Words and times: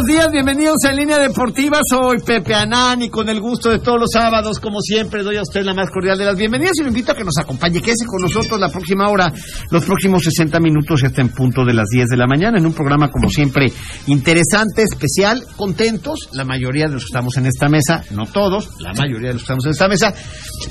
Buenos 0.00 0.16
días, 0.16 0.32
bienvenidos 0.32 0.76
a 0.86 0.92
Línea 0.92 1.18
Deportiva. 1.18 1.78
Soy 1.86 2.18
Pepe 2.24 2.54
Anán 2.54 3.06
con 3.10 3.28
el 3.28 3.38
gusto 3.38 3.68
de 3.68 3.80
todos 3.80 4.00
los 4.00 4.08
sábados, 4.10 4.58
como 4.58 4.80
siempre, 4.80 5.22
doy 5.22 5.36
a 5.36 5.42
usted 5.42 5.62
la 5.62 5.74
más 5.74 5.90
cordial 5.90 6.16
de 6.16 6.24
las 6.24 6.36
bienvenidas 6.36 6.72
y 6.78 6.82
lo 6.82 6.88
invito 6.88 7.12
a 7.12 7.14
que 7.14 7.24
nos 7.24 7.36
acompañe, 7.36 7.82
quédese 7.82 8.06
con 8.06 8.22
nosotros 8.22 8.58
la 8.58 8.70
próxima 8.70 9.10
hora, 9.10 9.30
los 9.70 9.84
próximos 9.84 10.22
60 10.22 10.58
minutos 10.60 11.02
hasta 11.04 11.20
en 11.20 11.28
punto 11.28 11.66
de 11.66 11.74
las 11.74 11.86
10 11.88 12.08
de 12.08 12.16
la 12.16 12.26
mañana, 12.26 12.58
en 12.58 12.64
un 12.64 12.72
programa 12.72 13.10
como 13.10 13.28
siempre 13.28 13.70
interesante, 14.06 14.84
especial, 14.84 15.44
contentos, 15.56 16.30
la 16.32 16.44
mayoría 16.44 16.86
de 16.86 16.94
los 16.94 17.02
que 17.02 17.08
estamos 17.08 17.36
en 17.36 17.46
esta 17.46 17.68
mesa, 17.68 18.02
no 18.12 18.24
todos, 18.24 18.70
la 18.80 18.94
mayoría 18.94 19.28
de 19.28 19.34
los 19.34 19.42
que 19.42 19.52
estamos 19.52 19.66
en 19.66 19.72
esta 19.72 19.88
mesa, 19.88 20.14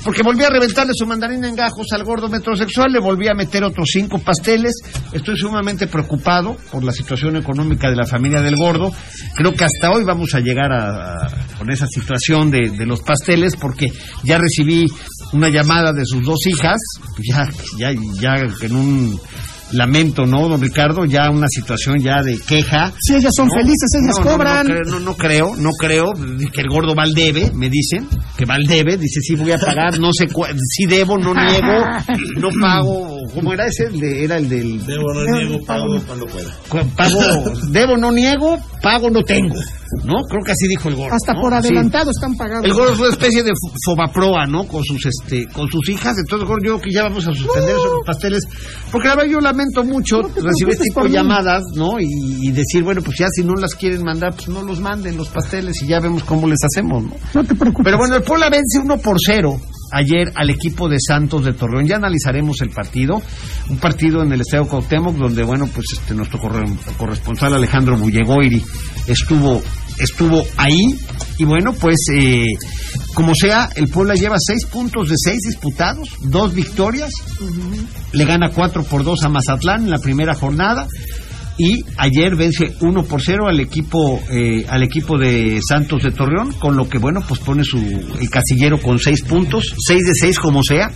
porque 0.02 0.22
volví 0.24 0.42
a 0.42 0.50
reventarle 0.50 0.92
su 0.94 1.06
mandarina 1.06 1.48
en 1.48 1.54
gajos 1.54 1.86
al 1.92 2.02
gordo 2.02 2.28
metrosexual, 2.28 2.90
le 2.92 2.98
volví 2.98 3.28
a 3.28 3.34
meter 3.34 3.62
otros 3.62 3.90
cinco 3.92 4.18
pasteles, 4.18 4.72
estoy 5.12 5.36
sumamente 5.36 5.86
preocupado 5.86 6.56
por 6.72 6.82
la 6.82 6.92
situación 6.92 7.36
económica 7.36 7.88
de 7.90 7.96
la 7.96 8.06
familia 8.06 8.40
del 8.40 8.56
gordo. 8.56 8.90
Creo 9.34 9.52
que 9.52 9.64
hasta 9.64 9.90
hoy 9.90 10.04
vamos 10.04 10.34
a 10.34 10.40
llegar 10.40 10.72
a, 10.72 11.26
con 11.58 11.70
esa 11.70 11.86
situación 11.86 12.50
de, 12.50 12.70
de, 12.70 12.86
los 12.86 13.00
pasteles 13.00 13.56
porque 13.56 13.86
ya 14.24 14.38
recibí 14.38 14.86
una 15.32 15.48
llamada 15.48 15.92
de 15.92 16.04
sus 16.04 16.24
dos 16.24 16.46
hijas, 16.46 16.78
ya, 17.22 17.48
ya, 17.78 17.92
ya 18.20 18.34
en 18.62 18.76
un 18.76 19.20
lamento, 19.72 20.26
¿no, 20.26 20.48
don 20.48 20.60
Ricardo? 20.60 21.04
Ya 21.04 21.30
una 21.30 21.46
situación 21.48 21.98
ya 22.00 22.22
de 22.22 22.38
queja. 22.38 22.92
Sí, 23.00 23.14
ellas 23.14 23.32
son 23.34 23.48
¿no? 23.48 23.54
felices, 23.54 23.88
ellas 24.02 24.18
no, 24.18 24.24
no, 24.24 24.30
cobran. 24.30 24.66
No, 24.66 25.00
no, 25.00 25.16
creo, 25.16 25.54
no 25.56 25.70
creo 25.78 26.12
que 26.52 26.60
el 26.60 26.68
gordo 26.68 26.94
va 26.94 27.04
al 27.04 27.14
debe, 27.14 27.50
me 27.54 27.68
dicen, 27.68 28.08
que 28.36 28.44
va 28.44 28.54
al 28.54 28.64
debe, 28.64 28.96
dice, 28.96 29.20
sí 29.20 29.34
voy 29.34 29.52
a 29.52 29.58
pagar, 29.58 29.98
no 29.98 30.12
sé, 30.12 30.26
si 30.64 30.86
debo, 30.86 31.18
no 31.18 31.34
niego, 31.34 31.84
no 32.36 32.48
pago, 32.60 33.09
¿cómo 33.34 33.52
era 33.52 33.66
ese? 33.66 33.84
El 33.86 34.00
de, 34.00 34.24
era 34.24 34.36
el 34.38 34.48
del... 34.48 34.84
Debo, 34.86 35.12
no 35.14 35.24
niego, 35.38 35.64
pago 35.66 36.00
cuando 36.06 36.26
pueda. 36.26 36.50
Pago, 36.96 37.20
debo, 37.68 37.96
no 37.96 38.12
niego, 38.12 38.58
pago, 38.82 39.10
no 39.10 39.22
tengo. 39.22 39.54
¿No? 40.04 40.14
Creo 40.28 40.40
que 40.44 40.52
así 40.52 40.68
dijo 40.68 40.88
el 40.88 40.94
gordo. 40.94 41.14
Hasta 41.14 41.32
¿no? 41.34 41.40
por 41.40 41.50
Sí. 41.50 41.58
adelantado 41.58 42.12
están 42.12 42.36
pagados. 42.36 42.64
El 42.64 42.72
gordo 42.74 42.92
es 42.92 42.98
una 43.00 43.08
especie 43.10 43.42
de 43.42 43.50
fo- 43.50 43.72
fobaproa, 43.84 44.46
¿no? 44.46 44.64
Con 44.68 44.84
sus 44.84 45.04
este, 45.04 45.46
con 45.48 45.68
sus 45.68 45.88
hijas. 45.88 46.16
Entonces, 46.16 46.46
gordo, 46.46 46.64
yo 46.64 46.72
creo 46.78 46.80
que 46.80 46.92
ya 46.92 47.02
vamos 47.02 47.26
a 47.26 47.32
suspender 47.32 47.70
esos 47.70 47.98
pasteles. 48.06 48.44
Porque 48.92 49.08
la 49.08 49.16
verdad 49.16 49.30
yo 49.32 49.40
lamento 49.40 49.82
mucho 49.82 50.18
No 50.20 50.28
recibir 50.28 50.74
este 50.74 50.84
tipo 50.84 51.02
de 51.02 51.10
llamadas, 51.10 51.64
¿no? 51.74 51.98
Y, 51.98 52.06
y 52.40 52.52
decir, 52.52 52.84
bueno, 52.84 53.02
pues 53.02 53.16
ya 53.18 53.26
si 53.34 53.42
no 53.42 53.54
las 53.54 53.74
quieren 53.74 54.04
mandar, 54.04 54.32
pues 54.32 54.48
no 54.48 54.62
los 54.62 54.78
manden 54.80 55.16
los 55.16 55.28
pasteles 55.28 55.82
y 55.82 55.88
ya 55.88 55.98
vemos 55.98 56.22
cómo 56.22 56.46
les 56.46 56.58
hacemos, 56.62 57.02
¿no? 57.02 57.10
No 57.34 57.44
te 57.44 57.54
preocupes. 57.56 57.84
Pero 57.84 57.98
bueno, 57.98 58.14
el 58.14 58.22
Puebla 58.22 58.48
vence 58.48 58.78
1 58.78 58.96
por 58.98 59.16
0 59.26 59.60
ayer 59.92 60.32
al 60.34 60.50
equipo 60.50 60.88
de 60.88 60.96
Santos 61.00 61.44
de 61.44 61.52
Torreón. 61.52 61.86
Ya 61.86 61.96
analizaremos 61.96 62.60
el 62.62 62.70
partido. 62.70 63.22
Un 63.68 63.78
partido 63.78 64.22
en 64.22 64.32
el 64.32 64.40
Estadio 64.40 64.66
Cuauhtémoc 64.66 65.16
donde, 65.16 65.42
bueno, 65.42 65.66
pues 65.66 65.86
este 65.92 66.14
nuestro 66.14 66.38
corre- 66.40 66.66
corresponsal 66.96 67.54
Alejandro 67.54 67.96
Bullegoiri 67.96 68.62
estuvo 69.06 69.62
estuvo 69.98 70.42
ahí 70.56 70.98
y 71.36 71.44
bueno, 71.44 71.74
pues 71.74 71.96
eh, 72.14 72.46
como 73.14 73.34
sea, 73.34 73.68
el 73.76 73.88
Puebla 73.88 74.14
lleva 74.14 74.36
seis 74.38 74.64
puntos 74.64 75.10
de 75.10 75.16
seis 75.22 75.40
disputados, 75.46 76.08
dos 76.22 76.54
victorias, 76.54 77.10
le 78.12 78.24
gana 78.24 78.48
4 78.50 78.82
por 78.84 79.04
2 79.04 79.24
a 79.24 79.28
Mazatlán 79.28 79.84
en 79.84 79.90
la 79.90 79.98
primera 79.98 80.34
jornada 80.34 80.86
y 81.58 81.84
ayer 81.96 82.36
vence 82.36 82.74
1 82.80 83.04
por 83.04 83.20
0 83.22 83.46
al 83.48 83.60
equipo 83.60 84.20
eh, 84.30 84.64
al 84.68 84.82
equipo 84.82 85.18
de 85.18 85.60
Santos 85.66 86.02
de 86.02 86.10
Torreón 86.10 86.52
con 86.52 86.76
lo 86.76 86.88
que 86.88 86.98
bueno 86.98 87.22
pues 87.26 87.40
pone 87.40 87.64
su 87.64 87.78
el 87.78 88.30
casillero 88.30 88.80
con 88.80 88.98
6 88.98 89.22
puntos 89.22 89.74
6 89.86 90.00
de 90.00 90.12
6 90.20 90.38
como 90.38 90.62
sea 90.62 90.90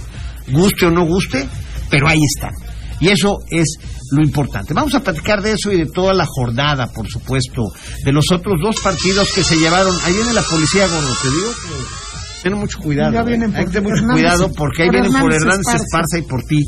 guste 0.52 0.86
o 0.86 0.90
no 0.90 1.04
guste 1.04 1.46
pero 1.90 2.08
ahí 2.08 2.20
están 2.36 2.52
y 3.00 3.08
eso 3.08 3.38
es 3.50 3.76
lo 4.12 4.22
importante. 4.22 4.72
Vamos 4.72 4.94
a 4.94 5.00
platicar 5.00 5.42
de 5.42 5.52
eso 5.52 5.72
y 5.72 5.78
de 5.78 5.86
toda 5.86 6.14
la 6.14 6.26
jornada, 6.26 6.92
por 6.92 7.08
supuesto, 7.08 7.62
de 8.04 8.12
los 8.12 8.24
otros 8.32 8.54
dos 8.62 8.80
partidos 8.80 9.32
que 9.34 9.42
se 9.42 9.56
llevaron. 9.56 9.94
Ahí 10.04 10.12
viene 10.14 10.32
la 10.32 10.42
policía, 10.42 10.86
gordo, 10.86 11.14
te 11.22 11.28
digo. 11.28 12.03
Ten 12.44 12.52
mucho 12.54 12.78
cuidado. 12.78 13.12
Ya 13.12 13.20
eh. 13.22 13.24
Hay 13.56 13.64
que 13.64 13.70
tener 13.72 13.82
mucho 13.82 14.02
Hernández- 14.04 14.12
cuidado 14.12 14.52
porque 14.56 14.82
ahí 14.82 14.88
por 14.90 15.00
vienen 15.00 15.12
por 15.20 15.32
Hernández 15.32 15.42
Hernández 15.42 15.82
Esparza 15.82 15.84
Esparza. 15.84 16.18
y 16.18 16.22
por 16.22 16.42
ti. 16.44 16.60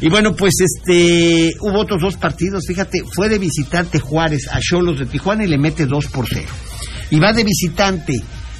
Y 0.00 0.08
bueno, 0.08 0.34
pues 0.34 0.54
este 0.60 1.52
hubo 1.60 1.80
otros 1.80 2.00
dos 2.00 2.16
partidos, 2.16 2.64
fíjate, 2.66 3.02
fue 3.14 3.28
de 3.28 3.38
visitante 3.38 3.98
Juárez 3.98 4.46
a 4.50 4.58
Cholos 4.60 4.98
de 4.98 5.06
Tijuana 5.06 5.44
y 5.44 5.48
le 5.48 5.58
mete 5.58 5.84
2 5.86 6.06
por 6.06 6.26
0. 6.28 6.46
Y 7.10 7.18
va 7.20 7.32
de 7.32 7.44
visitante 7.44 8.14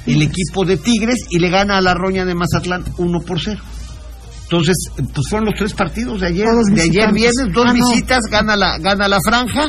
el 0.05 0.21
equipo 0.21 0.63
de 0.65 0.77
Tigres 0.77 1.19
y 1.29 1.39
le 1.39 1.49
gana 1.49 1.77
a 1.77 1.81
la 1.81 1.93
Roña 1.93 2.25
de 2.25 2.35
Mazatlán 2.35 2.83
1 2.97 3.19
por 3.21 3.41
0. 3.41 3.59
Entonces, 4.43 4.75
pues 4.95 5.27
fueron 5.29 5.47
los 5.49 5.55
tres 5.57 5.73
partidos 5.73 6.21
de 6.21 6.27
ayer, 6.27 6.45
Todos 6.45 6.65
de 6.67 6.81
ayer 6.81 7.11
viernes, 7.13 7.53
dos 7.53 7.65
Ah, 7.67 7.73
no. 7.73 7.89
visitas, 7.89 8.21
gana 8.31 8.55
la 8.55 8.77
gana 8.79 9.07
la 9.09 9.19
franja. 9.25 9.67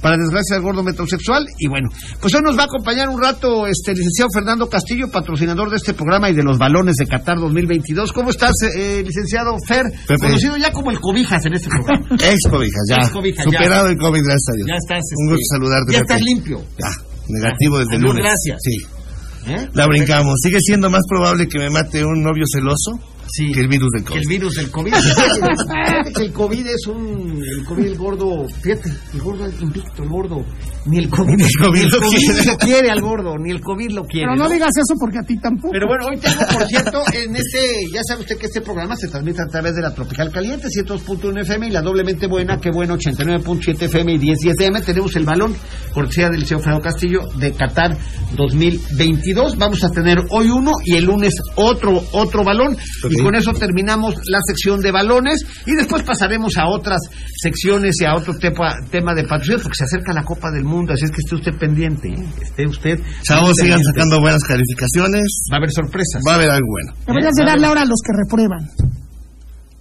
Para 0.00 0.16
desgracia 0.16 0.56
del 0.56 0.62
gordo 0.62 0.82
metrosexual. 0.82 1.46
Y 1.58 1.68
bueno, 1.68 1.88
pues 2.20 2.34
hoy 2.34 2.40
nos 2.42 2.56
va 2.56 2.62
a 2.62 2.66
acompañar 2.66 3.08
un 3.08 3.20
rato 3.20 3.66
este 3.66 3.92
licenciado 3.92 4.30
Fernando 4.32 4.68
Castillo, 4.68 5.10
patrocinador 5.10 5.70
de 5.70 5.76
este 5.76 5.94
programa 5.94 6.30
y 6.30 6.34
de 6.34 6.42
los 6.42 6.58
balones 6.58 6.96
de 6.96 7.06
Qatar 7.06 7.38
2022. 7.38 8.12
¿Cómo 8.12 8.30
estás, 8.30 8.52
eh, 8.76 9.02
licenciado 9.04 9.56
Fer? 9.66 9.84
Pepe. 10.06 10.20
Conocido 10.20 10.56
ya 10.56 10.72
como 10.72 10.90
el 10.90 11.00
Cobijas 11.00 11.44
en 11.46 11.54
este 11.54 11.68
programa. 11.68 12.06
Ex 12.14 12.50
cobijas, 12.50 12.82
ya. 12.88 12.96
Ex 12.96 13.10
cobijas, 13.10 13.44
ya. 13.46 13.58
Superado 13.58 13.88
el 13.88 13.96
COVID, 13.98 14.22
gracias 14.22 14.48
a 14.48 14.56
Dios. 14.56 14.68
Ya 14.68 14.76
estás. 14.76 15.04
Un 15.16 15.26
gusto 15.28 15.42
este, 15.42 15.56
saludarte. 15.56 15.92
Ya 15.92 15.98
Pepe. 16.00 16.12
estás 16.14 16.22
limpio. 16.22 16.58
Ya, 16.78 16.90
negativo 17.28 17.78
desde 17.78 17.96
el 17.96 18.02
lunes. 18.02 18.24
gracias. 18.24 18.58
Sí, 18.62 19.52
¿eh? 19.52 19.68
la 19.74 19.86
brincamos. 19.86 20.34
Sigue 20.42 20.58
siendo 20.60 20.90
más 20.90 21.02
probable 21.08 21.48
que 21.48 21.58
me 21.58 21.70
mate 21.70 22.04
un 22.04 22.22
novio 22.22 22.44
celoso 22.52 22.98
Sí. 23.32 23.52
que 23.52 23.60
el 23.60 23.68
virus 23.68 23.88
del 23.94 24.02
Que 24.04 24.08
COVID. 24.10 24.20
el 24.22 24.28
virus 24.28 24.54
del 24.54 24.70
COVID. 24.70 24.94
Fíjate 24.94 26.12
que 26.14 26.22
el 26.22 26.32
COVID 26.32 26.66
es 26.66 26.86
un. 26.88 27.42
El 27.58 27.64
COVID, 27.64 27.84
el 27.86 27.96
gordo. 27.96 28.46
Fíjate, 28.62 28.90
el 29.14 29.20
gordo 29.20 29.46
es 29.46 29.60
invicto, 29.60 30.02
el 30.02 30.08
gordo. 30.08 30.44
Ni 30.86 30.98
el 30.98 31.08
COVID, 31.10 31.34
Ni 31.36 31.42
el 31.44 31.50
COVID 31.60 31.80
el 31.82 31.88
lo 31.90 31.98
COVID 32.00 32.16
quiere. 32.18 32.44
lo 32.44 32.56
quiere 32.56 32.90
al 32.90 33.00
gordo, 33.02 33.34
ni 33.38 33.50
el 33.50 33.60
COVID 33.60 33.90
lo 33.92 34.02
quiere. 34.04 34.26
Pero 34.28 34.36
no 34.36 34.44
¿no? 34.44 34.50
digas 34.50 34.70
eso 34.76 34.94
porque 34.98 35.18
a 35.18 35.22
ti 35.22 35.38
tampoco. 35.38 35.72
Pero 35.72 35.86
bueno, 35.86 36.06
hoy 36.10 36.16
tengo, 36.18 36.40
por 36.52 36.66
cierto, 36.66 37.02
en 37.12 37.36
este, 37.36 37.58
ya 37.92 38.00
sabe 38.08 38.22
usted 38.22 38.38
que 38.38 38.46
este 38.46 38.60
programa 38.62 38.96
se 38.96 39.08
transmite 39.08 39.42
a 39.42 39.46
través 39.50 39.74
de 39.74 39.82
la 39.82 39.94
Tropical 39.94 40.30
Caliente, 40.32 40.68
102.1 40.68 41.42
FM 41.42 41.66
y 41.68 41.70
la 41.70 41.82
doblemente 41.82 42.26
buena, 42.26 42.58
que 42.58 42.70
bueno, 42.70 42.96
89.7 42.96 43.82
FM 43.82 44.12
y 44.14 44.18
1010 44.18 44.54
FM. 44.58 44.80
Tenemos 44.80 45.14
el 45.16 45.24
balón, 45.24 45.54
cortesía 45.92 46.30
del 46.30 46.40
Liceo 46.40 46.58
Fredo 46.60 46.80
Castillo, 46.80 47.28
de 47.36 47.52
Qatar 47.52 47.96
2022. 48.36 49.58
Vamos 49.58 49.84
a 49.84 49.90
tener 49.90 50.18
hoy 50.30 50.48
uno 50.48 50.72
y 50.84 50.94
el 50.96 51.04
lunes 51.04 51.34
otro, 51.56 52.02
otro 52.12 52.42
balón. 52.42 52.76
Y 53.20 53.22
con 53.22 53.34
eso 53.34 53.52
terminamos 53.52 54.14
la 54.26 54.38
sección 54.46 54.80
de 54.80 54.90
balones 54.90 55.44
y 55.66 55.72
después 55.74 56.02
pasaremos 56.02 56.56
a 56.56 56.68
otras 56.68 57.00
secciones 57.42 57.96
y 58.00 58.04
a 58.04 58.14
otro 58.14 58.34
tema, 58.38 58.74
tema 58.90 59.14
de 59.14 59.24
patrocinios, 59.24 59.62
porque 59.62 59.76
se 59.76 59.84
acerca 59.84 60.12
la 60.12 60.22
Copa 60.24 60.50
del 60.50 60.64
Mundo, 60.64 60.92
así 60.92 61.04
es 61.04 61.10
que 61.10 61.18
esté 61.18 61.34
usted 61.36 61.52
pendiente, 61.58 62.08
¿eh? 62.08 62.24
esté 62.42 62.66
usted. 62.66 63.00
Chavos, 63.22 63.54
sigan 63.60 63.82
sacando 63.82 64.20
buenas 64.20 64.42
calificaciones. 64.44 65.22
Va 65.52 65.56
a 65.56 65.58
haber 65.58 65.70
sorpresas. 65.70 66.22
Va 66.26 66.32
a 66.32 66.34
haber 66.36 66.50
algo 66.50 66.66
bueno. 66.68 66.92
Deberías 67.06 67.34
de 67.34 67.44
darle 67.44 67.66
ahora 67.66 67.82
a 67.82 67.86
los 67.86 67.98
que 68.04 68.12
reprueban. 68.24 68.68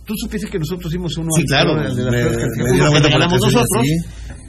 Tú 0.06 0.13
supiste 0.18 0.47
que 0.50 0.57
nosotros 0.57 0.91
himos 0.94 1.15
uno 1.18 1.30
Sí, 1.36 1.44
claro, 1.45 1.75
de 1.75 1.83
las 1.83 1.95
me- 1.95 2.01
que- 2.01 2.63
me 2.63 3.09
que 3.09 3.18
nosotros 3.30 3.63
sí. 3.83 3.95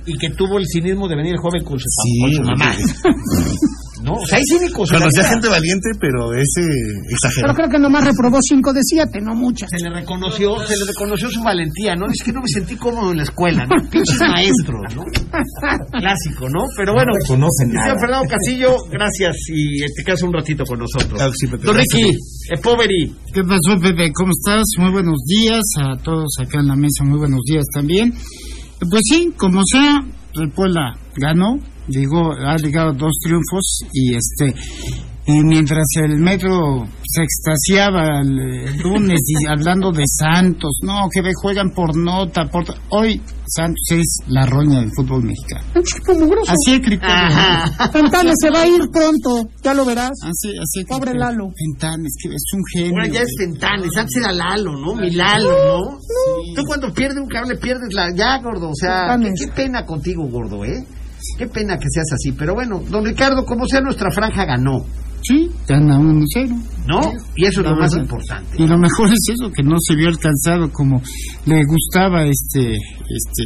y 0.07 0.17
que 0.19 0.31
tuvo 0.31 0.59
el 0.59 0.65
cinismo 0.67 1.07
de 1.07 1.17
venir 1.17 1.33
el 1.35 1.39
joven 1.39 1.63
con 1.63 1.79
su, 1.79 1.85
Sí, 1.85 2.21
con 2.23 2.33
su 2.33 2.43
mamá. 2.51 2.75
¿No? 4.03 4.13
O 4.15 4.27
sea, 4.27 4.39
hay 4.39 4.45
cínicos. 4.45 4.91
gente 4.91 5.49
valiente, 5.49 5.91
pero 6.01 6.33
ese 6.33 6.63
Pero 6.63 7.11
exageró. 7.11 7.55
creo 7.55 7.69
que 7.69 7.79
nomás 7.79 8.05
reprobó 8.05 8.39
5 8.41 8.73
de 8.73 8.81
7, 8.83 9.21
no 9.21 9.35
muchas. 9.35 9.69
Se 9.71 9.83
le 9.83 9.91
reconoció, 9.95 10.57
se 10.67 10.77
le 10.77 10.85
reconoció 10.89 11.29
su 11.31 11.43
valentía, 11.43 11.95
¿no? 11.97 12.07
Es 12.07 12.23
que 12.25 12.33
no 12.33 12.41
me 12.41 12.49
sentí 12.49 12.77
cómodo 12.77 13.11
en 13.13 13.19
la 13.19 13.25
escuela, 13.25 13.67
¿no? 13.67 13.77
Pinches 13.91 14.19
maestros, 14.21 14.95
¿no? 14.97 15.05
Clásico, 15.93 16.49
¿no? 16.49 16.65
Pero 16.77 16.95
bueno, 16.95 17.13
No 17.13 17.29
conocen 17.29 17.69
señor 17.69 17.85
nada. 17.87 18.01
Fernando 18.01 18.29
Castillo, 18.29 18.77
gracias 18.91 19.37
y 19.49 19.81
te 19.95 20.05
quedas 20.05 20.23
un 20.23 20.33
ratito 20.33 20.65
con 20.65 20.79
nosotros. 20.79 21.15
Claro 21.15 21.33
sí, 21.35 21.47
Don. 21.47 21.77
Ricky, 21.77 22.11
eh, 22.51 22.59
Poveri, 22.63 23.15
¿Qué 23.33 23.43
pasó, 23.45 23.79
Pepe? 23.81 24.11
¿Cómo 24.13 24.33
estás? 24.33 24.65
Muy 24.79 24.91
buenos 24.93 25.19
días 25.27 25.63
a 25.81 25.97
todos 26.03 26.29
acá 26.41 26.59
en 26.61 26.69
la 26.69 26.77
mesa. 26.77 27.05
Muy 27.05 27.19
buenos 27.19 27.41
días 27.45 27.65
también. 27.75 28.13
Pues 28.13 29.03
sí, 29.11 29.31
como 29.37 29.61
sea, 29.65 30.01
el 30.35 30.51
Puebla 30.51 30.97
ganó. 31.17 31.59
Digo, 31.91 32.33
ha 32.33 32.57
llegado 32.57 32.93
dos 32.93 33.13
triunfos 33.23 33.85
y 33.93 34.15
este 34.15 34.55
y 35.27 35.45
mientras 35.45 35.85
el 36.03 36.19
metro 36.19 36.87
se 37.05 37.23
extasiaba 37.23 38.21
el, 38.21 38.39
el 38.69 38.79
lunes 38.79 39.21
y 39.27 39.47
hablando 39.49 39.93
de 39.93 40.05
Santos, 40.07 40.79
no, 40.83 41.09
que 41.13 41.23
ve, 41.23 41.31
juegan 41.35 41.71
por 41.71 41.97
nota, 41.97 42.47
por 42.47 42.65
hoy 42.91 43.21
Santos 43.47 43.83
es 43.91 44.19
la 44.29 44.47
roña 44.47 44.81
del 44.81 44.91
fútbol 44.93 45.25
mexicano. 45.25 45.65
Así 46.49 46.73
el 46.73 46.81
criterio. 46.81 47.29
Fentanes 47.93 48.35
se 48.41 48.51
va 48.51 48.63
a 48.63 48.67
ir 48.67 48.81
pronto, 48.93 49.49
ya 49.63 49.75
lo 49.75 49.85
verás. 49.85 50.13
Así, 50.23 50.51
así 50.51 50.81
el 50.81 50.87
Pobre. 50.87 51.15
Lalo. 51.15 51.49
Fentanes, 51.57 52.15
que 52.23 52.29
es 52.29 52.45
un 52.55 52.63
genio. 52.73 52.95
ahora 52.97 53.09
ya 53.09 53.21
es 53.23 53.35
Fentanes, 53.39 53.91
antes 53.97 54.17
era 54.23 54.33
Lalo, 54.33 54.73
¿no? 54.77 54.95
Mi 54.95 55.11
Lalo, 55.11 55.51
¿no? 55.51 55.99
Tú 56.55 56.63
cuando 56.65 56.93
pierdes 56.93 57.19
un 57.19 57.29
cable 57.29 57.57
pierdes 57.57 57.93
la... 57.93 58.09
Ya, 58.17 58.39
gordo, 58.39 58.71
o 58.71 58.75
sea, 58.75 59.17
qué, 59.21 59.31
qué 59.37 59.53
pena 59.53 59.85
contigo, 59.85 60.25
gordo, 60.29 60.65
¿eh? 60.65 60.87
Qué 61.39 61.47
pena 61.47 61.77
que 61.77 61.87
seas 61.89 62.07
así, 62.13 62.33
pero 62.33 62.55
bueno, 62.55 62.81
don 62.89 63.05
Ricardo, 63.05 63.45
como 63.45 63.67
sea, 63.67 63.81
nuestra 63.81 64.11
franja 64.11 64.45
ganó, 64.45 64.85
Sí, 65.23 65.51
gana 65.69 65.99
1-0. 65.99 66.49
¿no? 66.89 67.01
Y 67.37 67.47
eso 67.47 67.61
es 67.61 67.67
lo 67.69 67.77
más 67.77 67.95
importante. 67.95 68.57
Y 68.57 68.67
lo 68.67 68.79
mejor 68.79 69.07
es 69.09 69.35
eso, 69.35 69.51
que 69.53 69.63
no 69.63 69.77
se 69.79 69.95
vio 69.95 70.09
alcanzado 70.09 70.73
como 70.73 71.03
le 71.47 71.61
gustaba 71.67 72.25
este, 72.25 72.73
este, 72.73 73.45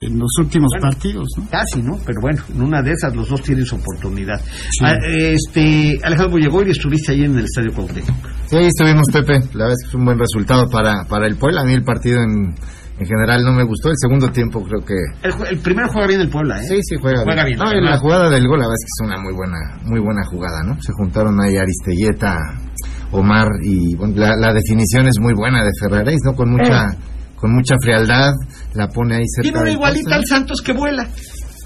en 0.00 0.18
los 0.18 0.30
últimos 0.40 0.70
Bueno. 0.72 0.88
partidos, 0.90 1.28
¿no? 1.38 1.48
Casi, 1.48 1.82
¿no? 1.82 1.98
Pero 2.04 2.20
bueno, 2.20 2.42
en 2.52 2.62
una 2.62 2.82
de 2.82 2.92
esas 2.92 3.14
los 3.14 3.28
dos 3.28 3.42
tienen 3.42 3.64
su 3.64 3.76
oportunidad. 3.76 4.40
Ah, 4.82 4.96
este, 5.06 5.98
Alejandro 6.02 6.32
Bullegoy, 6.32 6.70
estuviste 6.70 7.12
ahí 7.12 7.24
en 7.24 7.38
el 7.38 7.44
Estadio 7.44 7.72
Cuauhtémoc. 7.72 8.16
Sí, 8.46 8.56
ahí 8.56 8.66
estuvimos, 8.66 9.06
Pepe. 9.12 9.34
La 9.54 9.66
verdad 9.66 9.72
es 9.72 9.82
que 9.84 9.88
es 9.88 9.94
un 9.94 10.04
buen 10.04 10.18
resultado 10.18 10.68
para, 10.68 11.04
para 11.04 11.26
el 11.28 11.36
Puebla. 11.36 11.60
A 11.62 11.64
mí 11.64 11.72
el 11.74 11.84
partido 11.84 12.18
en, 12.20 12.54
en 13.02 13.06
general 13.06 13.44
no 13.44 13.52
me 13.52 13.64
gustó. 13.64 13.90
El 13.90 13.96
segundo 13.98 14.30
tiempo 14.30 14.62
creo 14.62 14.84
que... 14.84 14.94
El, 15.22 15.34
el 15.50 15.58
primero 15.58 15.88
juega 15.90 16.06
bien 16.06 16.20
el 16.20 16.30
Puebla, 16.30 16.60
¿eh? 16.60 16.66
Sí, 16.66 16.78
sí, 16.82 16.96
juega, 17.00 17.22
Juega 17.24 17.44
bien, 17.44 17.58
No, 17.58 17.72
la 17.72 17.98
jugada 17.98 18.30
del 18.30 18.46
gol, 18.46 18.60
la 18.60 18.66
verdad 18.66 18.78
es 18.78 18.84
que 18.86 18.94
es 18.94 19.06
una 19.06 19.18
muy 19.20 19.34
buena, 19.34 19.58
muy 19.84 20.00
buena 20.00 20.22
jugada, 20.24 20.62
¿no? 20.64 20.80
Se 20.80 20.92
juntaron 20.92 21.40
ahí 21.40 21.56
Aristelleta, 21.56 22.38
Omar 23.10 23.48
y 23.62 23.96
bueno, 23.96 24.14
la, 24.16 24.36
la 24.36 24.52
definición 24.52 25.08
es 25.08 25.18
muy 25.20 25.34
buena 25.34 25.64
de 25.64 25.70
Ferraréis, 25.80 26.20
¿no? 26.24 26.34
Con 26.34 26.50
mucha, 26.50 26.96
con 27.36 27.52
mucha 27.52 27.74
frialdad, 27.82 28.32
la 28.74 28.88
pone 28.88 29.16
ahí 29.16 29.24
cerca 29.26 29.42
Tiene 29.42 29.60
una 29.60 29.72
igualita 29.72 30.14
al 30.14 30.24
Santos 30.26 30.62
que 30.62 30.72
vuela 30.72 31.08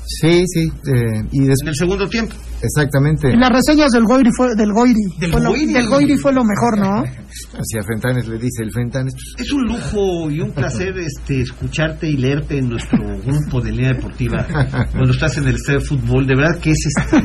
Sí, 0.08 0.44
sí, 0.47 0.61
eh, 0.62 1.23
y 1.32 1.38
en 1.41 1.47
después, 1.49 1.69
el 1.69 1.75
segundo 1.75 2.08
tiempo. 2.08 2.35
exactamente. 2.62 3.32
Y 3.32 3.37
las 3.37 3.50
reseñas 3.50 3.91
del 3.91 4.05
Goiri 4.05 4.31
fue, 4.37 4.55
del 4.55 4.73
Goiri. 4.73 4.94
Del 5.19 5.32
fue 5.32 5.41
lo, 5.41 5.50
Goiri. 5.50 5.73
del 5.73 5.88
Goiri 5.88 6.17
fue 6.17 6.32
lo 6.32 6.43
mejor, 6.44 6.79
¿no? 6.79 7.03
Hacia 7.58 7.82
Fentanes 7.87 8.29
le 8.29 8.38
dice 8.38 8.62
el 8.62 8.73
Fentanes, 8.73 9.14
pues, 9.14 9.47
Es 9.47 9.53
un 9.53 9.62
lujo 9.64 10.31
y 10.31 10.41
un 10.41 10.53
placer 10.53 10.97
este 10.99 11.41
escucharte 11.43 12.08
y 12.08 12.17
leerte 12.17 12.58
en 12.58 12.69
nuestro 12.69 12.99
grupo 13.25 13.61
de 13.61 13.73
línea 13.73 13.93
deportiva 13.94 14.47
cuando 14.93 15.12
estás 15.12 15.37
en 15.38 15.49
el 15.49 15.56
estadio 15.56 15.81
de 15.81 15.85
fútbol. 15.85 16.26
De 16.26 16.37
verdad 16.37 16.59
que 16.61 16.70
es 16.70 16.87
este. 16.87 17.17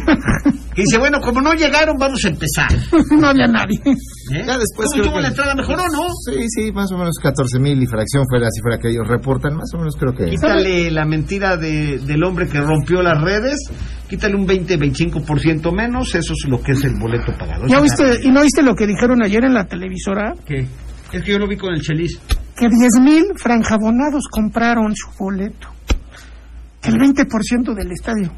Que 0.73 0.83
dice, 0.83 0.97
bueno, 0.99 1.19
como 1.19 1.41
no 1.41 1.53
llegaron, 1.53 1.97
vamos 1.97 2.19
a 2.23 2.29
empezar. 2.29 2.69
no 3.19 3.27
había 3.27 3.45
nadie. 3.47 3.77
¿Eh? 3.85 4.43
Ya 4.47 4.57
después 4.57 4.87
¿Cómo 4.87 4.91
creo 4.91 5.03
estuvo 5.03 5.15
que- 5.15 5.21
la 5.21 5.27
entrada? 5.27 5.55
¿Mejoró, 5.55 5.83
no? 5.91 6.07
Sí, 6.25 6.45
sí, 6.47 6.71
más 6.71 6.89
o 6.93 6.97
menos 6.97 7.15
14 7.21 7.59
mil 7.59 7.81
y 7.83 7.87
fracción 7.87 8.23
fuera 8.29 8.45
la 8.45 8.51
cifra 8.51 8.77
que 8.79 8.89
ellos 8.89 9.05
reportan, 9.07 9.55
más 9.55 9.69
o 9.73 9.77
menos 9.79 9.95
creo 9.97 10.13
que... 10.13 10.29
Quítale 10.29 10.89
la 10.91 11.03
mentira 11.05 11.57
de, 11.57 11.99
del 11.99 12.23
hombre 12.23 12.47
que 12.47 12.61
rompió 12.61 13.01
las 13.01 13.21
redes, 13.21 13.57
quítale 14.09 14.35
un 14.35 14.47
20-25% 14.47 15.73
menos, 15.75 16.15
eso 16.15 16.33
es 16.33 16.49
lo 16.49 16.61
que 16.61 16.71
es 16.71 16.83
el 16.85 16.95
boleto 16.99 17.33
pagado. 17.37 17.67
¿Ya 17.67 17.81
viste, 17.81 18.19
¿Y 18.23 18.29
no 18.31 18.41
viste 18.41 18.61
lo 18.63 18.73
que 18.73 18.87
dijeron 18.87 19.21
ayer 19.23 19.43
en 19.43 19.53
la 19.53 19.65
televisora? 19.65 20.33
¿Qué? 20.45 20.65
Es 21.11 21.21
que 21.23 21.31
yo 21.33 21.37
lo 21.39 21.47
vi 21.47 21.57
con 21.57 21.73
el 21.73 21.81
Chelis. 21.81 22.17
Que 22.55 22.67
10.000 22.67 23.37
franjabonados 23.37 24.23
compraron 24.31 24.95
su 24.95 25.09
boleto. 25.19 25.67
El 26.83 26.93
20% 26.95 27.75
del 27.75 27.91
estadio. 27.91 28.31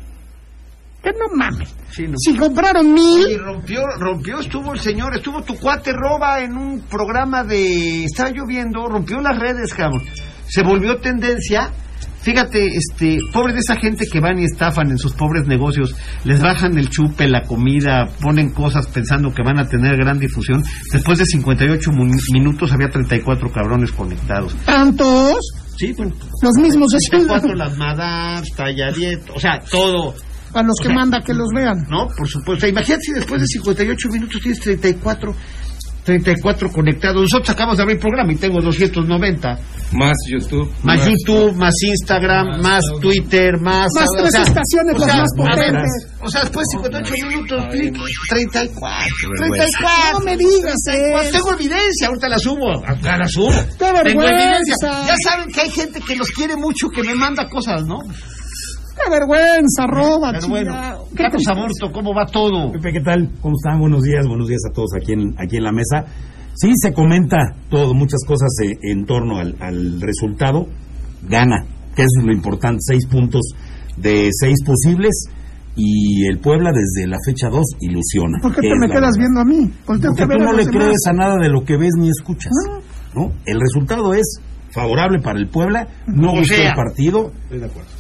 Que 1.04 1.12
no 1.12 1.36
mames. 1.36 1.76
Sí, 1.92 2.04
no. 2.08 2.14
Si 2.18 2.34
compraron 2.36 2.88
Y 2.88 2.92
mil, 2.94 3.40
rompió, 3.44 3.82
rompió, 4.00 4.40
estuvo 4.40 4.74
el 4.74 4.80
señor, 4.80 5.16
estuvo 5.16 5.42
tu 5.44 5.56
cuate 5.56 5.92
roba 5.92 6.40
en 6.42 6.56
un 6.58 6.82
programa 6.84 7.44
de... 7.44 8.06
Estaba 8.06 8.30
lloviendo, 8.32 8.86
rompió 8.88 9.20
las 9.20 9.38
redes, 9.38 9.74
cabrón. 9.74 10.02
Se 10.48 10.64
volvió 10.64 10.98
tendencia. 10.98 11.72
Fíjate, 12.22 12.66
este, 12.68 13.18
pobre 13.34 13.52
de 13.52 13.60
esa 13.60 13.76
gente 13.76 14.06
que 14.10 14.22
van 14.22 14.40
y 14.40 14.46
estafan 14.46 14.90
en 14.92 14.98
sus 14.98 15.12
pobres 15.12 15.46
negocios, 15.46 15.94
les 16.24 16.42
bajan 16.42 16.78
el 16.78 16.90
chupe, 16.90 17.28
la 17.28 17.42
comida, 17.42 18.08
ponen 18.22 18.52
cosas 18.52 18.88
pensando 18.88 19.34
que 19.34 19.44
van 19.44 19.60
a 19.60 19.68
tener 19.68 19.98
gran 19.98 20.20
difusión. 20.20 20.64
Después 20.90 21.20
de 21.20 21.26
58 21.26 21.92
mu- 21.92 22.06
minutos 22.32 22.72
había 22.72 22.88
34 22.88 23.52
cabrones 23.52 23.92
conectados. 23.92 24.56
tantos, 24.66 25.36
Sí, 25.78 25.92
bueno, 25.98 26.14
los 26.42 26.54
mismos 26.62 26.88
de 26.92 26.98
34 27.10 27.42
siempre. 27.42 27.58
las 27.58 27.78
madames, 27.78 28.50
tallarietas, 28.56 29.30
o 29.36 29.40
sea, 29.42 29.60
todo. 29.70 30.14
A 30.54 30.64
los 30.64 30.76
que 30.80 30.88
O 30.88 30.92
sea, 30.92 30.96
manda 30.96 31.20
que 31.22 31.34
los 31.34 31.50
vean. 31.54 31.86
¿no? 31.90 32.08
Por 32.16 32.28
supuesto. 32.28 32.68
Imagínate 32.68 33.02
si 33.04 33.14
después 33.14 33.42
de 33.42 33.48
58 33.48 34.10
minutos 34.10 34.42
tienes 34.42 34.60
34, 34.60 35.36
34 36.04 36.70
conectados. 36.72 37.22
Nosotros 37.22 37.50
acabamos 37.50 37.78
de 37.78 37.84
abrir 37.84 38.00
programa 38.00 38.32
y 38.34 38.36
tengo 38.36 38.62
290. 38.62 39.58
Más 39.94 40.14
YouTube. 40.30 40.70
Más 40.84 41.08
YouTube, 41.08 41.56
más 41.56 41.74
Instagram, 41.82 42.62
más 42.62 42.82
Twitter, 43.00 43.60
más... 43.60 43.88
Más 43.94 44.08
o 44.10 44.22
tres 44.22 44.32
sea, 44.32 44.42
estaciones, 44.42 44.96
o 44.96 45.06
las 45.06 45.18
más 45.18 45.30
potentes. 45.38 46.08
O 46.22 46.30
sea, 46.30 46.42
después 46.42 46.66
de 46.68 46.78
58 46.78 47.28
minutos, 47.28 47.66
clic, 47.72 47.96
34. 48.30 49.08
vergüenza. 49.40 49.78
34. 49.78 50.20
No 50.20 50.26
me 50.26 50.38
digas, 50.38 50.76
Pues 50.84 51.28
eh. 51.28 51.32
tengo 51.32 51.54
evidencia, 51.54 52.08
ahorita 52.08 52.30
la 52.30 52.40
subo, 52.40 52.86
ahorita 52.88 53.18
la 53.18 53.28
subo. 53.28 53.52
¡Qué 53.52 54.04
Tengo 54.04 54.24
evidencia. 54.24 54.76
Ya 55.08 55.16
saben 55.24 55.52
que 55.52 55.62
hay 55.62 55.70
gente 55.70 56.02
que 56.02 56.16
los 56.16 56.30
quiere 56.32 56.56
mucho, 56.56 56.90
que 56.90 57.04
me 57.04 57.14
manda 57.14 57.48
cosas, 57.50 57.86
¿no? 57.86 58.00
¡Qué 58.96 59.10
vergüenza, 59.10 59.86
roba, 59.88 60.32
Pero 60.34 60.48
bueno, 60.50 60.72
chingado! 60.72 61.06
¿Qué 61.10 61.24
Carlos 61.24 61.48
Aborto, 61.48 61.92
¿cómo 61.92 62.14
va 62.14 62.26
todo? 62.26 62.72
Pepe, 62.74 62.94
¿qué 62.94 63.02
tal? 63.02 63.30
¿Cómo 63.42 63.56
están? 63.56 63.80
Buenos 63.80 64.04
días, 64.04 64.28
buenos 64.28 64.48
días 64.48 64.62
a 64.70 64.74
todos 64.74 64.90
aquí 64.96 65.14
en, 65.14 65.34
aquí 65.40 65.58
en 65.58 65.64
la 65.64 65.72
mesa. 65.72 66.06
Sí, 66.56 66.72
se 66.76 66.94
comenta 66.94 67.38
todo, 67.70 67.94
muchas 67.96 68.20
cosas 68.28 68.50
eh, 68.64 68.74
en 68.92 69.06
torno 69.06 69.40
al, 69.40 69.56
al 69.60 70.00
resultado. 70.00 70.68
Gana, 71.28 71.66
que 71.96 72.04
eso 72.04 72.20
es 72.20 72.26
lo 72.26 72.34
importante, 72.34 72.80
seis 72.82 73.08
puntos 73.08 73.42
de 73.98 74.30
seis 74.32 74.58
posibles. 74.64 75.26
Y 75.76 76.28
el 76.28 76.38
Puebla 76.38 76.70
desde 76.72 77.08
la 77.10 77.18
fecha 77.26 77.50
2 77.50 77.60
ilusiona. 77.80 78.38
¿Por 78.44 78.54
qué 78.54 78.62
te 78.62 78.76
me 78.80 78.88
quedas 78.90 79.18
verdad. 79.18 79.18
viendo 79.18 79.40
a 79.40 79.44
mí? 79.44 79.74
Porque 79.88 80.08
tú 80.08 80.38
no 80.38 80.54
le 80.54 80.66
demás. 80.66 80.86
crees 80.86 81.08
a 81.10 81.14
nada 81.14 81.36
de 81.42 81.50
lo 81.50 81.66
que 81.66 81.78
ves 81.78 81.94
ni 81.98 82.10
escuchas. 82.10 82.52
¿no? 83.16 83.32
El 83.48 83.60
resultado 83.60 84.14
es 84.14 84.40
favorable 84.74 85.20
para 85.22 85.40
el 85.40 85.48
Puebla. 85.50 85.88
No 86.08 86.32
O 86.32 86.38
gustó 86.40 86.56
sea. 86.56 86.70
el 86.70 86.76
partido. 86.76 87.32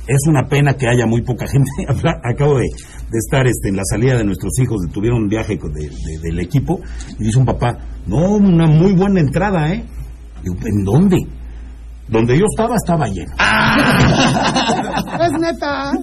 Es 0.07 0.19
una 0.27 0.47
pena 0.47 0.73
que 0.73 0.87
haya 0.87 1.05
muy 1.05 1.21
poca 1.21 1.45
gente. 1.47 1.69
Acabo 2.23 2.55
de, 2.57 2.63
de 2.63 3.17
estar 3.17 3.45
este, 3.47 3.69
en 3.69 3.75
la 3.77 3.83
salida 3.89 4.17
de 4.17 4.23
nuestros 4.23 4.51
hijos, 4.59 4.81
de- 4.81 4.91
tuvieron 4.93 5.23
un 5.23 5.27
viaje 5.29 5.57
con- 5.57 5.73
de- 5.73 5.89
de- 5.89 6.19
del 6.21 6.39
equipo, 6.39 6.79
y 7.19 7.25
dice 7.25 7.37
un 7.39 7.45
papá, 7.45 7.77
no, 8.07 8.35
una 8.35 8.67
muy 8.67 8.93
buena 8.93 9.19
entrada, 9.19 9.71
¿eh? 9.73 9.83
Digo, 10.43 10.55
¿en 10.65 10.83
dónde? 10.83 11.17
Donde 12.07 12.37
yo 12.37 12.45
estaba, 12.51 12.75
estaba 12.75 13.07
lleno. 13.07 13.31
Es 15.23 15.31
neta. 15.39 15.93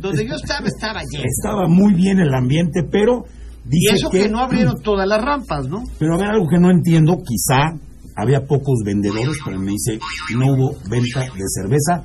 Donde 0.00 0.26
yo 0.26 0.34
estaba, 0.34 0.66
estaba 0.66 1.00
lleno. 1.10 1.24
Estaba 1.24 1.66
muy 1.68 1.94
bien 1.94 2.20
el 2.20 2.32
ambiente, 2.34 2.82
pero 2.90 3.24
Y 3.66 3.70
dice 3.70 3.94
eso 3.94 4.10
que 4.10 4.28
no 4.28 4.38
abrieron 4.40 4.74
todas 4.82 5.08
las 5.08 5.20
rampas, 5.22 5.66
¿no? 5.68 5.82
Pero 5.98 6.14
a 6.14 6.18
ver, 6.18 6.30
algo 6.30 6.46
que 6.48 6.58
no 6.58 6.70
entiendo, 6.70 7.16
quizá 7.16 7.72
había 8.16 8.46
pocos 8.46 8.80
vendedores, 8.84 9.36
pero 9.44 9.58
me 9.58 9.72
dice, 9.72 9.98
no 10.36 10.52
hubo 10.52 10.76
venta 10.88 11.20
de 11.20 11.44
cerveza, 11.48 12.02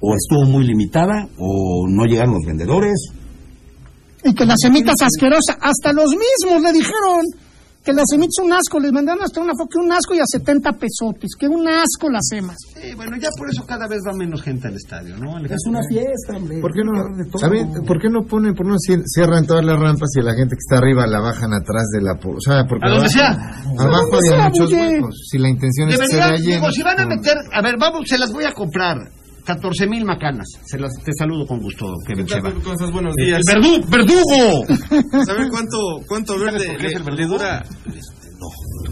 o 0.00 0.14
estuvo 0.14 0.44
muy 0.46 0.66
limitada, 0.66 1.28
o 1.38 1.86
no 1.88 2.04
llegaron 2.04 2.34
los 2.34 2.46
vendedores. 2.46 2.94
Y 4.24 4.34
que 4.34 4.44
las 4.44 4.58
semitas 4.60 4.96
asquerosas, 5.00 5.56
hasta 5.60 5.92
los 5.92 6.10
mismos 6.10 6.62
le 6.62 6.72
dijeron 6.72 7.26
que 7.84 7.92
las 7.92 8.04
semitas 8.10 8.38
un 8.44 8.52
asco, 8.52 8.78
les 8.78 8.92
mandaron 8.92 9.22
hasta 9.24 9.40
una 9.40 9.52
foto 9.58 9.80
un 9.80 9.90
asco 9.92 10.14
y 10.14 10.20
a 10.20 10.24
70 10.26 10.72
pesotes, 10.72 11.30
que 11.38 11.48
un 11.48 11.66
asco 11.66 12.08
las 12.10 12.22
semas. 12.28 12.56
Sí, 12.80 12.94
bueno, 12.94 13.16
ya 13.20 13.28
por 13.36 13.48
eso 13.50 13.64
cada 13.66 13.88
vez 13.88 14.00
va 14.06 14.12
menos 14.16 14.40
gente 14.42 14.68
al 14.68 14.76
estadio, 14.76 15.16
¿no? 15.18 15.36
Alejandro? 15.36 15.56
Es 15.56 15.66
una 15.66 15.80
fiesta, 15.88 16.36
hombre. 16.36 16.60
¿Por 16.60 16.72
qué 16.72 16.82
no, 16.84 16.92
De 17.16 17.24
todo. 17.30 17.38
¿sabe? 17.38 17.66
¿Por 17.86 18.00
qué 18.00 18.08
no 18.08 18.22
ponen, 18.24 18.54
por 18.54 18.66
no 18.66 18.74
cier- 18.76 19.02
cierran 19.06 19.46
todas 19.46 19.64
las 19.64 19.78
rampas 19.78 20.10
y 20.16 20.20
a 20.20 20.22
la 20.24 20.34
gente 20.34 20.54
que 20.54 20.62
está 20.62 20.78
arriba 20.78 21.06
la 21.06 21.20
bajan 21.20 21.52
atrás 21.54 21.84
de 21.92 22.02
la... 22.02 22.12
O 22.12 22.40
sea, 22.40 22.64
porque 22.68 22.86
A 22.86 22.90
donde 22.90 23.08
abajo, 23.08 23.10
sea. 23.10 23.84
abajo 23.86 24.18
sea, 24.28 24.48
muchos 24.48 24.72
huecos. 24.72 25.26
Si 25.30 25.38
la 25.38 25.48
intención 25.48 25.88
es 25.90 25.98
que 25.98 26.06
se 26.06 26.16
Debería, 26.16 26.30
vea 26.30 26.38
lleno... 26.38 26.54
digo, 26.60 26.72
si 26.72 26.82
van 26.82 27.00
a 27.00 27.06
meter, 27.06 27.36
a 27.52 27.62
ver, 27.62 27.76
vamos, 27.78 28.02
se 28.06 28.18
las 28.18 28.32
voy 28.32 28.44
a 28.44 28.52
comprar. 28.52 28.98
14 29.44 29.86
mil 29.88 30.04
macanas. 30.04 30.46
Se 30.64 30.78
las, 30.78 30.92
te 31.04 31.12
saludo 31.18 31.46
con 31.46 31.58
gusto, 31.60 31.86
Kevin 32.06 32.26
¿Qué 32.26 32.40
tal, 32.40 32.62
Cheva. 32.62 32.90
Buenos 32.90 33.14
El 33.18 33.26
días. 33.26 33.40
verdu- 33.48 33.90
verdugo. 33.90 34.64
A 35.28 35.34
ver 35.34 35.48
cuánto, 35.50 35.78
cuánto 36.06 36.38
¿Sabes 36.38 36.52
verde 36.52 36.66
por 36.68 36.76
qué 36.78 36.86
es 36.86 36.92
el 36.94 36.98
le, 37.04 37.10
le 37.10 37.16
verdugo? 37.16 37.38
dura. 37.38 37.62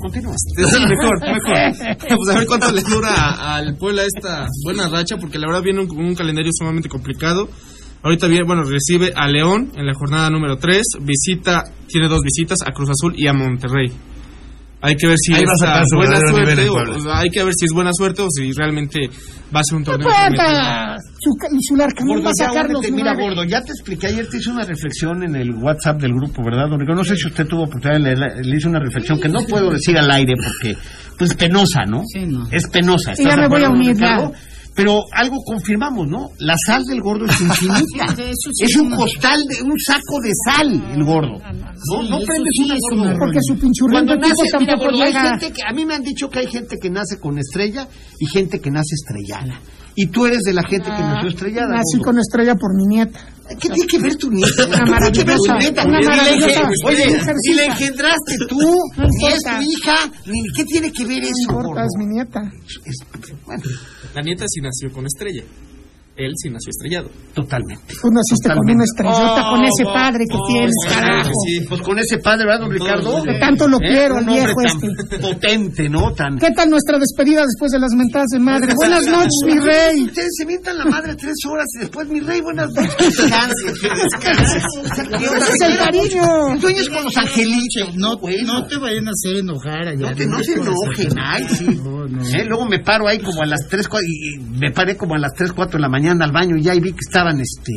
Continúa. 0.01 0.35
Sí, 0.37 0.79
mejor, 0.89 1.21
mejor. 1.21 1.97
Pues 2.17 2.29
a 2.35 2.39
ver 2.39 2.47
cuánto 2.47 2.73
le 2.73 2.83
dura 2.83 3.55
al 3.57 3.77
Puebla 3.77 4.03
esta 4.05 4.47
buena 4.65 4.89
racha, 4.89 5.17
porque 5.19 5.39
la 5.39 5.47
verdad 5.49 5.63
viene 5.63 5.81
un, 5.81 5.91
un 5.91 6.15
calendario 6.15 6.51
sumamente 6.55 6.89
complicado. 6.89 7.49
Ahorita 8.03 8.29
viene, 8.29 8.45
bueno, 8.47 8.63
recibe 8.63 9.13
a 9.15 9.29
León 9.29 9.73
en 9.77 9.85
la 9.87 9.93
jornada 9.93 10.31
número 10.31 10.57
3, 10.57 10.83
visita, 11.03 11.65
tiene 11.87 12.09
dos 12.09 12.21
visitas, 12.23 12.59
a 12.67 12.73
Cruz 12.73 12.89
Azul 12.91 13.13
y 13.17 13.27
a 13.27 13.35
Monterrey. 13.35 13.93
Hay 14.83 14.97
que 14.97 15.07
ver 15.07 15.17
si 15.19 15.35
Ahí 15.35 15.43
es 15.43 15.63
a 15.63 15.83
buena 15.95 16.19
suerte, 16.19 16.69
o, 16.71 17.13
hay 17.13 17.29
que 17.29 17.45
ver 17.45 17.53
si 17.55 17.67
es 17.67 17.73
buena 17.75 17.91
suerte 17.93 18.23
o 18.23 18.31
si 18.31 18.51
realmente 18.53 19.11
va 19.55 19.61
a 19.61 19.63
ser 19.63 19.77
un 19.77 19.85
torneo. 19.85 20.09
Cuenta, 20.09 20.97
su 21.19 21.55
insular, 21.55 21.93
que 21.93 22.03
no 22.03 22.15
Gordo, 22.15 22.25
va 22.25 22.31
a 22.31 22.35
sacar 22.35 22.71
los. 22.71 22.91
Mira, 22.91 23.15
gordo, 23.15 23.45
ya 23.45 23.61
te 23.61 23.73
expliqué. 23.73 24.07
Ayer 24.07 24.27
te 24.29 24.39
hice 24.39 24.51
una 24.51 24.65
reflexión 24.65 25.23
en 25.23 25.37
el 25.37 25.51
WhatsApp 25.55 26.01
del 26.01 26.15
grupo, 26.15 26.43
¿verdad, 26.43 26.69
don 26.71 26.81
Ricardo? 26.81 27.03
No 27.03 27.05
sé 27.05 27.15
si 27.17 27.29
usted 27.29 27.47
tuvo 27.47 27.65
oportunidad 27.65 27.99
de 27.99 28.05
leerla. 28.05 28.29
Le 28.43 28.57
hice 28.57 28.69
una 28.69 28.81
reflexión 28.81 29.21
que 29.21 29.29
no 29.29 29.41
puedo 29.47 29.71
decir 29.71 29.99
al 29.99 30.11
aire 30.11 30.35
porque 30.37 30.75
pues, 31.19 31.31
es 31.31 31.37
penosa, 31.37 31.83
¿no? 31.87 32.03
Sí, 32.07 32.25
no. 32.27 32.49
Es 32.51 32.67
penosa. 32.69 33.15
Sí, 33.15 33.25
ya 33.25 33.31
¿Estás 33.31 33.37
de 33.37 33.43
me 33.43 33.49
voy 33.49 33.65
a 33.65 33.71
unir, 33.71 33.97
ya. 33.97 34.31
Pero 34.75 35.03
algo 35.13 35.37
confirmamos, 35.45 36.07
¿no? 36.09 36.29
La 36.39 36.55
sal 36.67 36.85
del 36.85 37.01
gordo 37.01 37.27
es 37.27 37.41
infinita. 37.41 38.15
Sí 38.17 38.65
es 38.65 38.77
un 38.77 38.91
costal, 38.91 39.45
de 39.47 39.63
un 39.63 39.79
saco 39.79 40.21
de 40.23 40.31
sal, 40.47 40.93
el 40.95 41.05
gordo. 41.05 41.39
No, 41.39 42.03
no 42.03 42.19
eso 42.19 42.27
prendes 42.27 42.53
sí 42.53 42.65
una 42.65 42.75
es 42.75 42.81
gordo. 42.91 43.19
Porque 43.19 43.39
su 43.43 43.59
pinchurriento 43.59 44.17
nace, 44.17 44.33
mira, 44.43 44.59
tampoco 44.59 44.85
gordo, 44.85 45.03
hay 45.03 45.13
llega. 45.13 45.39
gente 45.39 45.53
que, 45.53 45.63
a 45.67 45.73
mí 45.73 45.85
me 45.85 45.95
han 45.95 46.03
dicho 46.03 46.29
que 46.29 46.39
hay 46.41 46.47
gente 46.47 46.77
que 46.81 46.91
nace 46.91 47.19
con 47.19 47.39
estrella 47.39 47.89
y 48.19 48.27
gente 48.27 48.61
que 48.61 48.71
nace 48.71 48.95
estrellada. 48.95 49.61
Y 49.97 50.07
tú 50.07 50.25
eres 50.27 50.41
de 50.43 50.53
la 50.55 50.63
gente 50.63 50.87
que 50.87 51.03
nació 51.03 51.29
estrellada. 51.31 51.69
Nací 51.77 52.03
con 52.03 52.19
estrella 52.19 52.55
por 52.55 52.75
mi 52.77 52.87
nieta. 52.87 53.19
¿Qué 53.61 53.69
tiene 53.69 53.87
que 53.87 53.99
ver 53.99 54.15
tu 54.17 54.31
nieta? 54.31 54.65
Una 54.67 54.99
¿Qué 55.01 55.11
tiene 55.11 55.13
que 55.13 55.25
ver 55.25 55.37
tu 55.37 55.49
maravillosa, 55.49 55.59
nieta? 55.59 55.85
maravillosa 55.85 56.69
Oye, 56.87 57.21
si 57.43 57.55
la 57.55 57.65
engendraste 57.65 58.37
tú, 58.49 58.59
No 58.61 59.05
ni 59.05 59.27
es 59.27 59.35
importa. 59.35 59.59
tu 59.59 59.63
hija, 59.65 60.13
ni 60.27 60.43
qué 60.55 60.65
tiene 60.65 60.93
que 60.93 61.05
ver 61.05 61.19
No 61.19 61.25
eso, 61.25 61.35
importa, 61.49 61.69
gordo? 61.69 61.81
es 61.83 61.99
mi 61.99 62.07
nieta. 62.07 62.41
Es- 62.85 63.35
bueno, 63.45 63.63
La 64.15 64.23
nieta 64.23 64.45
sí 64.49 64.61
nació 64.61 64.93
con 64.93 65.05
estrella. 65.07 65.43
Él 66.27 66.33
sí 66.37 66.51
nació 66.51 66.71
estrellado. 66.71 67.09
totalmente. 67.35 67.95
Tú 68.01 68.09
naciste 68.11 68.49
con 68.49 68.61
Totalmente. 68.67 68.75
una 68.75 68.85
estrellota, 68.85 69.41
Oh, 69.41 69.51
con 69.57 69.65
ese 69.65 69.85
oh, 69.87 69.93
padre 69.95 70.25
que 70.29 70.37
oh, 70.37 70.47
tienes, 70.47 70.75
carajo. 70.89 71.33
sí. 71.47 71.61
Pues 71.69 71.81
con 71.83 71.99
ese 71.99 72.19
padre, 72.19 72.45
¿verdad, 72.47 72.61
don 72.61 72.69
Con 72.71 72.79
Ricardo? 72.79 73.23
Que 73.25 73.39
tanto 73.39 73.69
lo 73.69 73.79
quiero, 73.79 74.15
Un 74.17 74.29
el 74.29 74.35
viejo 74.35 74.61
este. 74.61 75.19
potente, 75.19 75.89
¿no? 75.89 76.13
Tan... 76.13 76.39
¿Qué 76.39 76.51
tal 76.55 76.69
nuestra 76.71 76.99
despedida 76.99 77.43
después 77.43 77.73
de 77.73 77.79
las 77.79 77.93
mentadas 77.95 78.29
de 78.33 78.39
madre? 78.39 78.73
Buenas 78.77 79.07
noches, 79.07 79.41
mi 79.47 79.59
rey. 79.59 80.03
Ustedes 80.05 80.31
se 80.37 80.47
mientan 80.47 80.79
la 80.79 80.85
madre 80.87 81.15
tres 81.17 81.37
horas 81.49 81.67
y 81.77 81.81
después, 81.81 82.09
mi 82.09 82.21
rey, 82.21 82.41
buenas 82.41 82.69
noches. 82.75 82.97
Descanse, 82.99 83.67
descanse. 83.67 84.61
¿Qué 85.19 85.29
onda, 85.29 85.39
Ese 85.39 85.53
es 85.53 85.61
el 85.63 85.79
cariño. 85.79 86.61
Sueñas 86.61 86.89
con 86.89 87.05
los 87.05 87.17
angelitos. 87.17 87.97
No, 87.97 88.15
no 88.47 88.67
te 88.67 88.77
vayan 88.79 89.09
a 89.09 89.11
hacer 89.13 89.37
enojar 89.41 89.89
allá. 89.89 90.11
No, 90.11 90.15
te, 90.17 90.27
no 90.27 90.43
se 90.43 90.55
enojen, 90.55 91.19
ay, 91.19 91.45
sí. 91.49 91.65
No, 91.83 92.07
no. 92.07 92.23
Eh, 92.27 92.45
luego 92.47 92.67
me 92.67 92.81
paro 92.81 93.09
ahí 93.09 93.19
como 93.19 93.43
a 93.43 93.47
las 93.47 93.61
3, 93.69 93.89
4, 93.89 94.07
y, 94.07 94.39
me 94.59 94.71
paré 94.73 94.97
como 94.97 95.15
a 95.15 95.19
las 95.19 95.33
3, 95.37 95.53
4 95.53 95.79
de 95.79 95.81
la 95.83 95.89
mañana 95.89 96.10
al 96.21 96.33
baño 96.33 96.57
y 96.57 96.63
ya 96.63 96.75
vi 96.75 96.93
que 96.93 97.05
estaban, 97.07 97.41
este, 97.41 97.73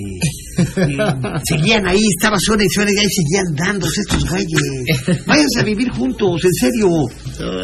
eh, 0.78 0.98
seguían 1.44 1.88
ahí, 1.88 2.02
estaba 2.18 2.38
suena 2.40 2.64
y 2.64 2.70
suena 2.70 2.92
y 2.92 3.00
ahí 3.00 3.10
seguían 3.10 3.56
dándose 3.56 4.02
estos 4.02 4.30
güeyes. 4.30 5.26
Váyanse 5.26 5.60
a 5.60 5.64
vivir 5.64 5.90
juntos, 5.92 6.42
en 6.44 6.54
serio. 6.54 6.88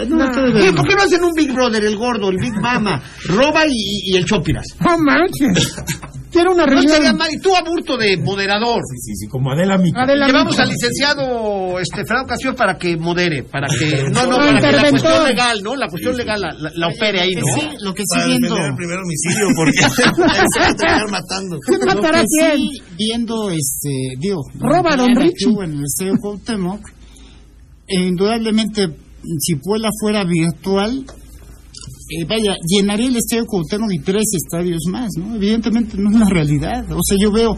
No, 0.09 0.75
¿por 0.75 0.87
qué 0.87 0.95
no 0.95 1.01
hacen 1.03 1.23
un 1.23 1.33
Big 1.33 1.51
Brother, 1.53 1.83
el 1.83 1.97
gordo, 1.97 2.29
el 2.29 2.37
Big 2.37 2.53
Mama, 2.61 3.01
Roba 3.25 3.65
y, 3.67 4.11
y 4.11 4.15
el 4.17 4.25
Chopiras? 4.25 4.65
No 4.81 4.97
manches. 4.97 5.75
Quiero 6.31 6.51
una 6.53 6.65
No 6.65 6.71
reunión. 6.71 6.91
estaría 6.91 7.13
mal, 7.13 7.29
y 7.33 7.39
tú 7.39 7.55
aburto 7.55 7.97
de 7.97 8.15
moderador. 8.17 8.81
Sí, 8.91 8.97
sí, 9.01 9.15
sí, 9.15 9.27
como 9.27 9.51
Adela 9.51 9.77
Mica. 9.79 10.03
Adela 10.03 10.27
Llevamos 10.27 10.53
Micha. 10.53 10.63
al 10.63 10.69
licenciado 10.69 11.79
este, 11.79 12.05
Fernando 12.05 12.27
Castillo 12.29 12.55
para 12.55 12.77
que 12.77 12.97
modere, 12.97 13.43
para 13.43 13.67
que... 13.67 14.03
No, 14.13 14.27
no, 14.27 14.35
para 14.37 14.59
que 14.59 14.71
la 14.71 14.89
cuestión 14.91 15.23
legal, 15.27 15.63
¿no? 15.63 15.75
La 15.75 15.87
cuestión 15.87 16.15
legal 16.15 16.39
la, 16.41 16.53
la- 16.53 16.71
la 16.75 16.87
opere 16.87 17.21
ahí, 17.21 17.33
Lo 17.33 17.41
¿no? 17.41 17.45
que 17.47 17.61
sí- 17.61 17.67
lo 17.83 17.93
que 17.93 18.03
sí 18.03 18.15
Para 18.15 18.27
viendo. 18.27 18.57
el 18.57 18.75
primer 18.75 18.97
homicidio, 18.99 19.47
porque 19.55 19.71
se 20.53 20.59
va 20.59 20.67
a 20.67 20.73
terminar 20.75 21.09
matando. 21.09 21.57
¿Quién 21.65 21.79
matará 21.85 22.19
a 22.19 22.23
quién? 22.23 22.57
sí, 22.57 22.81
viendo, 22.97 23.49
este, 23.49 23.89
digo, 24.19 24.41
Roba, 24.59 24.95
don 24.95 25.15
Richie. 25.15 25.49
en 25.63 25.73
el 25.73 25.83
Estadio 25.83 26.13
Cuauhtémoc, 26.21 26.81
eh, 27.87 27.95
indudablemente, 28.07 28.87
si 29.39 29.55
Puebla 29.55 29.89
fuera 29.99 30.23
virtual, 30.23 31.05
eh, 32.09 32.25
vaya, 32.27 32.55
llenaría 32.67 33.07
el 33.07 33.17
Estadio 33.17 33.45
Cuauhtémoc 33.45 33.91
y 33.93 33.99
tres 33.99 34.23
estadios 34.33 34.79
más, 34.91 35.09
¿no? 35.17 35.35
Evidentemente 35.35 35.95
no 35.97 36.09
es 36.09 36.15
la 36.19 36.25
realidad. 36.29 36.83
O 36.91 36.99
sea, 37.03 37.17
yo 37.21 37.31
veo, 37.31 37.55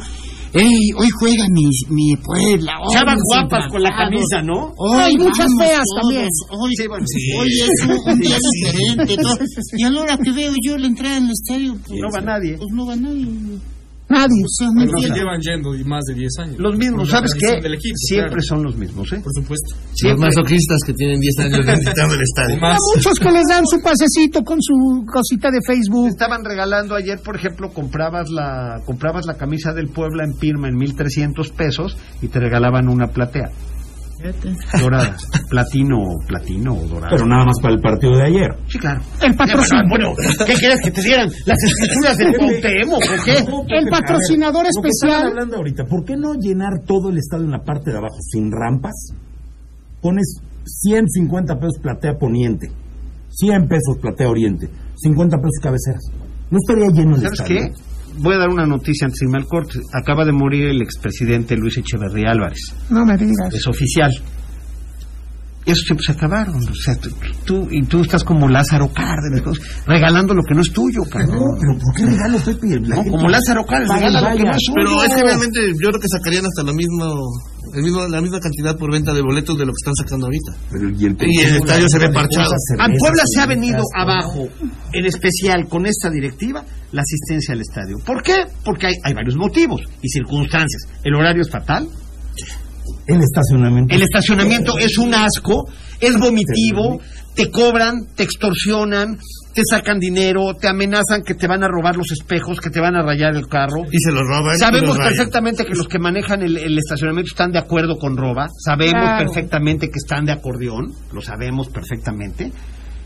hey, 0.53 0.73
hoy 0.97 1.09
juega 1.19 1.43
mi, 1.51 1.63
mi 1.89 2.15
Puebla. 2.17 2.73
mis 3.13 3.23
guapas 3.31 3.67
con 3.71 3.81
la 3.81 3.91
camisa, 3.95 4.41
¿no? 4.43 4.73
Hoy 4.77 4.99
Hay 5.01 5.15
muchas 5.17 5.47
vamos 5.47 5.63
feas 5.63 5.83
todos, 5.85 6.01
también. 6.01 6.27
Hoy, 6.51 6.71
Sí, 6.75 6.87
bueno, 6.87 7.05
hoy 7.39 7.49
es 7.51 7.85
un, 7.87 8.11
un 8.13 8.19
día 8.19 8.37
diferente. 8.61 9.15
todo. 9.21 9.37
Y 9.77 9.83
a 9.83 9.89
la 9.89 10.01
hora 10.01 10.17
que 10.17 10.31
veo 10.31 10.53
yo 10.65 10.77
la 10.77 10.87
entrada 10.87 11.17
en 11.17 11.25
el 11.25 11.31
estadio, 11.31 11.75
pues, 11.87 11.99
No 12.01 12.07
va 12.13 12.21
nadie. 12.21 12.57
pues 12.57 12.69
no 12.73 12.85
va 12.85 12.95
nadie. 12.95 13.27
Nadie. 14.11 14.43
Sea, 14.47 14.67
no 14.75 14.83
entiendo. 14.83 15.15
llevan 15.15 15.39
yendo 15.39 15.75
y 15.75 15.83
más 15.83 16.03
de 16.03 16.13
10 16.13 16.39
años. 16.39 16.55
Los 16.59 16.75
mismos, 16.75 17.09
¿sabes 17.09 17.31
qué? 17.39 17.57
equipo, 17.57 17.95
Siempre 17.95 18.29
claro, 18.29 18.41
son 18.43 18.63
los 18.63 18.75
mismos, 18.75 19.11
¿eh? 19.13 19.21
Por 19.23 19.33
supuesto. 19.33 19.75
Los 19.75 19.95
Siempre. 19.95 20.27
masoquistas 20.27 20.79
que 20.85 20.93
tienen 20.93 21.19
10 21.19 21.39
años 21.39 21.59
visitando 21.65 22.13
el 22.15 22.21
estadio. 22.21 22.57
Más. 22.59 22.75
A 22.75 22.95
muchos 22.95 23.13
que 23.19 23.31
les 23.31 23.47
dan 23.47 23.65
su 23.65 23.81
pasecito 23.81 24.43
con 24.43 24.57
su 24.61 25.05
cosita 25.07 25.49
de 25.49 25.59
Facebook. 25.65 26.09
Estaban 26.09 26.43
regalando 26.43 26.95
ayer, 26.95 27.19
por 27.23 27.35
ejemplo, 27.35 27.69
comprabas 27.73 28.29
la 28.29 28.81
comprabas 28.85 29.25
la 29.25 29.35
camisa 29.35 29.73
del 29.73 29.87
Puebla 29.89 30.23
en 30.25 30.37
Pirma 30.37 30.67
en 30.67 30.75
1300 30.75 31.49
pesos 31.51 31.97
y 32.21 32.27
te 32.27 32.39
regalaban 32.39 32.89
una 32.89 33.07
platea 33.07 33.49
dorada, 34.79 35.15
platino, 35.49 35.97
platino 36.27 36.73
o 36.73 36.87
dorada. 36.87 37.09
Pero 37.11 37.25
nada 37.27 37.45
más 37.45 37.55
para 37.61 37.73
el 37.75 37.81
partido 37.81 38.13
de 38.17 38.23
ayer. 38.23 38.49
Sí, 38.67 38.77
claro. 38.79 39.01
El 39.21 39.35
patrocinador. 39.35 39.89
Bueno, 39.89 40.13
¿qué 40.45 40.53
quieres 40.53 40.79
que 40.83 40.91
te 40.91 41.01
dieran? 41.01 41.29
¿Las 41.45 41.57
escrituras 41.63 42.17
del 42.17 42.33
Cuauhtémoc 42.37 43.01
o 43.03 43.23
qué? 43.25 43.75
El 43.77 43.89
patrocinador 43.89 44.65
Lo 44.65 44.81
que 44.81 44.89
estaban 44.89 45.15
especial. 45.15 45.27
hablando 45.27 45.57
ahorita, 45.57 45.85
¿por 45.85 46.05
qué 46.05 46.15
no 46.17 46.33
llenar 46.35 46.79
todo 46.85 47.09
el 47.09 47.17
estadio 47.17 47.45
en 47.45 47.51
la 47.51 47.63
parte 47.63 47.91
de 47.91 47.97
abajo 47.97 48.17
sin 48.31 48.51
rampas? 48.51 48.93
Pones 50.01 50.39
150 50.65 51.55
pesos 51.55 51.79
platea 51.81 52.13
poniente, 52.17 52.69
100 53.29 53.67
pesos 53.67 53.97
platea 54.01 54.29
oriente, 54.29 54.69
50 54.95 55.37
pesos 55.37 55.59
cabeceras. 55.61 56.01
No 56.49 56.57
estaría 56.61 56.89
lleno 56.91 57.15
el 57.15 57.21
¿Sabes 57.21 57.39
estadio. 57.39 57.57
qué? 57.61 57.73
Voy 58.17 58.35
a 58.35 58.37
dar 58.37 58.49
una 58.49 58.65
noticia 58.65 59.05
antes 59.05 59.19
de 59.19 59.25
irme 59.25 59.37
al 59.39 59.45
corte. 59.47 59.79
Acaba 59.93 60.25
de 60.25 60.31
morir 60.31 60.67
el 60.67 60.81
expresidente 60.81 61.55
Luis 61.55 61.77
Echeverría 61.77 62.31
Álvarez. 62.31 62.59
No 62.89 63.05
me 63.05 63.17
digas. 63.17 63.53
Es 63.53 63.67
oficial. 63.67 64.11
Esos 65.65 65.85
tiempos 65.85 66.05
se 66.05 66.11
acabaron. 66.13 66.55
O 66.55 66.73
sea, 66.73 66.95
tú, 67.45 67.67
y 67.69 67.85
tú 67.85 68.01
estás 68.01 68.23
como 68.23 68.47
Lázaro 68.47 68.91
Cárdenas, 68.93 69.41
regalando 69.85 70.33
lo 70.33 70.41
que 70.41 70.55
no 70.55 70.61
es 70.61 70.71
tuyo, 70.71 71.03
cabrón. 71.09 71.37
No, 71.37 71.45
pero 71.59 71.77
¿por 71.77 71.95
qué 71.95 72.05
regalo, 72.05 72.37
Pepe? 72.39 72.79
La 72.81 72.95
No, 72.95 73.03
como 73.11 73.29
Lázaro 73.29 73.63
Cárdenas, 73.65 74.01
regala 74.01 74.21
lo 74.21 74.37
que 74.37 74.43
no 74.43 74.51
es 74.51 74.63
suyo. 74.65 74.75
Pero 74.75 75.03
es 75.03 75.15
que 75.15 75.23
realmente 75.23 75.59
yo 75.81 75.89
creo 75.89 76.01
que 76.01 76.07
sacarían 76.07 76.45
hasta 76.45 76.63
lo 76.63 76.73
mismo, 76.73 77.05
el 77.75 77.83
mismo, 77.83 78.07
la 78.07 78.21
misma 78.21 78.39
cantidad 78.39 78.75
por 78.75 78.91
venta 78.91 79.13
de 79.13 79.21
boletos 79.21 79.57
de 79.57 79.65
lo 79.65 79.71
que 79.71 79.81
están 79.81 79.95
sacando 79.95 80.25
ahorita. 80.25 80.51
Pero 80.71 80.89
y 80.89 81.05
el, 81.05 81.17
Y 81.19 81.39
el 81.39 81.55
estadio 81.57 81.87
se 81.89 81.99
ve 81.99 82.09
parchado. 82.09 82.51
A 82.79 82.87
Puebla 82.87 83.23
se 83.25 83.41
ha 83.41 83.45
venido 83.45 83.83
abajo, 83.95 84.47
en 84.93 85.05
especial 85.05 85.67
con 85.69 85.85
esta 85.85 86.09
directiva, 86.09 86.65
la 86.91 87.01
asistencia 87.01 87.53
al 87.53 87.61
estadio. 87.61 87.97
¿Por 88.03 88.23
qué? 88.23 88.45
Porque 88.65 88.87
hay, 88.87 88.93
hay 89.03 89.13
varios 89.13 89.35
motivos 89.35 89.81
y 90.01 90.09
circunstancias. 90.09 90.87
El 91.03 91.15
horario 91.15 91.43
es 91.43 91.51
fatal, 91.51 91.87
El 93.11 93.21
estacionamiento. 93.21 93.95
el 93.95 94.01
estacionamiento 94.01 94.77
es 94.77 94.97
un 94.97 95.13
asco, 95.13 95.67
es 95.99 96.17
vomitivo, 96.17 96.99
te 97.35 97.49
cobran, 97.49 98.07
te 98.15 98.23
extorsionan, 98.23 99.17
te 99.53 99.61
sacan 99.69 99.99
dinero, 99.99 100.53
te 100.55 100.67
amenazan 100.67 101.23
que 101.23 101.33
te 101.35 101.47
van 101.47 101.63
a 101.63 101.67
robar 101.67 101.95
los 101.95 102.11
espejos, 102.11 102.59
que 102.59 102.69
te 102.69 102.79
van 102.79 102.95
a 102.95 103.01
rayar 103.03 103.35
el 103.35 103.47
carro. 103.47 103.83
Y 103.91 103.99
se 103.99 104.11
los 104.11 104.23
roban. 104.27 104.57
Sabemos 104.57 104.97
los 104.97 105.07
perfectamente 105.07 105.65
que 105.65 105.75
los 105.75 105.87
que 105.87 105.99
manejan 105.99 106.41
el, 106.41 106.57
el 106.57 106.77
estacionamiento 106.77 107.29
están 107.29 107.51
de 107.51 107.59
acuerdo 107.59 107.97
con 107.97 108.17
roba, 108.17 108.47
sabemos 108.63 108.93
Claro. 109.03 109.25
perfectamente 109.25 109.87
que 109.89 109.97
están 109.97 110.25
de 110.25 110.33
acordeón, 110.33 110.93
lo 111.13 111.21
sabemos 111.21 111.69
perfectamente, 111.69 112.51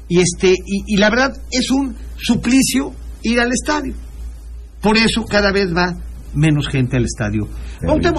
y 0.08 0.20
este 0.20 0.50
y, 0.50 0.94
y 0.96 0.98
la 0.98 1.10
verdad 1.10 1.34
es 1.52 1.70
un 1.72 1.96
suplicio 2.18 2.94
ir 3.24 3.40
al 3.40 3.52
estadio. 3.52 3.94
Por 4.82 4.98
eso 4.98 5.26
cada 5.26 5.52
vez 5.52 5.76
va 5.76 5.96
menos 6.36 6.68
gente 6.68 6.98
al 6.98 7.06
estadio. 7.06 7.48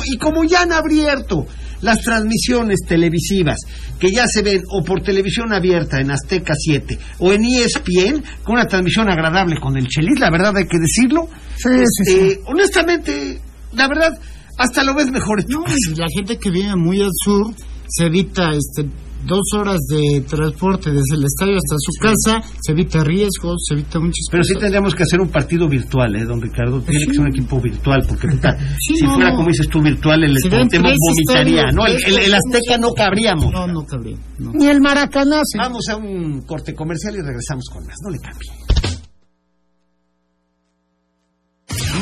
Y 0.05 0.17
como 0.19 0.45
ya 0.45 0.63
han 0.63 0.73
abierto 0.73 1.47
las 1.83 2.01
transmisiones 2.01 2.81
televisivas 2.87 3.59
que 3.99 4.11
ya 4.11 4.27
se 4.27 4.43
ven 4.43 4.63
o 4.71 4.83
por 4.83 5.03
televisión 5.03 5.53
abierta 5.53 6.01
en 6.01 6.11
Azteca 6.11 6.55
7 6.57 6.99
o 7.19 7.33
en 7.33 7.45
ESPN, 7.45 8.23
con 8.43 8.55
una 8.55 8.67
transmisión 8.67 9.09
agradable 9.11 9.59
con 9.61 9.77
el 9.77 9.87
Chelis, 9.87 10.19
la 10.19 10.31
verdad 10.31 10.57
hay 10.57 10.67
que 10.67 10.79
decirlo, 10.79 11.29
Sí, 11.57 11.69
sí, 11.69 11.83
este, 11.83 12.31
sí. 12.31 12.41
honestamente, 12.47 13.41
la 13.73 13.89
verdad, 13.89 14.19
hasta 14.59 14.83
lo 14.83 14.95
ves 14.95 15.11
mejor 15.11 15.45
No, 15.49 15.65
y 15.67 15.95
la 15.95 16.07
gente 16.15 16.39
que 16.39 16.51
vive 16.51 16.75
muy 16.77 17.01
al 17.03 17.11
sur 17.25 17.55
se 17.89 18.07
evita 18.07 18.51
este 18.51 18.89
dos 19.25 19.41
horas 19.59 19.79
de 19.89 20.21
transporte 20.23 20.91
desde 20.91 21.17
el 21.17 21.25
estadio 21.25 21.57
hasta 21.57 21.77
su 21.79 21.93
casa, 22.01 22.57
se 22.61 22.73
evita 22.73 23.03
riesgos, 23.03 23.57
se 23.67 23.75
evita 23.75 23.99
muchas 23.99 24.27
Pero 24.31 24.45
sí 24.45 24.55
tendríamos 24.59 24.95
que 24.95 25.03
hacer 25.03 25.21
un 25.21 25.29
partido 25.29 25.69
virtual, 25.69 26.15
¿eh, 26.17 26.25
don 26.25 26.41
Ricardo? 26.41 26.81
Tiene 26.81 27.01
Sí. 27.01 27.07
que 27.07 27.13
ser 27.15 27.21
un 27.23 27.29
equipo 27.29 27.61
virtual, 27.61 28.05
porque 28.09 28.29
puta, 28.29 28.57
Sí, 28.81 28.97
si 28.97 29.05
no, 29.05 29.15
fuera 29.15 29.31
no. 29.31 29.37
como 29.37 29.49
dices 29.49 29.69
tú 29.69 29.81
virtual, 29.83 30.23
el 30.25 30.37
Si 30.39 30.49
vomitaría, 30.49 31.73
¿no? 31.73 31.87
El, 31.87 31.97
tres 31.97 32.17
el- 32.17 32.23
el 32.25 32.35
Azteca 32.35 32.79
no 32.79 32.93
cabríamos. 32.93 33.53
No, 33.53 33.67
no 33.67 33.85
cabría. 33.87 34.17
no. 34.39 34.53
Ni 34.53 34.67
el 34.67 34.81
Maracaná. 34.81 35.43
Vamos 35.59 35.89
a 35.89 35.97
un 35.97 36.43
corte 36.43 36.75
comercial 36.75 37.15
y 37.17 37.21
regresamos 37.23 37.65
con 37.73 37.85
más. 37.87 37.97
No 38.05 38.11
le 38.11 38.19
cambie. 38.19 38.51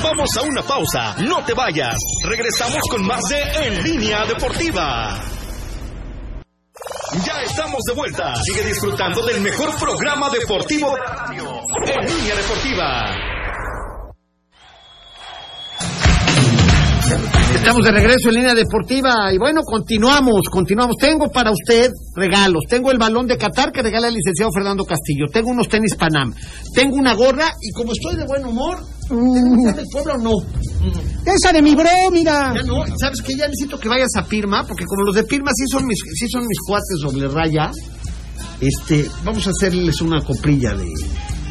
Vamos 0.03 0.29
a 0.39 0.43
una 0.43 0.63
pausa, 0.63 1.17
no 1.23 1.43
te 1.47 1.55
vayas. 1.55 1.97
Regresamos 2.29 2.81
con 2.91 3.07
más 3.07 3.23
de 3.29 3.67
En 3.67 3.83
Línea 3.85 4.27
Deportiva. 4.27 5.19
Ya 7.25 7.43
estamos 7.43 7.81
de 7.87 7.95
vuelta. 7.95 8.35
Sigue 8.43 8.65
disfrutando 8.65 9.25
del 9.25 9.41
mejor 9.41 9.77
programa 9.79 10.29
deportivo 10.31 10.93
de 10.93 10.99
la 10.99 11.07
radio. 11.07 11.61
En 11.87 12.07
Línea 12.07 12.35
Deportiva. 12.35 13.34
Estamos 17.55 17.85
de 17.85 17.93
regreso 17.93 18.29
en 18.29 18.35
línea 18.35 18.55
deportiva 18.55 19.33
y 19.33 19.39
bueno, 19.39 19.63
continuamos, 19.63 20.49
continuamos. 20.51 20.97
Tengo 21.01 21.31
para 21.31 21.51
usted 21.51 21.91
regalos. 22.15 22.63
Tengo 22.69 22.91
el 22.91 22.99
balón 22.99 23.27
de 23.27 23.37
Qatar 23.39 23.73
que 23.73 23.83
regala 23.83 24.09
el 24.09 24.15
licenciado 24.15 24.51
Fernando 24.53 24.85
Castillo. 24.85 25.27
Tengo 25.33 25.51
unos 25.51 25.69
tenis 25.69 25.95
Panam. 25.95 26.35
Tengo 26.75 26.97
una 26.97 27.15
gorra 27.15 27.47
y 27.61 27.73
como 27.73 27.93
estoy 27.93 28.17
de 28.17 28.27
buen 28.27 28.45
humor, 28.45 28.79
Mm, 29.11 29.75
¿del 29.75 29.87
pueblo 29.93 30.15
o 30.15 30.19
no? 30.19 30.33
esa 31.27 31.53
de 31.53 31.63
mi 31.63 31.75
bro, 31.75 31.91
mira. 32.11 32.55
Ya 32.55 32.63
no, 32.63 32.85
¿sabes 32.99 33.21
qué? 33.23 33.35
Ya 33.37 33.47
necesito 33.47 33.79
que 33.79 33.89
vayas 33.89 34.11
a 34.17 34.25
Pirma, 34.25 34.67
porque 34.67 34.85
como 34.85 35.03
los 35.05 35.15
de 35.15 35.25
Pirma 35.25 35.51
sí 35.55 35.65
son 35.71 35.87
mis, 35.87 35.99
sí 36.15 36.29
son 36.29 36.43
mis 36.47 36.59
cuates 36.67 37.01
doble 37.03 37.29
raya, 37.29 37.71
este, 38.61 39.07
vamos 39.25 39.47
a 39.47 39.51
hacerles 39.51 40.01
una 40.01 40.23
coprilla 40.23 40.75
de, 40.75 40.87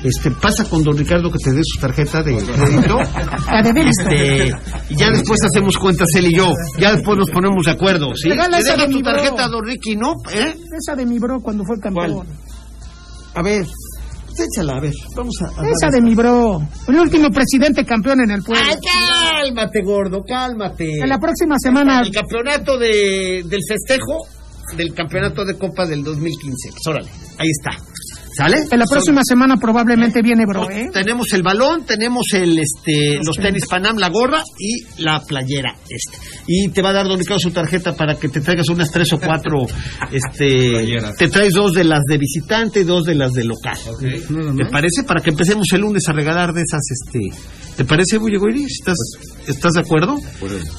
este, 0.03 0.31
pasa 0.31 0.65
con 0.65 0.83
don 0.83 0.98
Ricardo 0.98 1.31
que 1.31 1.38
te 1.43 1.51
dé 1.51 1.62
su 1.63 1.79
tarjeta 1.79 2.22
de 2.24 2.36
crédito, 2.36 3.00
este, 4.00 4.51
y 4.89 4.95
ya 4.95 5.10
después 5.10 5.39
hacemos 5.50 5.77
cuentas 5.77 6.07
él 6.15 6.27
y 6.27 6.38
yo, 6.38 6.48
ya 6.79 6.91
después 6.93 7.17
nos 7.17 7.29
ponemos 7.29 7.65
de 7.65 7.72
acuerdo, 7.72 8.13
¿sí? 8.15 8.29
Regala 8.29 8.57
Le 8.57 8.63
esa 8.63 8.74
dejo 8.74 8.81
de 8.81 8.88
tu 8.89 8.95
mi 8.98 9.01
bro. 9.01 9.12
tarjeta 9.13 9.45
a 9.45 9.48
don 9.48 9.65
Ricky, 9.65 9.95
¿no? 9.95 10.13
¿Eh? 10.33 10.55
Esa 10.77 10.95
de 10.95 11.05
mi 11.05 11.19
bro 11.19 11.39
cuando 11.41 11.63
fue 11.65 11.79
campeón. 11.79 12.27
A 13.36 13.41
ver, 13.41 13.65
échala, 14.38 14.77
a 14.77 14.79
ver, 14.81 14.93
vamos 15.15 15.36
a... 15.41 15.62
a 15.62 15.69
Esa 15.69 15.89
de 15.91 16.01
mi 16.01 16.15
bro. 16.15 16.62
El 16.88 17.00
último 17.00 17.29
presidente 17.29 17.86
campeón 17.86 18.22
en 18.22 18.31
el 18.31 18.43
pueblo. 18.43 18.63
Ay, 18.69 18.77
cálmate, 19.45 19.81
gordo, 19.83 20.24
cálmate. 20.27 21.00
En 21.01 21.10
la 21.10 21.19
próxima 21.19 21.55
semana. 21.60 22.01
El 22.01 22.12
campeonato 22.12 22.77
de, 22.77 23.43
del 23.45 23.62
festejo 23.67 24.17
del 24.77 24.93
campeonato 24.93 25.45
de 25.45 25.55
Copa 25.55 25.86
del 25.86 26.03
2015. 26.03 26.69
Pues 26.72 26.88
órale, 26.88 27.10
ahí 27.38 27.50
está. 27.50 27.72
¿Sale? 28.35 28.57
En 28.71 28.79
la 28.79 28.85
próxima 28.85 29.21
semana 29.23 29.57
probablemente 29.57 30.21
viene 30.21 30.45
bro, 30.45 30.69
¿eh? 30.69 30.89
Tenemos 30.91 31.31
el 31.33 31.43
balón, 31.43 31.85
tenemos 31.85 32.25
el 32.33 32.57
este 32.57 33.19
los 33.23 33.35
tenis 33.37 33.67
Panam, 33.67 33.97
la 33.97 34.09
gorra 34.09 34.43
y 34.57 35.01
la 35.03 35.21
playera 35.21 35.75
este. 35.89 36.17
Y 36.47 36.69
te 36.69 36.81
va 36.81 36.89
a 36.89 36.93
dar 36.93 37.07
don 37.07 37.19
Ricardo 37.19 37.39
su 37.39 37.51
tarjeta 37.51 37.95
para 37.95 38.15
que 38.15 38.29
te 38.29 38.41
traigas 38.41 38.69
unas 38.69 38.89
tres 38.91 39.13
o 39.13 39.19
cuatro 39.19 39.65
este 40.11 40.97
te 41.17 41.27
traes 41.27 41.53
dos 41.53 41.73
de 41.73 41.83
las 41.83 42.03
de 42.05 42.17
visitante 42.17 42.81
y 42.81 42.83
dos 42.83 43.03
de 43.05 43.15
las 43.15 43.33
de 43.33 43.43
local. 43.43 43.77
¿Te 43.99 44.65
parece? 44.65 45.03
Para 45.07 45.21
que 45.21 45.29
empecemos 45.29 45.67
el 45.73 45.81
lunes 45.81 46.03
a 46.07 46.13
regalar 46.13 46.53
de 46.53 46.61
esas 46.61 46.81
este 46.89 47.19
¿Te 47.75 47.85
parece, 47.85 48.19
Bullegoiri? 48.19 48.65
¿Estás, 48.65 48.97
¿Estás 49.47 49.73
de 49.73 49.79
acuerdo? 49.81 50.17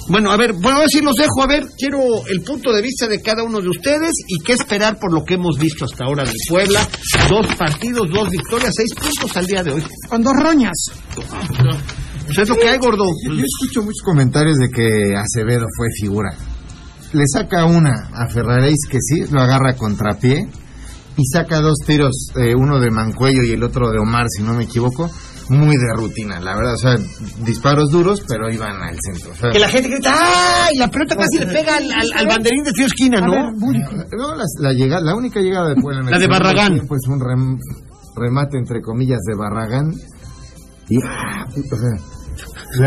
Bueno, 0.08 0.30
a 0.30 0.36
ver, 0.36 0.52
bueno, 0.52 0.76
ahora 0.76 0.88
sí 0.88 1.00
los 1.00 1.14
dejo. 1.16 1.42
A 1.42 1.46
ver, 1.48 1.64
quiero 1.76 1.98
el 2.26 2.42
punto 2.42 2.72
de 2.72 2.82
vista 2.82 3.08
de 3.08 3.20
cada 3.20 3.42
uno 3.42 3.60
de 3.60 3.68
ustedes 3.68 4.12
y 4.28 4.42
qué 4.44 4.52
esperar 4.52 4.98
por 5.00 5.12
lo 5.12 5.24
que 5.24 5.34
hemos 5.34 5.58
visto 5.58 5.86
hasta 5.86 6.04
ahora 6.04 6.24
del 6.24 6.36
Puebla. 6.48 6.88
Dos 7.28 7.46
partidos, 7.56 8.08
dos 8.12 8.30
victorias, 8.30 8.72
seis 8.76 8.94
puntos 8.94 9.36
al 9.36 9.46
día 9.46 9.62
de 9.64 9.72
hoy. 9.72 9.82
Con 10.08 10.22
dos 10.22 10.34
roñas. 10.34 10.76
Pues 12.26 12.38
es 12.38 12.48
lo 12.48 12.56
que 12.56 12.68
hay, 12.68 12.78
gordo. 12.78 13.04
Yo 13.24 13.44
escucho 13.44 13.82
muchos 13.82 14.02
comentarios 14.04 14.56
de 14.58 14.68
que 14.68 15.14
Acevedo 15.16 15.66
fue 15.76 15.88
figura. 16.00 16.30
Le 17.12 17.24
saca 17.26 17.64
una 17.64 17.92
a 18.12 18.28
Ferraréis 18.28 18.86
que 18.88 18.98
sí, 19.00 19.24
lo 19.30 19.40
agarra 19.40 19.70
a 19.70 19.76
contrapié 19.76 20.48
y 21.16 21.24
saca 21.32 21.60
dos 21.60 21.78
tiros, 21.86 22.28
eh, 22.36 22.54
uno 22.56 22.80
de 22.80 22.90
Mancuello 22.90 23.42
y 23.44 23.52
el 23.52 23.62
otro 23.62 23.90
de 23.90 23.98
Omar, 23.98 24.26
si 24.28 24.42
no 24.42 24.54
me 24.54 24.64
equivoco, 24.64 25.10
muy 25.48 25.76
de 25.76 25.92
rutina, 25.94 26.40
la 26.40 26.54
verdad. 26.56 26.74
O 26.74 26.78
sea, 26.78 26.96
disparos 27.44 27.90
duros, 27.90 28.22
pero 28.26 28.50
iban 28.50 28.76
al 28.82 28.96
centro. 29.00 29.32
O 29.32 29.34
sea, 29.34 29.50
Que 29.50 29.58
la 29.58 29.68
gente 29.68 29.88
grita, 29.88 30.14
¡ay! 30.16 30.76
La 30.76 30.88
pelota 30.88 31.16
casi 31.16 31.38
le 31.38 31.46
pega 31.52 31.76
al, 31.76 31.90
al- 31.90 32.12
al 32.14 32.26
banderín 32.26 32.62
de 32.64 32.72
tiro 32.72 32.86
esquina, 32.86 33.20
¿no? 33.20 33.32
ver. 33.32 34.06
No, 34.16 34.34
la, 34.34 34.44
la 34.60 34.72
llegada, 34.72 35.02
la 35.02 35.14
única 35.14 35.40
llegada 35.40 35.68
de 35.68 35.76
Puebla 35.80 36.00
en 36.00 36.06
el 36.08 36.10
La 36.12 36.18
de 36.18 36.26
Barragán. 36.26 36.72
tiempo 36.74 36.94
es 36.96 37.06
un 37.08 37.20
rem- 37.20 37.58
remate 38.16 38.58
entre 38.58 38.80
comillas 38.80 39.18
de 39.26 39.34
Barragán 39.36 39.90
y 40.88 40.96
ah, 41.02 41.46
o 41.48 41.76
sea, 41.76 41.98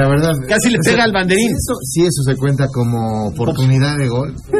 la 0.02 0.08
verdad 0.10 0.32
Casi 0.48 0.70
le 0.70 0.78
o 0.80 0.84
sea, 0.84 0.94
pega 0.94 1.04
al 1.04 1.12
banderín. 1.12 1.48
si 1.50 1.54
eso, 1.54 1.74
si 1.82 2.02
eso 2.06 2.22
se 2.24 2.36
cuenta 2.38 2.68
como 2.70 3.28
oportunidad 3.28 3.98
de 3.98 4.08
gol 4.08 4.36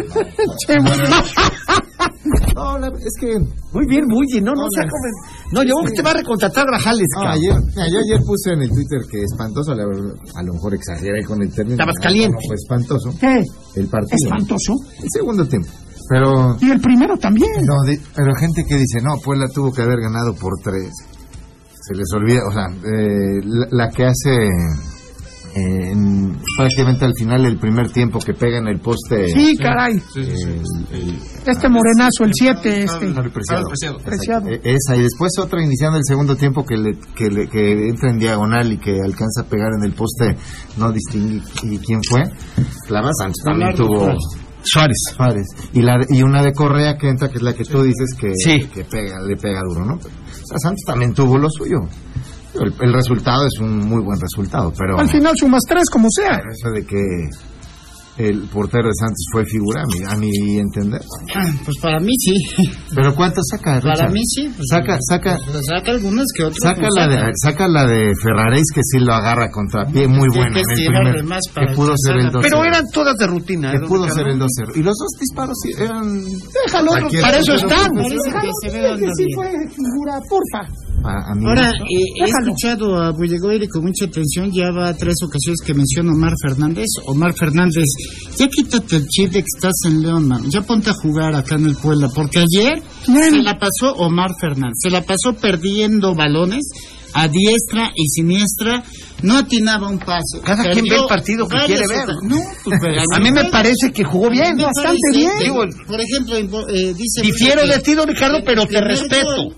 no 2.56 2.78
la- 2.80 2.88
es 2.88 3.14
que 3.20 3.38
Muy 3.74 3.86
bien, 3.88 4.04
Bully, 4.08 4.42
no, 4.42 4.54
no 4.54 4.66
sea 4.74 4.84
como- 4.90 5.54
No, 5.54 5.64
yo 5.64 5.76
creo 5.76 5.90
que 5.92 5.96
te 5.98 6.02
va 6.02 6.12
a 6.12 6.14
recontratar 6.14 6.66
Grajales, 6.66 7.06
no, 7.16 7.22
cabrón. 7.22 7.38
ayer, 7.38 7.56
mira, 7.76 7.88
yo 7.92 8.00
ayer 8.00 8.20
puse 8.26 8.54
en 8.54 8.62
el 8.64 8.70
Twitter 8.70 9.00
que 9.12 9.24
espantoso 9.24 9.74
la 9.76 9.86
verdad, 9.86 10.14
a 10.36 10.44
lo 10.44 10.54
mejor 10.54 10.74
exageré 10.76 11.24
con 11.24 11.42
el 11.42 11.52
término 11.54 11.76
Estabas 11.76 11.96
caliente. 12.02 12.38
no, 12.48 12.54
espantoso 12.56 13.10
¿Qué? 13.20 13.44
el 13.80 13.88
partido 13.88 14.18
Espantoso. 14.24 14.74
el 15.02 15.10
segundo 15.14 15.46
tiempo 15.48 15.70
pero 16.10 16.56
Y 16.62 16.72
el 16.72 16.80
primero 16.80 17.18
también. 17.18 17.52
No, 17.66 17.84
di- 17.86 18.00
pero 18.16 18.32
gente 18.40 18.64
que 18.64 18.76
dice, 18.76 19.02
no, 19.04 19.20
Puebla 19.20 19.46
tuvo 19.54 19.74
que 19.74 19.82
haber 19.82 20.00
ganado 20.00 20.34
por 20.36 20.54
tres. 20.64 20.90
Se 21.82 21.94
les 21.96 22.08
olvida, 22.14 22.42
o 22.48 22.52
sea, 22.54 22.64
eh, 22.68 23.42
la, 23.44 23.68
la 23.72 23.90
que 23.90 24.06
hace 24.06 24.48
eh, 25.56 25.92
en- 25.92 26.38
prácticamente 26.58 27.06
al 27.06 27.14
final 27.18 27.46
el 27.46 27.58
primer 27.58 27.90
tiempo 27.92 28.20
que 28.20 28.34
pega 28.34 28.58
en 28.60 28.68
el 28.68 28.80
poste. 28.80 29.28
Sí, 29.30 29.56
caray. 29.58 29.94
el- 30.16 30.26
el- 30.92 31.20
Este 31.46 31.70
morenazo, 31.70 32.24
el 32.26 32.32
7, 32.34 32.84
este. 32.84 33.08
Preciado. 33.32 33.64
Preciado. 33.68 33.98
Preciado. 34.04 34.50
Eh, 34.50 34.62
Esa, 34.64 34.96
y 34.96 35.02
después 35.04 35.32
otra 35.40 35.64
iniciando 35.64 35.98
el 35.98 36.04
segundo 36.06 36.36
tiempo 36.36 36.64
que, 36.66 36.76
le, 36.78 36.92
que, 37.16 37.30
le- 37.30 37.48
que 37.48 37.88
entra 37.88 38.10
en 38.12 38.18
diagonal 38.20 38.72
y 38.74 38.78
que 38.78 38.92
alcanza 39.02 39.42
a 39.42 39.46
pegar 39.46 39.70
en 39.80 39.86
el 39.86 39.94
poste, 39.94 40.36
no 40.78 40.92
distinguí 40.92 41.40
qui- 41.42 41.82
quién 41.86 42.02
fue. 42.10 42.24
La 42.90 43.02
más 43.02 43.14
Santos 43.18 43.42
también 43.44 43.74
tuvo. 43.76 44.12
Suárez. 44.64 44.98
Suárez. 45.16 45.46
Y, 45.74 45.82
la, 45.82 45.98
y 46.10 46.22
una 46.24 46.44
de 46.44 46.52
Correa 46.52 46.98
que 46.98 47.08
entra, 47.08 47.30
que 47.30 47.38
es 47.38 47.42
la 47.44 47.54
que 47.54 47.64
tú 47.64 47.82
dices 47.84 48.14
que, 48.20 48.32
Sí. 48.36 48.60
que 48.74 48.84
pega, 48.84 49.18
le 49.26 49.36
pega 49.38 49.62
duro, 49.70 49.86
¿no? 49.86 49.94
O 49.94 50.00
sea, 50.00 50.58
Santos 50.62 50.84
también 50.86 51.14
tuvo 51.14 51.38
lo 51.38 51.48
suyo. 51.50 51.78
El, 52.64 52.74
el 52.88 52.94
resultado 52.94 53.46
es 53.46 53.60
un 53.60 53.78
muy 53.88 54.02
buen 54.04 54.20
resultado, 54.20 54.74
pero 54.78 54.98
Al 55.00 55.10
final 55.10 55.34
sumas 55.38 55.62
tres, 55.68 55.84
como 55.92 56.08
sea. 56.10 56.38
eso 56.38 56.70
de 56.74 56.86
que 56.86 56.98
el 58.18 58.50
portero 58.50 58.86
de 58.88 58.96
Santos 59.00 59.24
fue 59.32 59.46
figura, 59.46 59.84
a 59.84 59.86
mi, 59.86 60.04
a 60.04 60.18
mi 60.18 60.58
entender. 60.58 61.00
Ah, 61.36 61.46
pues 61.64 61.78
para 61.80 62.00
mí 62.00 62.12
sí. 62.18 62.34
Pero 62.96 63.14
¿cuánto 63.14 63.42
saca? 63.44 63.80
Para 63.80 63.94
Richard? 63.94 64.12
mí 64.12 64.22
sí. 64.26 64.50
pues, 64.56 64.66
Saca, 64.72 64.98
saca, 65.08 65.38
pues, 65.46 65.64
saca 65.68 65.92
algunas 65.92 66.26
que 66.36 66.44
otras. 66.46 66.58
saca 66.64 66.82
no 66.82 66.88
la 66.96 67.08
de, 67.08 67.16
saca. 67.20 67.32
saca 67.44 67.68
la 67.68 67.86
de 67.86 68.12
Ferraréis 68.24 68.66
que 68.74 68.82
sí 68.84 68.98
lo 69.06 69.14
agarra 69.14 69.52
contra 69.52 69.86
pie, 69.86 70.08
muy 70.08 70.30
buena. 70.30 70.50
que 70.52 70.62
en 70.62 70.96
el 70.96 71.04
primer, 71.14 71.24
más 71.26 71.42
para 71.54 71.68
que 71.68 71.76
pudo 71.76 71.94
ser 71.96 72.16
el 72.16 72.22
salga. 72.24 72.40
2 72.42 72.42
Pero 72.50 72.66
eran 72.66 72.84
todas 72.92 73.16
de 73.18 73.28
rutina. 73.28 73.70
que 73.70 73.78
¿eh, 73.78 73.80
don 73.82 73.88
pudo 73.90 74.10
ser 74.10 74.28
el 74.30 74.40
2-0. 74.40 74.48
Y 74.78 74.82
los 74.82 74.96
dos 74.98 75.12
disparos 75.22 75.56
sí 75.62 75.70
eran. 75.78 76.24
Déjalo, 76.66 76.92
para 77.22 77.38
eso 77.38 77.54
están. 77.54 77.92
Parece 77.94 78.32
que 78.34 78.72
se 78.72 79.14
sí 79.14 79.26
fue 79.36 79.46
figura, 79.70 80.18
porfa. 80.28 80.87
A, 81.04 81.32
a 81.32 81.36
mí 81.36 81.46
Ahora, 81.46 81.70
eh, 81.70 82.22
he 82.22 82.24
escuchado 82.26 82.98
a 83.02 83.12
Bullegoiri 83.12 83.68
con 83.68 83.84
mucha 83.84 84.06
atención, 84.06 84.52
ya 84.52 84.72
va 84.72 84.94
tres 84.94 85.16
ocasiones 85.24 85.60
que 85.66 85.74
menciona 85.74 86.12
Omar 86.12 86.34
Fernández. 86.42 86.86
Omar 87.06 87.34
Fernández, 87.34 87.84
ya 88.38 88.48
quítate 88.48 88.98
el 88.98 89.08
chip 89.08 89.32
de 89.32 89.40
que 89.42 89.46
estás 89.56 89.74
en 89.86 90.02
León, 90.02 90.28
man. 90.28 90.44
ya 90.50 90.62
ponte 90.62 90.90
a 90.90 90.94
jugar 90.94 91.36
acá 91.36 91.56
en 91.56 91.68
el 91.68 91.76
Puebla, 91.76 92.10
porque 92.14 92.40
ayer 92.40 92.82
se 93.06 93.42
la 93.44 93.58
pasó 93.58 93.94
Omar 93.98 94.32
Fernández, 94.42 94.76
se 94.82 94.90
la 94.90 95.02
pasó 95.02 95.34
perdiendo 95.40 96.14
balones 96.16 96.64
a 97.14 97.28
diestra 97.28 97.92
y 97.96 98.08
siniestra, 98.10 98.84
no 99.24 99.38
atinaba 99.38 99.88
un 99.90 99.98
paso. 100.00 100.42
Cada 100.44 100.70
quien 100.72 100.86
ve 100.86 100.98
el 100.98 101.08
partido 101.08 101.48
que 101.48 101.58
quiere 101.66 101.84
ver. 101.88 102.08
No, 102.24 102.38
pues, 102.64 102.80
A 103.16 103.20
mí 103.20 103.32
me 103.32 103.46
parece 103.50 103.92
que 103.94 104.04
jugó 104.04 104.30
bien. 104.30 104.58
bastante 104.58 105.00
parece, 105.14 105.18
bien. 105.18 105.32
digo, 105.40 105.64
por 105.88 106.00
ejemplo, 106.02 106.68
eh, 106.70 106.94
dice... 106.94 107.22
Difiero 107.24 107.62
que- 107.62 107.68
de 107.70 107.80
ti, 107.80 107.94
don 107.94 108.08
Ricardo, 108.08 108.40
pero 108.46 108.66
te 108.68 108.82
respeto. 108.82 109.26
gol, 109.46 109.56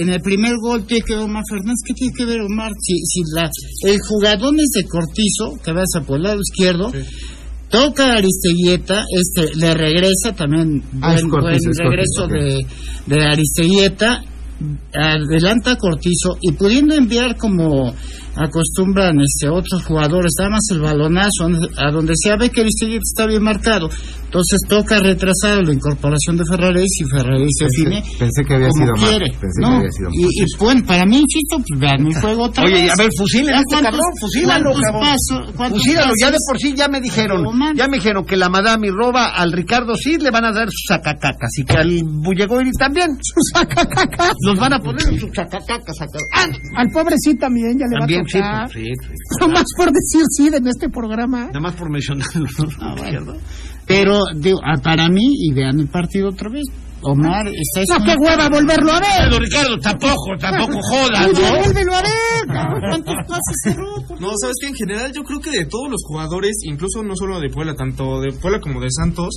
en 0.00 0.10
el 0.10 0.20
primer 0.20 0.54
gol 0.60 0.84
tiene 0.84 1.04
que 1.04 1.14
ver 1.14 1.24
Omar 1.24 1.42
Fernández. 1.48 1.78
¿Qué 1.86 1.94
tiene 1.94 2.12
que 2.14 2.24
ver 2.24 2.40
Omar? 2.40 2.72
Si, 2.80 2.94
si 3.04 3.20
la, 3.34 3.50
el 3.90 3.98
jugador 4.06 4.54
es 4.58 4.70
de 4.74 4.88
Cortizo, 4.88 5.62
que 5.64 5.72
vas 5.72 5.88
a 5.96 6.00
por 6.02 6.16
el 6.16 6.22
lado 6.24 6.40
izquierdo, 6.40 6.92
toca 7.68 8.12
a 8.12 8.16
Aristeguieta, 8.18 9.04
este, 9.10 9.56
le 9.56 9.74
regresa 9.74 10.34
también, 10.34 10.82
Ah, 11.00 11.14
buen, 11.14 11.28
Cortizo, 11.28 11.70
buen 11.70 11.70
es 11.70 11.78
regreso 11.78 12.28
Cortizo, 12.28 12.66
de, 13.06 13.16
de 13.16 13.24
Aristeguieta, 13.24 14.24
adelanta 14.92 15.72
a 15.72 15.76
Cortizo 15.76 16.38
y 16.40 16.52
pudiendo 16.52 16.94
enviar 16.94 17.36
como 17.36 17.94
acostumbran 18.38 19.16
este 19.20 19.48
otros 19.48 19.84
jugadores, 19.84 20.32
nada 20.38 20.50
más 20.50 20.60
el 20.70 20.80
balonazo, 20.80 21.46
a 21.76 21.90
donde 21.90 22.12
se 22.16 22.36
ve 22.36 22.50
que 22.50 22.60
el 22.60 22.66
Aristeguieta 22.68 23.02
está 23.02 23.26
bien 23.26 23.42
marcado. 23.42 23.88
Entonces 24.24 24.60
toca 24.68 24.98
retrasar 25.00 25.64
la 25.66 25.72
incorporación 25.72 26.36
de 26.36 26.44
Ferraréis 26.44 26.90
y 27.00 27.04
Ferraréis 27.08 27.48
se 27.58 27.64
define 27.64 28.02
pensé 28.18 28.44
que 28.44 28.54
había 28.54 28.68
como 28.68 28.84
sido 28.84 29.08
quiere. 29.08 29.26
pensé 29.40 29.60
que 29.60 29.66
había 29.66 29.90
sido 29.90 30.08
y, 30.12 30.22
y 30.24 30.44
bueno, 30.58 30.82
para 30.86 31.04
mí, 31.06 31.16
insisto, 31.16 31.56
pues 31.66 31.80
vean 31.80 32.04
mi 32.04 32.12
juego 32.20 32.42
otra 32.44 32.64
Oye, 32.64 32.74
vez. 32.82 32.92
a 32.92 33.02
ver, 33.02 33.10
fusilen 33.16 33.54
este 33.54 33.64
cuántos- 33.68 33.90
cabrón, 33.90 34.12
fusílalo, 34.20 34.70
cabrón. 34.74 35.02
pasos- 35.02 35.72
Fusílalo, 35.78 36.12
ya 36.20 36.30
de 36.30 36.36
por 36.46 36.58
sí 36.58 36.74
ya 36.76 36.88
me 36.88 37.00
dijeron, 37.00 37.44
ya 37.74 37.88
me 37.88 37.96
dijeron 37.96 38.24
que 38.24 38.36
la 38.36 38.48
madame 38.50 38.90
roba 38.90 39.28
al 39.30 39.50
Ricardo 39.52 39.94
Cid 39.96 40.20
le 40.20 40.30
van 40.30 40.44
a 40.44 40.52
dar 40.52 40.68
sus 40.68 40.84
sacacacas 40.88 41.50
y 41.58 41.64
que 41.64 41.76
al 41.76 41.88
Bullegoiri 42.04 42.70
también. 42.78 43.08
Sus 43.22 43.50
sacacacas. 43.54 44.32
Los 44.44 44.58
van 44.58 44.74
a 44.74 44.78
poner 44.78 45.02
sus 45.02 45.30
sacacacas. 45.34 45.96
saca- 45.96 46.18
Ah, 46.34 46.46
Al 46.76 46.88
pobre 46.90 47.14
sí 47.18 47.34
también 47.36 47.78
ya 47.78 47.86
le 47.86 47.98
también, 47.98 48.20
va 48.20 48.26
a 48.26 48.27
sí, 48.28 48.40
sí. 48.72 48.84
Nomás 49.40 49.64
por 49.76 49.90
decir 49.92 50.22
sí 50.36 50.48
en 50.54 50.66
este 50.68 50.88
programa. 50.88 51.46
Nada 51.46 51.60
más 51.60 51.74
por 51.74 51.90
mencionarlo. 51.90 52.48
Ah, 52.80 52.94
bueno. 52.96 53.34
Pero 53.88 54.20
digo, 54.36 54.60
ah, 54.62 54.76
para 54.82 55.08
mí, 55.08 55.26
y 55.26 55.52
vean 55.52 55.80
el 55.80 55.88
partido 55.88 56.28
otra 56.28 56.50
vez, 56.50 56.64
Omar 57.02 57.46
está 57.46 57.98
No, 57.98 58.04
qué 58.04 58.14
hueva 58.18 58.48
volverlo 58.50 58.92
a 58.92 59.00
ver. 59.00 59.30
Pero 59.30 59.38
Ricardo, 59.38 59.78
tampoco, 59.78 60.36
tampoco 60.40 60.78
jodas, 60.82 61.30
¿no? 61.32 61.58
vuélvelo 61.58 61.94
a 61.94 62.02
ver. 62.02 62.46
cabrón. 62.48 62.80
¿Cuántos 62.90 63.14
pases 63.28 63.56
cerró? 63.62 63.94
No, 64.18 64.30
sabes 64.40 64.56
que 64.60 64.66
en 64.66 64.74
general 64.74 65.12
yo 65.12 65.22
creo 65.22 65.40
que 65.40 65.50
de 65.50 65.66
todos 65.66 65.90
los 65.90 66.02
jugadores, 66.04 66.56
incluso 66.64 67.02
no 67.04 67.14
solo 67.14 67.38
de 67.40 67.50
Puebla, 67.50 67.74
tanto 67.74 68.20
de 68.20 68.32
Puebla 68.32 68.60
como 68.60 68.80
de 68.80 68.88
Santos, 68.90 69.28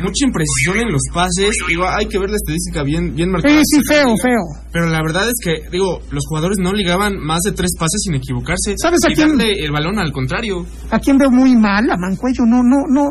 mucha 0.00 0.24
imprecisión 0.24 0.78
en 0.78 0.92
los 0.92 1.02
pases. 1.12 1.54
Digo, 1.68 1.84
hay 1.86 2.06
que 2.06 2.18
ver 2.18 2.30
la 2.30 2.36
estadística 2.36 2.82
bien, 2.82 3.14
bien 3.14 3.30
marcada. 3.30 3.60
Sí, 3.60 3.76
sí, 3.76 3.80
feo, 3.86 4.16
feo. 4.16 4.44
Pero 4.72 4.86
la 4.86 5.02
verdad 5.02 5.28
es 5.28 5.36
que, 5.44 5.68
digo, 5.70 6.00
los 6.10 6.24
jugadores 6.26 6.58
no 6.60 6.72
ligaban 6.72 7.18
más 7.18 7.40
de 7.44 7.52
tres 7.52 7.72
pases 7.78 8.00
sin 8.04 8.14
equivocarse. 8.14 8.74
¿Sabes 8.76 9.00
a 9.04 9.12
quién? 9.12 9.32
el 9.40 9.72
balón 9.72 9.98
al 9.98 10.12
contrario. 10.12 10.64
¿A 10.90 10.98
quién 10.98 11.18
veo 11.18 11.30
muy 11.30 11.54
mal? 11.56 11.90
A 11.90 11.96
Mancuello. 11.96 12.44
No, 12.46 12.62
no, 12.62 12.84
no. 12.88 13.10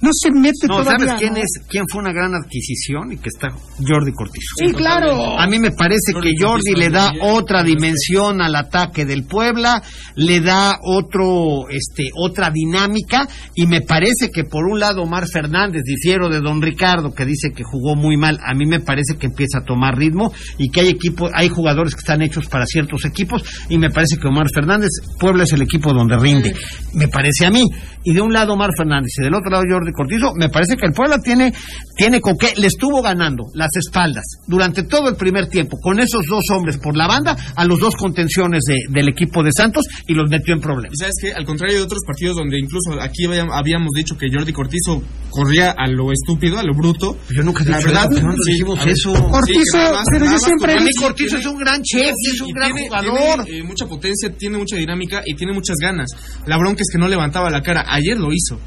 No 0.00 0.10
se 0.12 0.30
mete 0.30 0.66
No, 0.66 0.78
todavía. 0.78 1.06
¿sabes 1.06 1.20
quién 1.20 1.34
¿no? 1.34 1.40
es? 1.40 1.60
¿Quién 1.68 1.84
fue 1.90 2.00
una 2.00 2.12
gran 2.12 2.34
adquisición 2.34 3.12
y 3.12 3.16
que 3.18 3.28
está 3.28 3.48
Jordi 3.86 4.12
Cortizo? 4.12 4.54
Sí, 4.56 4.72
claro. 4.72 5.38
A 5.38 5.46
mí 5.46 5.58
me 5.58 5.72
parece 5.72 6.12
Jordi 6.12 6.30
que 6.30 6.42
Jordi 6.42 6.72
Cortizo 6.72 6.78
le 6.78 6.90
da 6.90 7.12
otra 7.22 7.62
dimensión 7.62 8.40
al 8.40 8.56
ataque 8.56 9.04
del 9.04 9.24
Puebla, 9.24 9.82
le 10.16 10.40
da 10.40 10.78
otro, 10.82 11.68
este, 11.68 12.10
otra 12.16 12.50
dinámica 12.50 13.28
y 13.54 13.66
me 13.66 13.82
parece 13.82 14.30
que 14.32 14.44
por 14.44 14.64
un 14.66 14.80
lado 14.80 15.02
Omar 15.02 15.24
Fernández, 15.30 15.82
difiero 15.84 16.28
de 16.28 16.40
Don 16.40 16.62
Ricardo 16.62 17.12
que 17.12 17.26
dice 17.26 17.50
que 17.52 17.62
jugó 17.62 17.94
muy 17.94 18.16
mal, 18.16 18.38
a 18.44 18.54
mí 18.54 18.66
me 18.66 18.80
parece 18.80 19.16
que 19.18 19.26
empieza 19.26 19.58
a 19.58 19.64
tomar 19.64 19.96
ritmo 19.96 20.32
y 20.58 20.70
que 20.70 20.80
hay 20.80 20.88
equipos, 20.88 21.30
hay 21.34 21.48
jugadores 21.48 21.94
que 21.94 22.00
están 22.00 22.22
hechos 22.22 22.46
para 22.46 22.64
ciertos 22.66 23.04
equipos 23.04 23.42
y 23.68 23.78
me 23.78 23.90
parece 23.90 24.16
que 24.16 24.28
Omar 24.28 24.48
Fernández, 24.52 24.90
Puebla 25.18 25.44
es 25.44 25.52
el 25.52 25.62
equipo 25.62 25.92
donde 25.92 26.16
rinde, 26.18 26.54
me 26.94 27.08
parece 27.08 27.46
a 27.46 27.50
mí. 27.50 27.64
Y 28.02 28.14
de 28.14 28.22
un 28.22 28.32
lado 28.32 28.54
Omar 28.54 28.70
Fernández 28.74 29.10
y 29.18 29.24
del 29.24 29.34
otro 29.34 29.50
lado 29.50 29.64
Jordi 29.70 29.89
Cortizo, 29.92 30.32
me 30.36 30.48
parece 30.48 30.76
que 30.76 30.86
el 30.86 30.92
Puebla 30.92 31.18
tiene, 31.22 31.52
tiene 31.96 32.20
con 32.20 32.36
qué, 32.36 32.52
le 32.56 32.66
estuvo 32.66 33.02
ganando 33.02 33.44
las 33.54 33.70
espaldas 33.76 34.24
durante 34.46 34.82
todo 34.84 35.08
el 35.08 35.16
primer 35.16 35.48
tiempo 35.48 35.76
con 35.80 35.98
esos 36.00 36.22
dos 36.28 36.44
hombres 36.54 36.78
por 36.78 36.96
la 36.96 37.06
banda 37.06 37.36
a 37.56 37.64
los 37.64 37.80
dos 37.80 37.96
contenciones 37.96 38.62
de- 38.66 38.92
del 38.92 39.08
equipo 39.08 39.42
de 39.42 39.50
Santos 39.56 39.86
y 40.06 40.14
los 40.14 40.28
metió 40.30 40.54
en 40.54 40.60
problemas. 40.60 40.96
Sabes 40.98 41.14
que, 41.20 41.32
al 41.32 41.44
contrario 41.44 41.76
de 41.78 41.82
otros 41.82 42.00
partidos 42.06 42.36
donde 42.36 42.58
incluso 42.58 43.00
aquí 43.00 43.24
habíamos- 43.26 43.54
habíamos 43.56 43.90
dicho 43.94 44.16
que 44.16 44.26
Jordi 44.32 44.52
Cortizo 44.52 45.02
corría 45.30 45.70
a 45.76 45.86
lo 45.88 46.12
estúpido, 46.12 46.58
a 46.58 46.62
lo 46.62 46.74
bruto. 46.74 47.16
Yo 47.34 47.42
nunca 47.42 47.62
he 47.64 47.68
La 47.68 47.78
dicho 47.78 47.88
verdad, 47.88 48.12
eso, 48.12 48.22
no 48.26 48.32
sí, 48.44 48.52
dijimos 48.52 48.78
a 48.78 48.84
ver, 48.84 48.92
eso. 48.94 49.14
sí, 49.14 49.22
Cortizo, 49.22 50.02
pero 50.12 50.24
yo 50.26 50.38
siempre 50.38 50.80
mí 50.80 50.90
Cortizo 50.98 51.36
es 51.36 51.46
un 51.46 51.58
gran 51.58 51.82
chef, 51.82 52.12
Sí, 52.16 52.30
es 52.34 52.40
un 52.40 52.52
gran 52.52 52.72
tiene- 52.72 52.88
jugador. 52.88 53.44
Tiene 53.44 53.58
eh, 53.60 53.62
mucha 53.62 53.86
potencia, 53.86 54.30
tiene 54.36 54.58
mucha 54.58 54.76
dinámica 54.76 55.22
y 55.24 55.34
tiene 55.34 55.52
muchas 55.52 55.76
ganas. 55.80 56.08
La 56.46 56.56
bronca 56.58 56.80
es 56.82 56.88
que 56.92 56.98
no 56.98 57.08
levantaba 57.08 57.50
la 57.50 57.62
cara. 57.62 57.84
Ayer 57.88 58.16
lo 58.18 58.28
hizo. 58.32 58.58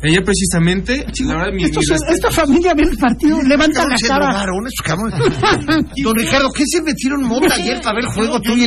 Ayer 0.00 0.22
precisamente, 0.22 1.04
la 1.24 1.34
verdad, 1.34 1.52
mi, 1.52 1.64
Estos- 1.64 1.84
mi 1.88 1.94
respeto- 1.94 2.14
esta 2.14 2.30
familia 2.30 2.72
ve 2.74 2.82
el 2.84 2.96
partido, 2.96 3.42
levanta 3.42 3.84
la 3.88 3.96
se 3.96 4.06
cara. 4.06 4.26
drogaron 4.26 4.64
cabrones. 4.84 5.18
Don 6.04 6.14
Ricardo, 6.16 6.48
¿qué 6.54 6.62
se 6.66 6.82
metieron 6.82 7.22
mota 7.24 7.52
ayer 7.54 7.80
para 7.82 7.96
ver 7.96 8.04
el 8.04 8.10
juego 8.10 8.40
tú 8.40 8.52
y 8.56 8.64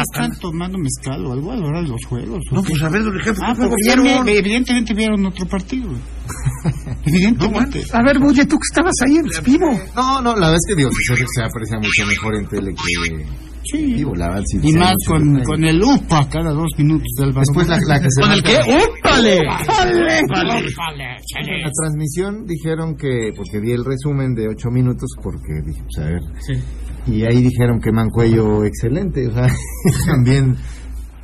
están 0.00 0.38
tomando 0.40 0.78
mezcal 0.78 1.26
o 1.26 1.32
algo 1.32 1.52
a 1.52 1.56
la 1.56 1.66
hora 1.66 1.82
de 1.82 1.88
los 1.88 2.04
juegos. 2.06 2.40
¿o 2.50 2.54
No, 2.54 2.62
pues 2.62 2.82
a 2.82 2.88
ver, 2.88 3.02
don 3.04 3.12
Ricardo, 3.12 3.40
Ah, 3.44 3.54
también, 3.54 4.28
evidentemente 4.28 4.94
vieron 4.94 5.26
otro 5.26 5.46
partido. 5.46 5.90
evidentemente. 7.04 7.84
A 7.92 8.02
ver, 8.02 8.18
Bulle, 8.18 8.46
tú 8.46 8.56
que 8.56 8.66
estabas 8.70 8.94
ahí 9.06 9.16
en 9.16 9.44
vivo. 9.44 9.70
No, 9.94 10.20
no, 10.22 10.34
la 10.34 10.46
verdad 10.48 10.54
es 10.56 10.66
que 10.68 10.74
digo, 10.76 10.90
se, 10.90 11.14
se 11.16 11.42
aprecia 11.42 11.78
mucho 11.78 12.06
mejor 12.06 12.34
en 12.36 12.46
tele 12.48 12.74
que 12.74 13.26
Sí. 13.70 13.94
vivo, 13.94 14.14
la 14.14 14.28
verdad. 14.28 14.42
sí, 14.46 14.58
Y 14.62 14.72
más 14.74 14.94
con, 15.06 15.42
con 15.44 15.64
el 15.64 15.82
UPA 15.82 16.28
cada 16.28 16.52
dos 16.52 16.68
minutos 16.78 17.08
del 17.18 17.32
balón. 17.32 17.44
Después 17.46 17.68
la, 17.68 17.78
la 17.86 18.00
que 18.00 18.08
se 18.10 18.20
¿Con 18.22 18.32
el 18.32 18.42
qué? 18.42 18.58
¡Úpale! 18.60 19.40
En 21.38 21.62
la 21.62 21.70
transmisión 21.72 22.46
dijeron 22.46 22.96
que, 22.96 23.32
porque 23.36 23.60
vi 23.60 23.72
el 23.72 23.84
resumen 23.84 24.34
de 24.34 24.48
ocho 24.48 24.70
minutos, 24.70 25.10
porque 25.22 25.62
dije, 25.64 25.82
pues 25.82 26.06
a 26.06 26.10
ver. 26.10 26.20
Y 27.06 27.24
ahí 27.24 27.42
dijeron 27.42 27.80
que 27.80 27.92
Mancuello 27.92 28.64
excelente, 28.64 29.26
o 29.28 29.32
sea, 29.32 29.46
también. 30.06 30.56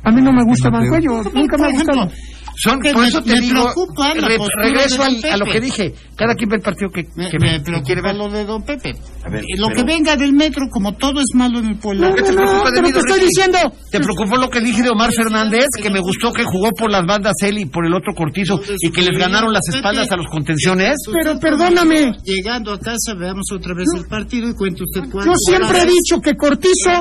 A 0.03 0.11
mí 0.11 0.21
no 0.21 0.31
me 0.31 0.43
gusta 0.43 0.69
Mancuello, 0.69 1.23
nunca 1.33 1.57
me 1.57 1.67
ha 1.67 1.71
gustado. 1.73 2.09
Son, 2.55 2.79
Que 2.79 2.91
por 2.93 3.01
me- 3.01 3.07
eso 3.07 3.21
te 3.21 3.33
me 3.33 3.39
digo, 3.41 3.63
preocupa 3.63 4.13
la 4.15 4.27
re- 4.27 4.37
regreso 4.63 5.03
al- 5.03 5.31
a 5.31 5.37
lo 5.37 5.45
que 5.45 5.59
dije. 5.59 5.93
Cada 6.15 6.35
quien 6.35 6.49
ve 6.49 6.55
el 6.57 6.61
partido 6.61 6.89
que, 6.93 7.03
Me, 7.15 7.29
que, 7.29 7.39
me 7.39 7.63
que 7.63 7.81
quiere 7.81 8.01
ver. 8.01 8.15
lo 8.15 8.29
de 8.29 8.45
Don 8.45 8.61
Pepe. 8.63 8.91
A 9.25 9.29
ver, 9.29 9.43
Y 9.47 9.57
lo 9.57 9.67
pero- 9.67 9.77
que 9.77 9.83
venga 9.93 10.15
del 10.15 10.33
metro, 10.33 10.67
como 10.69 10.93
todo 10.93 11.19
es 11.19 11.33
malo 11.35 11.59
en 11.59 11.65
el 11.69 11.77
pueblo. 11.79 12.09
No, 12.09 12.15
¿Qué 12.15 12.21
te 12.21 12.31
no, 12.31 12.41
no, 12.41 12.47
preocupa 12.47 12.69
de 12.69 12.75
pero 12.75 12.87
mí, 12.87 12.93
te 12.93 12.99
estoy 12.99 13.19
diciendo. 13.21 13.57
¿Te 13.91 13.99
preocupó 13.99 14.37
lo 14.37 14.49
que 14.49 14.61
dije 14.61 14.83
de 14.83 14.89
Omar 14.89 15.11
Fernández? 15.11 15.65
Que 15.81 15.89
me 15.89 15.99
gustó 15.99 16.31
que 16.31 16.43
jugó 16.43 16.69
por 16.77 16.91
las 16.91 17.05
bandas 17.05 17.33
él 17.41 17.57
y 17.57 17.65
por 17.65 17.85
el 17.85 17.93
otro 17.93 18.13
Cortizo 18.13 18.61
y 18.79 18.91
que 18.91 19.01
les 19.01 19.17
ganaron 19.17 19.51
las 19.51 19.67
espaldas 19.73 20.11
a 20.11 20.17
los 20.17 20.27
contenciones. 20.27 20.95
Pero 21.11 21.39
perdóname. 21.39 22.13
Llegando 22.23 22.73
a 22.73 22.79
casa, 22.79 23.13
veamos 23.17 23.45
otra 23.51 23.73
vez 23.73 23.85
el 23.95 24.05
partido 24.07 24.49
y 24.49 24.53
cuente 24.53 24.83
usted 24.83 25.09
cuánto. 25.11 25.31
Yo 25.31 25.37
siempre 25.37 25.81
he 25.81 25.85
dicho 25.85 26.19
que 26.21 26.35
Cortizo, 26.35 26.91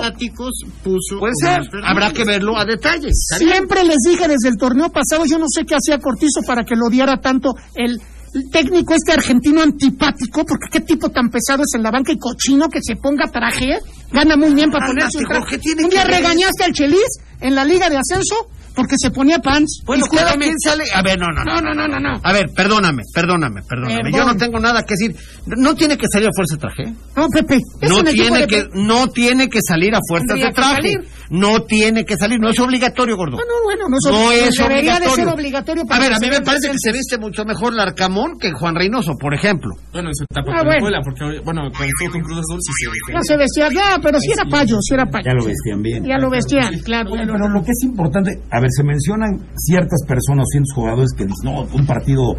puso. 0.83 1.19
Puede 1.19 1.35
ser, 1.41 1.61
habrá 1.85 2.13
que 2.13 2.25
verlo 2.25 2.57
a 2.57 2.65
detalles. 2.65 3.13
siempre 3.39 3.85
les 3.85 3.97
dije 4.09 4.27
desde 4.29 4.49
el 4.49 4.57
torneo 4.57 4.89
pasado, 4.91 5.25
yo 5.29 5.39
no 5.43 5.49
sé 5.53 5.67
qué 5.67 5.75
hacía 5.75 5.99
Cortizo 5.99 6.41
para 6.47 6.65
que 6.65 6.77
lo 6.77 6.87
odiara 6.87 7.21
tanto 7.21 7.55
el 7.75 7.99
el 8.35 8.49
técnico 8.51 8.95
este 8.95 9.13
argentino 9.13 9.61
antipático, 9.63 10.45
porque 10.47 10.69
qué 10.71 10.81
tipo 10.81 11.11
tan 11.11 11.29
pesado 11.29 11.65
es 11.65 11.75
en 11.75 11.83
la 11.83 11.91
banca 11.91 12.13
y 12.13 12.19
cochino 12.19 12.69
que 12.69 12.81
se 12.83 12.97
ponga 12.97 13.31
traje, 13.31 13.79
gana 14.11 14.37
muy 14.37 14.55
bien 14.55 14.71
para 14.71 14.87
ponerse 14.87 15.19
un 15.19 15.25
traje. 15.25 15.61
Un 15.83 15.91
día 15.91 16.05
regañaste 16.05 16.65
al 16.65 16.73
Chelis 16.73 17.19
en 17.41 17.55
la 17.55 17.65
liga 17.65 17.91
de 17.91 17.99
ascenso 17.99 18.49
porque 18.75 18.95
se 18.99 19.11
ponía 19.11 19.39
pants. 19.39 19.83
Bueno, 19.85 20.07
cada 20.07 20.35
quien 20.37 20.59
sale. 20.59 20.85
A 20.95 21.03
ver, 21.03 21.19
no, 21.19 21.27
no, 21.29 21.45
no. 21.45 21.55
No, 21.57 21.61
no, 21.61 21.75
no, 21.75 21.89
no, 21.89 22.01
no. 22.01 22.21
A 22.23 22.33
ver, 22.33 22.47
perdóname, 22.55 23.03
perdóname, 23.15 23.63
perdóname. 23.69 24.03
Perdón. 24.03 24.13
Yo 24.21 24.25
no 24.27 24.37
tengo 24.37 24.59
nada 24.59 24.83
que 24.83 24.95
decir. 24.99 25.17
No 25.47 25.75
tiene 25.75 25.97
que 25.97 26.07
salir 26.11 26.29
a 26.29 26.31
fuerza 26.35 26.55
de 26.57 26.61
traje. 26.61 26.95
No, 27.17 27.29
Pepe. 27.29 27.59
es 27.81 27.91
No 27.91 28.03
tiene 28.05 28.41
de- 28.41 28.47
que, 28.47 28.69
no 28.75 29.09
tiene 29.09 29.49
que 29.49 29.61
salir 29.67 29.95
a 29.95 30.01
Tendría 30.09 30.47
de 30.47 30.51
que 30.51 30.55
traje. 30.55 30.75
salir. 30.77 31.09
No 31.31 31.63
tiene 31.63 32.05
que 32.05 32.15
salir, 32.17 32.39
no 32.39 32.51
es 32.51 32.59
obligatorio, 32.61 33.17
gordo. 33.17 33.37
Bueno, 33.37 33.53
bueno, 33.65 33.85
no, 33.89 33.97
No 34.11 34.31
es, 34.33 34.49
es 34.49 34.55
debería 34.59 34.99
de 35.01 35.07
obligatorio. 35.07 35.15
ser 35.25 35.29
obligatorio 35.29 35.83
A 35.85 35.87
para 35.87 36.01
ver, 36.01 36.13
a 36.13 36.19
mí 36.19 36.29
me 36.29 36.41
parece 36.43 36.69
que 36.71 36.77
se 36.79 36.93
viste 36.93 37.17
mucho 37.17 37.45
mejor 37.47 37.73
Larcamón 37.73 38.33
que 38.39 38.53
Juan 38.53 38.75
Reynoso, 38.75 39.15
por 39.19 39.33
ejemplo. 39.33 39.71
Bueno, 39.93 40.11
en 40.11 40.15
su 40.15 40.25
etapa 40.25 40.53
Ah, 40.55 40.63
bueno. 40.63 40.81
Puebla, 40.81 41.01
porque, 41.03 41.25
bueno, 41.43 41.63
cuando 41.71 41.85
estuvo 41.89 42.11
con 42.13 42.21
Cruz 42.21 42.39
Azul 42.39 42.59
sí 42.61 42.73
se 42.85 43.13
Ya 43.15 43.21
se 43.23 43.37
vestía, 43.39 43.69
ya, 43.73 43.99
pero 44.03 44.19
si 44.21 44.31
era 44.33 44.45
payo, 44.45 44.77
si 44.83 44.93
era 44.95 45.07
payo. 45.07 45.25
Ya 45.25 45.33
lo 45.35 45.45
vestían 45.45 45.83
bien. 45.83 46.05
Ya 46.05 46.19
lo 46.19 46.29
vestían, 46.29 46.79
claro. 46.81 47.11
Oye, 47.13 47.23
pero 47.25 47.49
lo 47.49 47.63
que 47.65 47.71
es 47.71 47.83
importante, 47.85 48.31
a 48.51 48.61
ver, 48.63 48.71
se 48.71 48.83
mencionan 48.83 49.39
ciertas 49.57 50.01
personas, 50.09 50.47
ciertos 50.51 50.73
jugadores 50.75 51.11
que 51.17 51.25
dicen, 51.27 51.53
no, 51.53 51.63
un 51.75 51.87
partido 51.87 52.35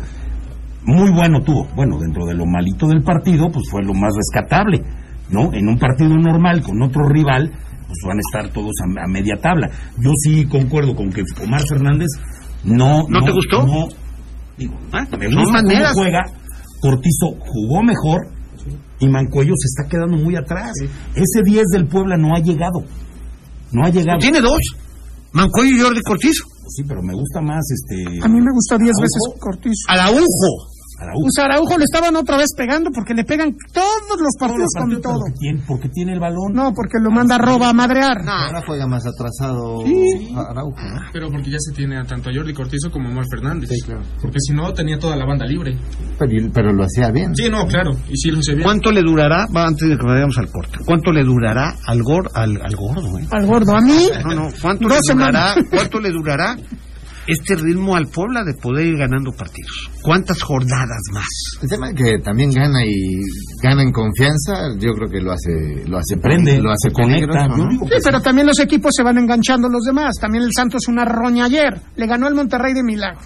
muy 0.85 1.11
bueno 1.11 1.41
tuvo. 1.41 1.65
Bueno, 1.75 1.97
dentro 1.99 2.25
de 2.25 2.33
lo 2.33 2.45
malito 2.45 2.87
del 2.87 3.03
partido, 3.03 3.49
pues 3.51 3.65
fue 3.69 3.83
lo 3.83 3.93
más 3.93 4.13
rescatable, 4.15 4.81
¿no? 5.29 5.53
En 5.53 5.67
un 5.67 5.77
partido 5.77 6.15
normal 6.17 6.61
con 6.63 6.81
otro 6.81 7.07
rival, 7.07 7.49
pues 7.87 7.99
van 8.05 8.17
a 8.17 8.21
estar 8.21 8.51
todos 8.53 8.71
a, 8.81 9.03
a 9.05 9.07
media 9.07 9.35
tabla. 9.41 9.69
Yo 10.01 10.11
sí 10.23 10.45
concuerdo 10.45 10.95
con 10.95 11.09
que 11.11 11.23
Omar 11.43 11.61
Fernández 11.69 12.07
no... 12.63 13.03
¿No 13.07 13.23
te 13.23 13.31
gustó? 13.31 13.65
No, 13.65 13.87
digo, 14.57 14.73
Ah, 14.91 15.05
me 15.17 15.29
son 15.29 15.35
gusta 15.41 15.59
cómo 15.59 15.67
maneras. 15.67 15.93
juega, 15.93 16.23
Cortizo 16.81 17.35
jugó 17.39 17.83
mejor 17.83 18.27
y 18.99 19.07
Mancuello 19.07 19.53
se 19.57 19.67
está 19.67 19.89
quedando 19.89 20.17
muy 20.17 20.35
atrás. 20.35 20.71
Ese 21.13 21.41
10 21.45 21.63
del 21.73 21.87
Puebla 21.87 22.17
no 22.17 22.35
ha 22.35 22.39
llegado. 22.39 22.83
No 23.71 23.85
ha 23.85 23.89
llegado. 23.89 24.19
Tiene 24.19 24.39
dos. 24.41 24.59
Mancuello 25.33 25.75
y 25.75 25.79
Jordi 25.79 26.01
Cortizo. 26.01 26.45
Sí, 26.69 26.83
pero 26.87 27.01
me 27.01 27.13
gusta 27.13 27.41
más 27.41 27.63
este. 27.71 28.23
A 28.23 28.27
mí 28.27 28.39
me 28.39 28.51
gusta 28.51 28.77
10 28.77 28.91
veces. 29.01 29.39
Cortizo. 29.39 29.85
Araujo. 29.89 30.72
Araujo. 30.99 31.21
Pues 31.21 31.45
Araujo 31.45 31.77
le 31.77 31.83
estaban 31.83 32.15
otra 32.15 32.37
vez 32.37 32.47
pegando 32.55 32.91
porque 32.91 33.13
le 33.13 33.23
pegan 33.23 33.55
todos 33.73 34.19
los 34.19 34.35
partidos 34.39 34.69
con 34.77 35.01
todo. 35.01 35.19
Porque 35.19 35.39
tiene, 35.39 35.63
porque 35.67 35.89
tiene 35.89 36.13
el 36.13 36.19
balón. 36.19 36.53
No, 36.53 36.73
porque 36.73 36.99
lo 37.01 37.11
manda 37.11 37.37
roba 37.37 37.69
a 37.69 37.73
madrear. 37.73 38.17
Ahora 38.27 38.61
juega 38.65 38.87
más 38.87 39.03
atrasado 39.05 39.81
Araujo, 39.81 40.81
¿no? 40.81 41.01
Pero 41.11 41.29
porque 41.29 41.51
ya 41.51 41.57
se 41.59 41.73
tiene 41.73 41.99
a 41.99 42.03
tanto 42.03 42.29
a 42.29 42.33
Jordi 42.33 42.53
Cortizo 42.53 42.91
como 42.91 43.09
a 43.09 43.11
Omar 43.11 43.25
Fernández. 43.29 43.69
Porque 44.21 44.37
si 44.39 44.53
no, 44.53 44.73
tenía 44.73 44.97
toda 44.99 45.15
la 45.15 45.25
banda 45.25 45.45
libre. 45.45 45.77
Pero, 46.19 46.51
pero 46.53 46.73
lo 46.73 46.83
hacía 46.83 47.11
bien. 47.11 47.35
Sí, 47.35 47.49
no, 47.49 47.65
claro. 47.67 47.91
Y 48.09 48.17
sí 48.17 48.31
lo 48.31 48.41
sé 48.41 48.53
bien. 48.53 48.63
¿Cuánto 48.63 48.91
le 48.91 49.01
durará, 49.01 49.45
va, 49.55 49.65
antes 49.67 49.89
de 49.89 49.97
que 49.97 50.05
vayamos 50.05 50.37
al 50.37 50.49
corte, 50.49 50.77
cuánto 50.85 51.11
le 51.11 51.23
durará 51.23 51.75
al, 51.87 52.03
gor, 52.03 52.29
al, 52.33 52.59
al 52.61 52.75
gordo? 52.75 53.17
Eh? 53.19 53.27
Al 53.31 53.45
gordo. 53.45 53.75
A 53.75 53.81
mí, 53.81 54.09
No, 54.23 54.35
no, 54.35 54.49
¿cuánto 54.61 54.87
le 54.87 54.95
durará, 55.13 55.55
cuánto 55.69 55.99
le 55.99 56.11
durará 56.11 56.55
este 57.27 57.55
ritmo 57.55 57.95
al 57.95 58.07
Puebla 58.07 58.43
de 58.43 58.53
poder 58.53 58.87
ir 58.87 58.97
ganando 58.97 59.31
partidos? 59.31 59.89
¿Cuántas 60.01 60.41
jornadas 60.41 61.01
más? 61.13 61.27
El 61.61 61.69
tema 61.69 61.89
es 61.89 61.95
que 61.95 62.19
también 62.19 62.51
gana 62.51 62.83
y 62.85 63.21
gana 63.61 63.81
en 63.81 63.91
confianza, 63.91 64.75
yo 64.79 64.91
creo 64.93 65.09
que 65.09 65.21
lo 65.21 65.31
hace 65.31 65.83
lo 65.87 65.97
hace 65.97 66.17
Prende, 66.17 66.59
lo 66.59 66.71
hace 66.71 66.91
conecta. 66.91 67.47
Sí, 67.55 68.01
pero 68.03 68.21
también 68.21 68.47
los 68.47 68.59
equipos 68.59 68.91
se 68.95 69.03
van 69.03 69.17
enganchando 69.17 69.69
los 69.69 69.83
demás. 69.83 70.15
También 70.19 70.43
el 70.43 70.51
Santos 70.53 70.87
una 70.87 71.05
roña 71.05 71.45
ayer. 71.45 71.79
Le 71.95 72.07
ganó 72.07 72.27
al 72.27 72.35
Monterrey 72.35 72.73
de 72.73 72.83
milagro. 72.83 73.21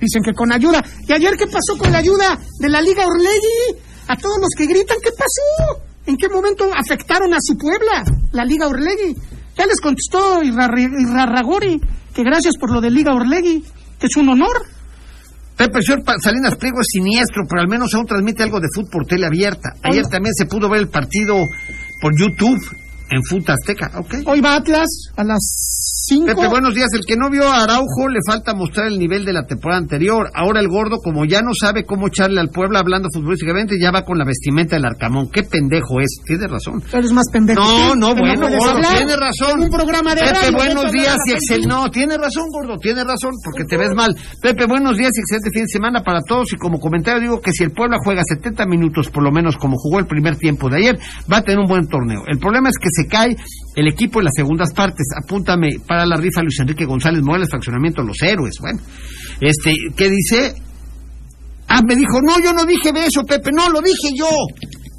Dicen 0.00 0.22
que 0.22 0.34
con 0.34 0.52
ayuda. 0.52 0.84
¿Y 1.06 1.12
ayer 1.12 1.34
qué 1.38 1.46
pasó 1.46 1.78
con 1.78 1.90
la 1.90 1.98
ayuda 1.98 2.38
de 2.60 2.68
la 2.68 2.80
Liga 2.80 3.04
Orlegui? 3.06 3.82
A 4.08 4.16
todos 4.16 4.36
los 4.40 4.50
que 4.56 4.66
gritan, 4.66 4.98
¿qué 5.02 5.10
pasó? 5.10 5.82
¿En 6.06 6.16
qué 6.16 6.28
momento 6.28 6.70
afectaron 6.76 7.32
a 7.34 7.38
su 7.40 7.56
Puebla, 7.56 8.04
la 8.32 8.44
Liga 8.44 8.68
Orlegui? 8.68 9.16
Ya 9.56 9.66
les 9.66 9.80
contestó 9.80 10.42
Irarragori 10.42 11.80
que 12.16 12.24
gracias 12.24 12.56
por 12.56 12.72
lo 12.72 12.80
de 12.80 12.90
Liga 12.90 13.12
Orlegui, 13.12 13.62
que 14.00 14.06
es 14.06 14.16
un 14.16 14.30
honor. 14.30 14.56
Pepe, 15.54 15.82
señor 15.82 16.02
Salinas 16.22 16.56
Pliego 16.56 16.80
es 16.80 16.86
siniestro, 16.90 17.42
pero 17.46 17.60
al 17.60 17.68
menos 17.68 17.92
aún 17.92 18.06
transmite 18.06 18.42
algo 18.42 18.58
de 18.58 18.68
fútbol 18.74 18.90
por 18.90 19.06
tele 19.06 19.26
abierta. 19.26 19.74
Ayer 19.82 20.00
Hola. 20.00 20.08
también 20.10 20.34
se 20.34 20.46
pudo 20.46 20.70
ver 20.70 20.80
el 20.80 20.88
partido 20.88 21.36
por 22.00 22.18
YouTube 22.18 22.58
en 23.10 23.22
Fut 23.22 23.48
Azteca. 23.50 23.90
Ok. 23.98 24.14
Hoy 24.24 24.40
va 24.40 24.56
Atlas 24.56 24.88
a 25.14 25.24
las 25.24 25.40
5. 26.08 26.26
Pepe, 26.26 26.46
buenos 26.46 26.72
días. 26.72 26.86
El 26.94 27.04
que 27.04 27.16
no 27.16 27.30
vio 27.30 27.42
a 27.48 27.64
Araujo 27.64 28.08
le 28.08 28.20
falta 28.24 28.54
mostrar 28.54 28.86
el 28.86 28.98
nivel 28.98 29.24
de 29.24 29.32
la 29.32 29.44
temporada 29.44 29.80
anterior. 29.80 30.30
Ahora 30.34 30.60
el 30.60 30.68
gordo, 30.68 30.98
como 31.02 31.24
ya 31.24 31.42
no 31.42 31.50
sabe 31.52 31.84
cómo 31.84 32.06
echarle 32.06 32.40
al 32.40 32.50
Puebla 32.50 32.78
hablando 32.78 33.08
futbolísticamente, 33.12 33.74
ya 33.80 33.90
va 33.90 34.04
con 34.04 34.16
la 34.16 34.24
vestimenta 34.24 34.76
del 34.76 34.84
Arcamón. 34.84 35.30
Qué 35.32 35.42
pendejo 35.42 35.98
es. 36.00 36.20
Tiene 36.24 36.46
razón. 36.46 36.80
Eres 36.92 37.12
más 37.12 37.26
pendejo. 37.32 37.60
No, 37.60 37.96
no, 37.96 38.14
bueno, 38.14 38.42
puedes 38.42 38.58
gordo, 38.58 38.80
tiene 38.96 39.16
razón. 39.16 39.62
un 39.64 39.68
programa 39.70 40.14
de 40.14 40.20
Pepe, 40.20 40.32
radio, 40.32 40.52
buenos 40.52 40.92
días 40.92 41.16
y 41.26 41.32
excel... 41.32 41.66
No, 41.66 41.90
tiene 41.90 42.16
razón, 42.16 42.44
gordo, 42.52 42.76
tiene 42.78 43.02
razón, 43.02 43.32
porque 43.42 43.64
te 43.64 43.76
ves 43.76 43.92
mal. 43.94 44.14
Pepe, 44.40 44.66
buenos 44.66 44.96
días 44.96 45.10
y 45.16 45.20
excelente 45.20 45.50
fin 45.52 45.64
de 45.64 45.68
semana 45.68 46.02
para 46.04 46.20
todos. 46.22 46.52
Y 46.52 46.56
como 46.56 46.78
comentario 46.78 47.20
digo 47.20 47.40
que 47.40 47.50
si 47.50 47.64
el 47.64 47.72
Puebla 47.72 47.96
juega 48.04 48.22
70 48.24 48.64
minutos, 48.66 49.10
por 49.10 49.24
lo 49.24 49.32
menos 49.32 49.56
como 49.56 49.76
jugó 49.76 49.98
el 49.98 50.06
primer 50.06 50.36
tiempo 50.36 50.70
de 50.70 50.76
ayer, 50.76 50.98
va 51.32 51.38
a 51.38 51.42
tener 51.42 51.58
un 51.58 51.66
buen 51.66 51.88
torneo. 51.88 52.22
El 52.28 52.38
problema 52.38 52.68
es 52.68 52.76
que 52.78 52.88
se 52.92 53.08
cae 53.08 53.36
el 53.76 53.86
equipo 53.88 54.18
en 54.20 54.24
las 54.24 54.34
segundas 54.34 54.72
partes. 54.74 55.06
Apúntame 55.22 55.68
para 55.86 56.04
la 56.06 56.16
rifa 56.16 56.42
Luis 56.42 56.58
Enrique 56.58 56.84
González 56.84 57.22
Morales, 57.22 57.48
fraccionamiento 57.50 58.02
Los 58.02 58.20
Héroes. 58.22 58.54
Bueno, 58.60 58.80
este, 59.40 59.74
¿qué 59.96 60.08
dice? 60.10 60.54
Ah, 61.68 61.82
me 61.86 61.94
dijo, 61.94 62.20
no, 62.22 62.40
yo 62.42 62.52
no 62.52 62.64
dije 62.64 62.90
de 62.92 63.06
eso, 63.06 63.22
Pepe, 63.24 63.50
no, 63.52 63.68
lo 63.70 63.80
dije 63.80 64.16
yo. 64.16 64.28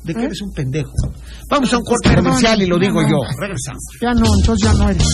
De 0.04 0.14
que 0.14 0.24
eres 0.24 0.42
un 0.42 0.54
pendejo. 0.54 0.92
Vamos 1.50 1.74
a 1.74 1.78
un 1.78 1.84
corte 1.84 2.10
Perdón. 2.10 2.26
comercial 2.26 2.62
y 2.62 2.66
lo 2.66 2.78
digo 2.78 3.02
No, 3.02 3.10
yo. 3.10 3.18
Regresamos. 3.40 3.84
Ya 4.02 4.14
no, 4.14 4.26
entonces 4.40 4.70
ya 4.70 4.74
no 4.74 4.90
eres. 4.90 5.08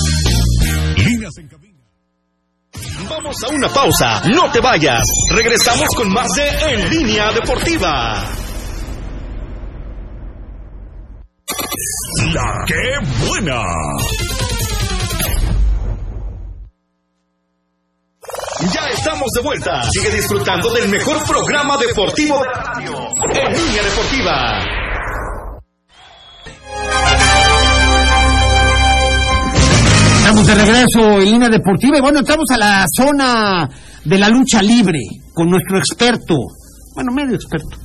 Vamos 3.10 3.36
a 3.43 3.54
una 3.54 3.69
pausa, 3.69 4.21
no 4.30 4.52
te 4.52 4.60
vayas. 4.60 5.04
Regresamos 5.32 5.88
con 5.95 6.12
más 6.12 6.28
de 6.36 6.73
En 6.73 6.89
Línea 6.89 7.32
Deportiva. 7.32 8.43
La 12.34 12.66
que 12.66 13.28
buena. 13.28 13.62
Ya 18.74 18.89
estamos 18.89 19.28
de 19.36 19.42
vuelta. 19.42 19.84
Sigue 19.92 20.12
disfrutando 20.12 20.74
del 20.74 20.89
mejor 20.89 21.18
programa 21.26 21.78
deportivo 21.78 22.39
de 22.39 22.46
la 22.46 22.63
radio. 22.63 22.94
En 23.34 23.54
Línea 23.54 23.84
Deportiva. 23.84 24.84
Estamos 30.18 30.48
de 30.48 30.56
regreso 30.56 31.20
en 31.20 31.26
línea 31.26 31.50
deportiva 31.50 31.98
y 31.98 32.02
bueno, 32.02 32.20
entramos 32.20 32.46
a 32.52 32.58
la 32.58 32.86
zona 32.96 33.70
de 34.06 34.18
la 34.18 34.30
lucha 34.30 34.62
libre 34.62 35.00
con 35.34 35.50
nuestro 35.50 35.78
experto, 35.78 36.38
bueno, 36.96 37.12
medio 37.13 37.36
experto, 37.36 37.78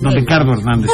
don 0.00 0.12
Ricardo 0.14 0.52
Hernández, 0.52 0.90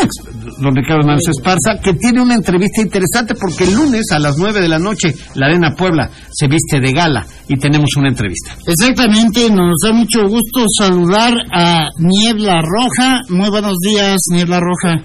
don 0.59 0.75
Ricardo 0.77 1.01
Hernández 1.01 1.29
Esparza, 1.31 1.81
que 1.83 1.95
tiene 1.95 2.21
una 2.23 2.35
entrevista 2.35 2.83
interesante 2.83 3.35
porque 3.35 3.65
el 3.65 3.75
lunes 3.75 4.05
a 4.13 4.19
las 4.19 4.37
9 4.39 4.61
de 4.61 4.69
la 4.69 4.79
noche 4.79 5.15
la 5.35 5.47
Arena 5.47 5.75
Puebla 5.77 6.09
se 6.31 6.47
viste 6.47 6.81
de 6.81 6.93
gala 6.93 7.27
y 7.49 7.57
tenemos 7.57 7.91
una 7.97 8.09
entrevista. 8.11 8.55
Exactamente, 8.67 9.51
nos 9.51 9.75
da 9.85 9.93
mucho 9.93 10.23
gusto 10.29 10.65
saludar 10.79 11.35
a 11.53 11.89
Niebla 11.99 12.61
Roja. 12.63 13.23
Muy 13.31 13.51
buenos 13.51 13.75
días, 13.79 14.17
Niebla 14.33 14.61
Roja. 14.61 15.03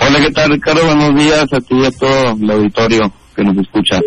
Hola, 0.00 0.18
¿qué 0.20 0.30
tal, 0.32 0.50
Ricardo? 0.50 0.84
Buenos 0.86 1.10
días 1.16 1.44
a 1.52 1.58
ti 1.58 1.74
y 1.80 1.84
a 1.84 1.90
todo 1.90 2.36
el 2.40 2.50
auditorio 2.50 3.00
que 3.36 3.42
nos 3.44 3.56
escucha. 3.58 4.00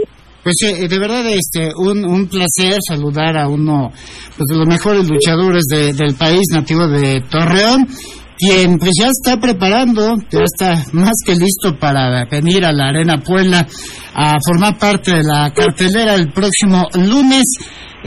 Pues 0.43 0.55
eh, 0.63 0.88
de 0.88 0.99
verdad, 0.99 1.25
este, 1.27 1.71
un, 1.75 2.05
un 2.05 2.27
placer 2.27 2.77
saludar 2.88 3.36
a 3.38 3.47
uno 3.47 3.89
pues, 3.89 4.45
de 4.47 4.55
los 4.58 4.67
mejores 4.67 5.10
luchadores 5.10 5.63
de- 5.71 5.93
del 5.93 6.13
país, 6.15 6.41
nativo 6.51 6.88
de 6.88 7.21
Torreón, 7.31 7.88
quien 8.37 8.77
pues 8.77 8.91
ya 8.99 9.07
está 9.07 9.39
preparando, 9.39 10.15
ya 10.29 10.41
está 10.43 10.83
más 10.93 11.13
que 11.25 11.35
listo 11.35 11.77
para 11.79 12.25
venir 12.25 12.65
a 12.65 12.71
la 12.71 12.87
Arena 12.87 13.17
Puebla 13.17 13.65
a 14.13 14.37
formar 14.45 14.77
parte 14.77 15.11
de 15.11 15.23
la 15.23 15.51
cartelera 15.53 16.15
el 16.15 16.31
próximo 16.31 16.87
lunes. 16.93 17.43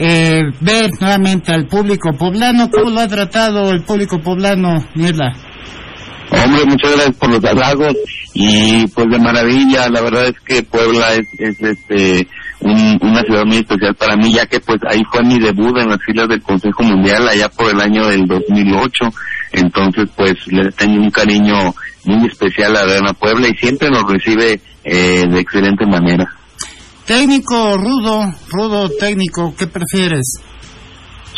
Eh, 0.01 0.43
ver 0.61 0.91
nuevamente 1.01 1.51
al 1.51 1.67
público 1.67 2.13
poblano, 2.17 2.69
¿cómo 2.71 2.89
lo 2.89 3.01
ha 3.01 3.07
tratado 3.09 3.69
el 3.71 3.83
público 3.83 4.17
poblano, 4.19 4.85
Mirla? 4.95 5.33
Hombre, 6.31 6.63
muchas 6.65 6.91
gracias 6.93 7.17
por 7.17 7.31
los 7.31 7.43
halagos 7.43 7.93
y 8.33 8.87
pues 8.87 9.07
de 9.11 9.19
maravilla. 9.19 9.89
La 9.89 10.01
verdad 10.01 10.27
es 10.27 10.39
que 10.45 10.63
Puebla 10.63 11.15
es, 11.15 11.27
es 11.37 11.61
este 11.61 12.27
un- 12.61 12.99
una 13.01 13.21
ciudad 13.23 13.45
muy 13.45 13.57
especial 13.57 13.95
para 13.95 14.15
mí, 14.17 14.33
ya 14.33 14.45
que 14.45 14.59
pues 14.59 14.79
ahí 14.89 15.01
fue 15.11 15.23
mi 15.23 15.39
debut 15.39 15.77
en 15.77 15.89
las 15.89 15.99
filas 16.05 16.27
del 16.27 16.41
Consejo 16.41 16.83
Mundial 16.83 17.27
allá 17.27 17.49
por 17.49 17.71
el 17.71 17.79
año 17.79 18.07
del 18.07 18.25
2008. 18.27 19.05
Entonces 19.53 20.09
pues 20.15 20.33
le 20.47 20.71
tengo 20.71 21.01
un 21.01 21.09
cariño 21.11 21.73
muy 22.05 22.27
especial 22.27 22.75
a 22.75 22.81
Arena 22.81 23.13
Puebla 23.13 23.47
y 23.47 23.55
siempre 23.57 23.89
nos 23.89 24.03
recibe 24.03 24.59
eh, 24.83 25.25
de 25.29 25.39
excelente 25.39 25.85
manera. 25.85 26.25
Técnico 27.05 27.75
rudo, 27.77 28.31
rudo 28.49 28.89
técnico, 28.99 29.53
¿qué 29.57 29.65
prefieres? 29.67 30.33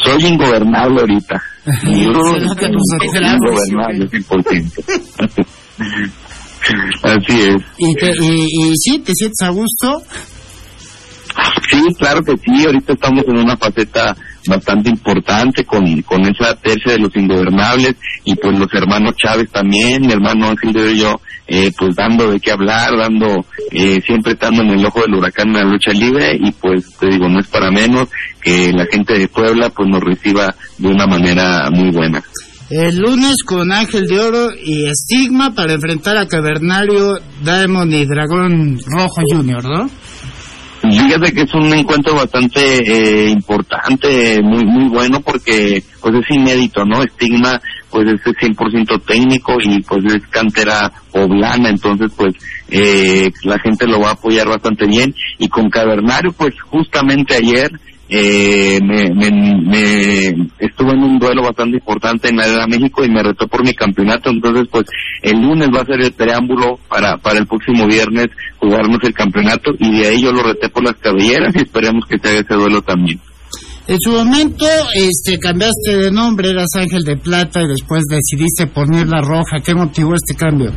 Soy 0.04 0.26
ingobernable 0.26 1.00
ahorita. 1.02 1.42
Tus 1.84 2.18
ojos. 2.18 2.58
ingobernable, 3.14 4.10
100%. 4.10 5.42
Así 7.04 7.42
es. 7.42 7.56
¿Y, 7.78 7.96
te, 7.96 8.12
y, 8.22 8.46
y 8.72 8.74
sí, 8.78 9.00
te 9.00 9.14
sientes 9.14 9.42
a 9.44 9.50
gusto? 9.50 10.02
Sí, 11.70 11.82
claro 11.98 12.22
que 12.22 12.34
sí. 12.38 12.65
Ahorita 12.65 12.94
estamos 12.94 13.24
en 13.28 13.38
una 13.38 13.56
faceta 13.56 14.15
bastante 14.48 14.89
importante 14.89 15.63
con, 15.63 16.02
con 16.02 16.22
esa 16.22 16.56
tercia 16.56 16.94
de 16.94 17.00
los 17.00 17.15
ingobernables 17.15 17.96
y 18.24 18.36
pues 18.36 18.58
los 18.58 18.74
hermanos 18.74 19.15
Chávez 19.15 19.50
también, 19.52 20.02
mi 20.02 20.12
hermano 20.12 20.50
Ángel 20.50 20.74
de 20.74 20.98
yo, 20.98 21.15
eh, 21.48 21.72
pues 21.78 21.96
dando 21.96 22.32
de 22.32 22.39
qué 22.39 22.52
hablar, 22.52 22.91
dando, 22.98 23.46
eh, 23.72 24.00
siempre 24.06 24.34
estando 24.34 24.63
en 24.63 24.72
el 24.72 24.86
ojo 24.86 25.02
del 25.02 25.15
huracán 25.15 25.50
en 25.50 25.54
la 25.54 25.63
lucha 25.63 25.91
libre 25.91 26.38
y 26.39 26.52
pues 26.52 26.98
te 26.98 27.08
digo, 27.08 27.28
no 27.30 27.39
es 27.39 27.48
para 27.48 27.72
menos 27.72 28.10
que 28.41 28.72
la 28.74 28.86
gente 28.91 29.17
de 29.17 29.28
Puebla 29.28 29.70
pues 29.70 29.88
nos 29.89 30.02
reciba 30.02 30.54
de 30.78 30.88
una 30.88 31.06
manera 31.06 31.70
muy 31.72 31.91
buena. 31.91 32.24
El 32.70 33.00
lunes 33.00 33.44
con 33.46 33.70
Ángel 33.70 34.08
de 34.08 34.17
Oro 34.17 34.48
y 34.63 34.88
Estigma 34.88 35.54
para 35.54 35.74
enfrentar 35.74 36.15
a 36.15 36.26
Cavernario, 36.26 37.15
Diamond 37.44 37.94
y 37.94 38.06
Dragón 38.06 38.80
Rojo 38.98 39.22
Junior, 39.30 39.62
¿no? 39.65 39.89
Fíjate 40.91 41.34
que 41.34 41.41
es 41.41 41.54
un 41.54 41.73
encuentro 41.73 42.15
bastante 42.15 42.62
eh, 42.62 43.30
importante, 43.30 44.41
muy 44.41 44.65
muy 44.65 44.89
bueno 44.89 45.21
porque 45.21 45.84
pues 46.01 46.15
es 46.15 46.36
inédito, 46.36 46.86
¿no? 46.86 47.04
Estigma 47.04 47.62
pues 47.89 48.08
es 48.08 48.21
100% 48.21 49.01
técnico 49.06 49.54
y 49.62 49.82
pues 49.82 50.04
es 50.06 50.25
cantera 50.30 50.91
poblana, 51.12 51.69
entonces 51.69 52.12
pues 52.15 52.34
eh, 52.69 53.30
la 53.43 53.60
gente 53.60 53.86
lo 53.86 53.99
va 53.99 54.10
a 54.10 54.13
apoyar 54.13 54.47
bastante 54.47 54.86
bien 54.88 55.13
y 55.38 55.47
con 55.49 55.69
Cavernario 55.69 56.32
pues 56.32 56.54
justamente 56.62 57.36
ayer 57.36 57.69
eh, 58.13 58.78
me, 58.84 59.10
me, 59.15 59.32
me 59.32 60.28
estuve 60.60 60.91
en 60.91 61.04
un 61.04 61.17
duelo 61.17 61.43
bastante 61.43 61.78
importante 61.78 62.28
en 62.28 62.36
la 62.36 62.43
Arena 62.43 62.67
México 62.67 63.06
y 63.06 63.10
me 63.10 63.24
retó 63.24 63.47
por 63.47 63.63
mi 63.63 63.74
campeonato, 63.74 64.30
entonces 64.30 64.67
pues 64.69 64.84
el 65.21 65.39
lunes 65.41 65.69
va 65.74 65.80
a 65.80 65.86
ser 65.86 66.02
el 66.02 66.12
preámbulo 66.12 66.78
para, 66.89 67.17
para 67.17 67.39
el 67.39 67.47
próximo 67.47 67.88
viernes 67.88 68.28
jugarnos 68.58 69.00
el 69.04 69.13
campeonato 69.13 69.71
y 69.80 69.97
de 69.97 70.08
ahí 70.08 70.21
yo 70.21 70.34
lo 70.34 70.43
reté 70.43 70.67
por 70.67 70.84
las 70.84 70.95
cabelleras 70.95 71.56
y 71.56 71.60
esperemos 71.60 72.06
que 72.06 72.19
se 72.19 72.28
haga 72.28 72.41
ese 72.41 72.54
duelo 72.54 72.82
también. 72.82 73.17
En 73.88 73.97
su 74.00 74.12
momento, 74.12 74.65
este, 74.93 75.39
cambiaste 75.39 75.97
de 75.97 76.12
nombre, 76.12 76.50
eras 76.50 76.69
Ángel 76.78 77.04
de 77.04 77.15
Plata 77.15 77.62
y 77.62 77.67
después 77.69 78.04
decidiste 78.10 78.67
poner 78.67 79.08
la 79.08 79.21
roja. 79.21 79.62
¿Qué 79.63 79.74
motivó 79.74 80.13
este 80.15 80.36
cambio? 80.38 80.71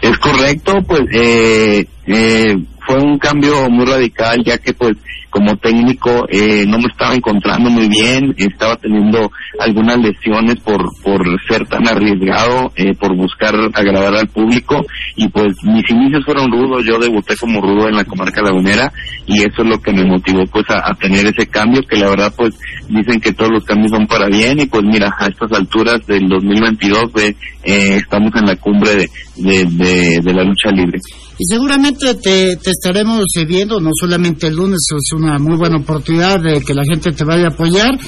Es 0.00 0.18
correcto, 0.18 0.72
pues 0.86 1.02
eh, 1.12 1.86
eh, 2.06 2.56
fue 2.86 2.98
un 2.98 3.18
cambio 3.18 3.68
muy 3.70 3.86
radical, 3.86 4.42
ya 4.44 4.58
que 4.58 4.72
pues 4.74 4.94
como 5.34 5.56
técnico 5.56 6.26
eh, 6.28 6.64
no 6.64 6.78
me 6.78 6.86
estaba 6.86 7.12
encontrando 7.12 7.68
muy 7.68 7.88
bien, 7.88 8.32
estaba 8.36 8.76
teniendo 8.76 9.32
algunas 9.58 9.98
lesiones 9.98 10.60
por, 10.60 10.80
por 11.02 11.26
ser 11.48 11.66
tan 11.66 11.88
arriesgado, 11.88 12.70
eh, 12.76 12.94
por 12.94 13.16
buscar 13.16 13.52
agradar 13.74 14.14
al 14.14 14.28
público 14.28 14.86
y 15.16 15.26
pues 15.28 15.56
mis 15.64 15.90
inicios 15.90 16.24
fueron 16.24 16.52
rudos, 16.52 16.84
yo 16.84 17.00
debuté 17.00 17.34
como 17.36 17.60
rudo 17.60 17.88
en 17.88 17.96
la 17.96 18.04
comarca 18.04 18.42
lagunera 18.42 18.92
y 19.26 19.40
eso 19.40 19.62
es 19.62 19.68
lo 19.68 19.82
que 19.82 19.92
me 19.92 20.04
motivó 20.04 20.44
pues 20.52 20.66
a, 20.68 20.94
tener 21.00 21.26
ese 21.26 21.48
cambio 21.48 21.82
que 21.82 21.96
la 21.96 22.10
verdad 22.10 22.32
pues 22.36 22.54
dicen 22.88 23.20
que 23.20 23.32
todos 23.32 23.50
los 23.50 23.64
cambios 23.64 23.90
son 23.90 24.06
para 24.06 24.28
bien 24.28 24.60
y 24.60 24.66
pues 24.66 24.84
mira 24.84 25.12
a 25.18 25.26
estas 25.26 25.50
alturas 25.50 26.06
del 26.06 26.28
2022 26.28 27.10
eh, 27.16 27.34
estamos 27.96 28.30
en 28.36 28.46
la 28.46 28.54
cumbre 28.54 29.08
de, 29.36 30.20
de 30.22 30.32
la 30.32 30.44
lucha 30.44 30.70
libre. 30.70 31.00
Y 31.36 31.44
seguramente 31.46 32.14
te, 32.14 32.52
estaremos 32.52 33.24
viendo, 33.46 33.80
no 33.80 33.90
solamente 33.98 34.46
el 34.46 34.54
lunes, 34.54 34.78
es 34.96 35.12
una 35.18 35.38
muy 35.38 35.56
buena 35.56 35.78
oportunidad 35.78 36.40
de 36.40 36.60
que 36.60 36.74
la 36.74 36.84
gente 36.84 37.10
te 37.10 37.24
vaya 37.24 37.46
a 37.46 37.48
apoyar. 37.48 37.98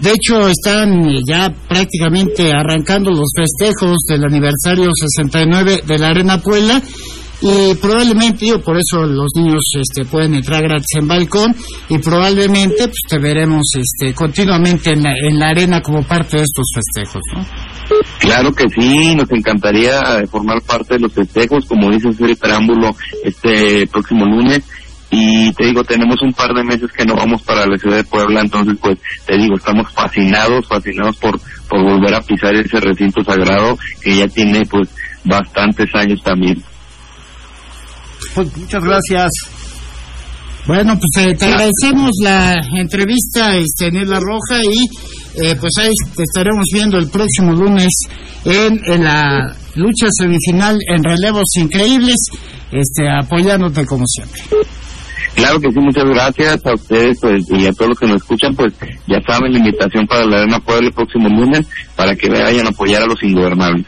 De 0.00 0.10
hecho, 0.10 0.48
están 0.48 1.08
ya 1.26 1.54
prácticamente 1.68 2.50
arrancando 2.50 3.10
los 3.12 3.28
festejos 3.34 3.98
del 4.08 4.24
aniversario 4.24 4.90
69 4.92 5.82
de 5.86 5.98
la 5.98 6.08
Arena 6.08 6.40
Puebla. 6.42 6.82
Y 7.40 7.74
probablemente, 7.74 8.46
yo 8.46 8.60
por 8.60 8.76
eso 8.76 9.04
los 9.04 9.32
niños 9.34 9.62
este, 9.74 10.04
pueden 10.08 10.34
entrar 10.34 10.62
gratis 10.62 10.96
en 10.96 11.08
balcón 11.08 11.54
y 11.88 11.98
probablemente 11.98 12.86
pues, 12.86 13.00
te 13.08 13.18
veremos 13.18 13.62
este, 13.74 14.14
continuamente 14.14 14.92
en 14.92 15.02
la, 15.02 15.12
en 15.28 15.38
la 15.38 15.48
arena 15.48 15.82
como 15.82 16.02
parte 16.02 16.38
de 16.38 16.44
estos 16.44 16.64
festejos. 16.74 17.22
Claro 18.18 18.52
que 18.52 18.64
sí, 18.68 19.14
nos 19.14 19.30
encantaría 19.30 19.98
eh, 20.20 20.26
formar 20.26 20.62
parte 20.62 20.94
de 20.94 21.00
los 21.00 21.12
festejos, 21.12 21.66
como 21.66 21.90
dice 21.90 22.08
el 22.08 22.36
preámbulo, 22.36 22.96
este 23.22 23.86
próximo 23.88 24.24
lunes. 24.24 24.62
Y 25.10 25.52
te 25.52 25.66
digo, 25.66 25.84
tenemos 25.84 26.20
un 26.22 26.32
par 26.32 26.52
de 26.54 26.64
meses 26.64 26.90
que 26.90 27.04
no 27.04 27.14
vamos 27.14 27.42
para 27.42 27.66
la 27.66 27.76
ciudad 27.76 27.98
de 27.98 28.04
Puebla, 28.04 28.40
entonces 28.40 28.76
pues 28.80 28.98
te 29.26 29.36
digo, 29.36 29.54
estamos 29.56 29.92
fascinados, 29.92 30.66
fascinados 30.66 31.16
por, 31.18 31.38
por 31.68 31.82
volver 31.84 32.14
a 32.14 32.22
pisar 32.22 32.54
ese 32.56 32.80
recinto 32.80 33.22
sagrado 33.22 33.78
que 34.02 34.16
ya 34.16 34.26
tiene 34.26 34.64
pues 34.66 34.88
bastantes 35.24 35.94
años 35.94 36.20
también. 36.22 36.60
Pues 38.34 38.56
muchas 38.56 38.82
gracias. 38.82 39.30
Bueno, 40.66 40.98
pues 40.98 41.26
eh, 41.26 41.34
te 41.34 41.44
agradecemos 41.44 42.10
la 42.22 42.54
entrevista, 42.78 43.54
este, 43.56 43.90
Nela 43.90 44.18
Roja, 44.18 44.62
y 44.62 45.44
eh, 45.44 45.56
pues 45.60 45.72
ahí 45.78 45.90
te 46.16 46.22
estaremos 46.22 46.64
viendo 46.72 46.96
el 46.96 47.08
próximo 47.10 47.52
lunes 47.52 47.90
en, 48.44 49.04
la 49.04 49.54
lucha 49.74 50.06
semifinal 50.18 50.78
en 50.88 51.04
relevos 51.04 51.44
increíbles, 51.56 52.16
este, 52.72 53.10
apoyándote 53.10 53.84
como 53.84 54.04
siempre. 54.06 54.40
Claro 55.34 55.60
que 55.60 55.70
sí, 55.70 55.80
muchas 55.80 56.04
gracias 56.04 56.64
a 56.64 56.74
ustedes 56.74 57.18
pues, 57.20 57.44
y 57.50 57.66
a 57.66 57.72
todos 57.72 57.90
los 57.90 57.98
que 57.98 58.06
nos 58.06 58.16
escuchan, 58.16 58.54
pues 58.54 58.72
ya 59.06 59.18
saben 59.28 59.52
la 59.52 59.58
invitación 59.58 60.06
para 60.06 60.24
la 60.24 60.38
Arena 60.38 60.60
Puebla 60.60 60.88
el 60.88 60.94
próximo 60.94 61.28
lunes 61.28 61.66
para 61.94 62.14
que 62.16 62.30
vayan 62.30 62.66
a 62.66 62.70
apoyar 62.70 63.02
a 63.02 63.06
los 63.06 63.22
ingobernables. 63.22 63.84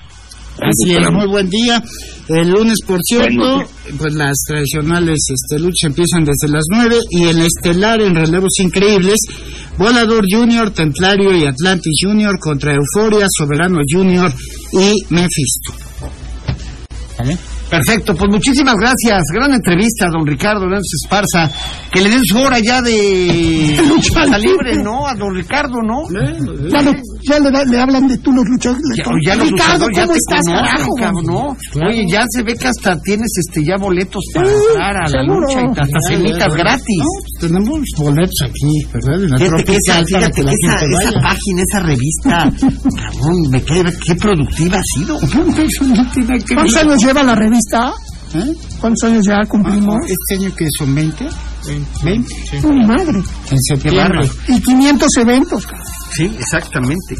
Así 0.61 0.95
es, 0.95 1.11
muy 1.13 1.27
buen 1.27 1.49
día. 1.49 1.83
El 2.29 2.51
lunes, 2.51 2.77
por 2.87 2.99
cierto, 3.03 3.63
pues 3.99 4.15
las 4.15 4.37
tradicionales 4.47 5.19
este, 5.29 5.63
luchas 5.63 5.85
empiezan 5.85 6.25
desde 6.25 6.53
las 6.53 6.65
9 6.71 6.97
y 7.11 7.25
el 7.25 7.41
estelar 7.43 8.01
en 8.01 8.15
relevos 8.15 8.59
increíbles, 8.59 9.17
Volador 9.79 10.25
Junior, 10.29 10.71
Templario 10.71 11.37
y 11.37 11.45
Atlantis 11.45 11.93
Junior 12.03 12.39
contra 12.39 12.75
Euforia, 12.75 13.27
Soberano 13.39 13.81
Junior 13.89 14.33
y 14.73 14.95
Mephisto. 15.11 15.75
¿Vale? 17.19 17.39
Perfecto, 17.71 18.15
pues 18.15 18.31
muchísimas 18.31 18.77
gracias. 18.77 19.23
Gran 19.33 19.53
entrevista, 19.53 20.09
don 20.09 20.27
Ricardo 20.27 20.67
López 20.67 20.87
Esparza. 21.03 21.51
Que 21.91 22.01
le 22.01 22.11
den 22.11 22.23
su 22.25 22.39
hora 22.39 22.59
ya 22.61 22.81
de 22.81 23.77
lucha 23.89 24.39
libre, 24.39 24.77
¿no? 24.83 25.07
A 25.07 25.15
don 25.15 25.35
Ricardo, 25.35 25.83
¿no? 25.83 26.05
Ya, 26.71 26.83
le, 26.83 27.03
ya 27.29 27.39
le, 27.41 27.51
le 27.67 27.81
hablan 27.81 28.07
de 28.09 28.17
tú 28.19 28.33
los 28.33 28.45
luchadores. 28.49 28.83
Ya, 28.97 29.05
ya 29.25 29.37
los 29.37 29.51
Ricardo, 29.51 29.87
luchadores 29.89 29.97
ya 29.97 30.03
¿cómo 30.03 30.13
te 30.13 30.19
estás, 30.19 30.45
carajo? 30.47 30.95
cabrón, 30.99 31.25
¿no? 31.27 31.87
Oye, 31.89 32.05
ya 32.11 32.23
se 32.31 32.43
ve 32.43 32.55
que 32.55 32.69
hasta 32.69 32.99
tienes 33.03 33.31
este 33.47 33.65
ya 33.65 33.77
boletos 33.77 34.23
para 34.35 34.49
Sí, 34.49 34.55
entrar 34.71 34.97
a 34.97 35.01
la 35.01 35.09
seguro. 35.09 35.41
lucha 35.41 35.61
y 35.61 35.65
hasta 35.67 35.83
Ya, 35.85 36.17
cenitas 36.17 36.49
ya, 36.49 36.57
gratis. 36.57 36.99
No, 36.99 37.11
pues 37.21 37.41
tenemos 37.41 37.81
boletos 37.99 38.41
aquí, 38.45 38.73
¿verdad? 38.93 39.15
En 39.23 39.31
la 39.31 39.39
Fíjate 39.39 39.65
que 39.65 39.77
esa, 39.77 40.05
fíjate 40.05 40.31
que 40.33 40.41
esa, 40.41 40.79
gente 40.79 40.87
esa 40.87 41.11
vaya. 41.11 41.21
página, 41.23 41.63
esa 41.71 41.81
revista, 41.81 42.51
Ramón, 43.03 43.51
me 43.51 43.63
queda, 43.63 43.93
qué 44.05 44.15
productiva 44.15 44.79
ha 44.79 44.83
sido. 44.99 45.19
¿Cuántos 46.55 46.77
años 46.77 47.05
lleva 47.05 47.23
la 47.23 47.35
revista? 47.35 47.93
¿Eh? 48.35 48.55
¿Cuántos 48.81 49.05
años 49.05 49.25
ya 49.27 49.37
cumplimos? 49.49 49.97
Este 50.07 50.45
año 50.45 50.55
que 50.57 50.67
son 50.79 50.95
20, 50.95 51.27
20, 52.05 52.29
¡Uy, 52.65 52.87
madre! 52.87 53.19
en 53.51 53.59
septiembre. 53.63 54.29
Y 54.49 54.61
500 54.61 55.09
eventos. 55.19 55.67
Sí, 56.17 56.35
exactamente. 56.39 57.17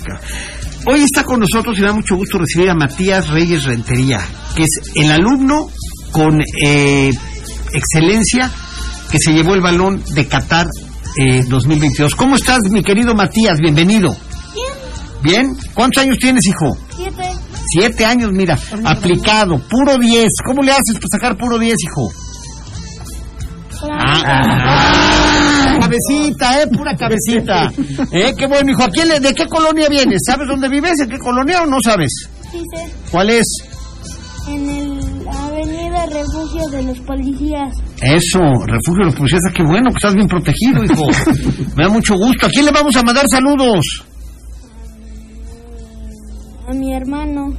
Hoy 0.87 1.03
está 1.03 1.25
con 1.25 1.41
nosotros 1.41 1.79
y 1.79 1.83
da 1.83 1.93
mucho 1.93 2.17
gusto 2.17 2.39
recibir 2.39 2.71
a 2.71 2.75
Matías 2.75 3.29
Reyes 3.29 3.65
Rentería, 3.65 4.21
que 4.55 4.63
es 4.63 4.93
el 4.95 5.11
alumno 5.11 5.69
con 6.13 6.41
eh, 6.65 7.11
excelencia 7.73 8.51
que 9.11 9.19
se 9.19 9.33
llevó 9.33 9.55
el 9.55 9.61
balón 9.61 10.03
de 10.15 10.27
Qatar 10.27 10.67
eh, 11.19 11.43
2022. 11.47 12.15
¿Cómo 12.15 12.37
estás, 12.37 12.61
mi 12.71 12.83
querido 12.83 13.15
Matías? 13.15 13.59
Bienvenido. 13.61 14.17
Bien. 15.23 15.57
¿Cuántos 15.75 16.03
años 16.03 16.17
tienes, 16.19 16.47
hijo? 16.47 16.79
Siete. 16.97 17.23
Siete 17.69 18.05
años, 18.07 18.31
mira. 18.33 18.59
Aplicado, 18.85 19.59
puro 19.59 19.99
10. 19.99 20.27
¿Cómo 20.47 20.63
le 20.63 20.73
haces 20.73 20.95
para 20.95 21.09
sacar 21.13 21.37
puro 21.37 21.59
10, 21.59 21.75
hijo? 21.85 22.13
Ah, 23.91 25.06
cabecita, 26.09 26.63
eh, 26.63 26.67
pura 26.69 26.97
cabecita. 26.97 27.71
Eh, 28.13 28.35
qué 28.37 28.47
bueno, 28.47 28.71
hijo. 28.71 28.83
¿A 28.85 28.89
quién 28.89 29.09
le- 29.09 29.21
¿De 29.21 29.35
qué 29.35 29.47
colonia 29.47 29.89
vienes? 29.89 30.21
¿Sabes 30.27 30.47
dónde 30.49 30.69
vives? 30.69 30.99
¿En 31.01 31.09
qué 31.09 31.19
colonia 31.19 31.63
o 31.63 31.67
no 31.67 31.77
sabes? 31.85 32.11
Sí, 32.51 32.59
sé. 32.75 32.87
¿Cuál 33.11 33.31
es? 33.31 33.47
En 34.49 34.69
el 34.69 35.29
Avenida 35.29 36.07
Refugio 36.07 36.69
de 36.71 36.83
los 36.85 36.99
Policías. 37.01 37.75
Eso, 38.01 38.39
refugio 38.67 39.01
de 39.01 39.05
los 39.07 39.15
policías. 39.17 39.41
Ah, 39.49 39.53
Qué 39.55 39.63
bueno, 39.65 39.91
que 39.91 39.97
estás 39.97 40.15
bien 40.15 40.29
protegido, 40.29 40.85
hijo. 40.85 41.05
Me 41.77 41.85
da 41.85 41.89
mucho 41.91 42.15
gusto. 42.15 42.47
¿A 42.47 42.49
quién 42.51 42.65
le 42.67 42.71
vamos 42.71 42.95
a 42.97 43.03
mandar 43.03 43.25
saludos? 43.29 43.85
A 46.69 46.73
mi 46.75 46.93
hermano, 46.95 47.53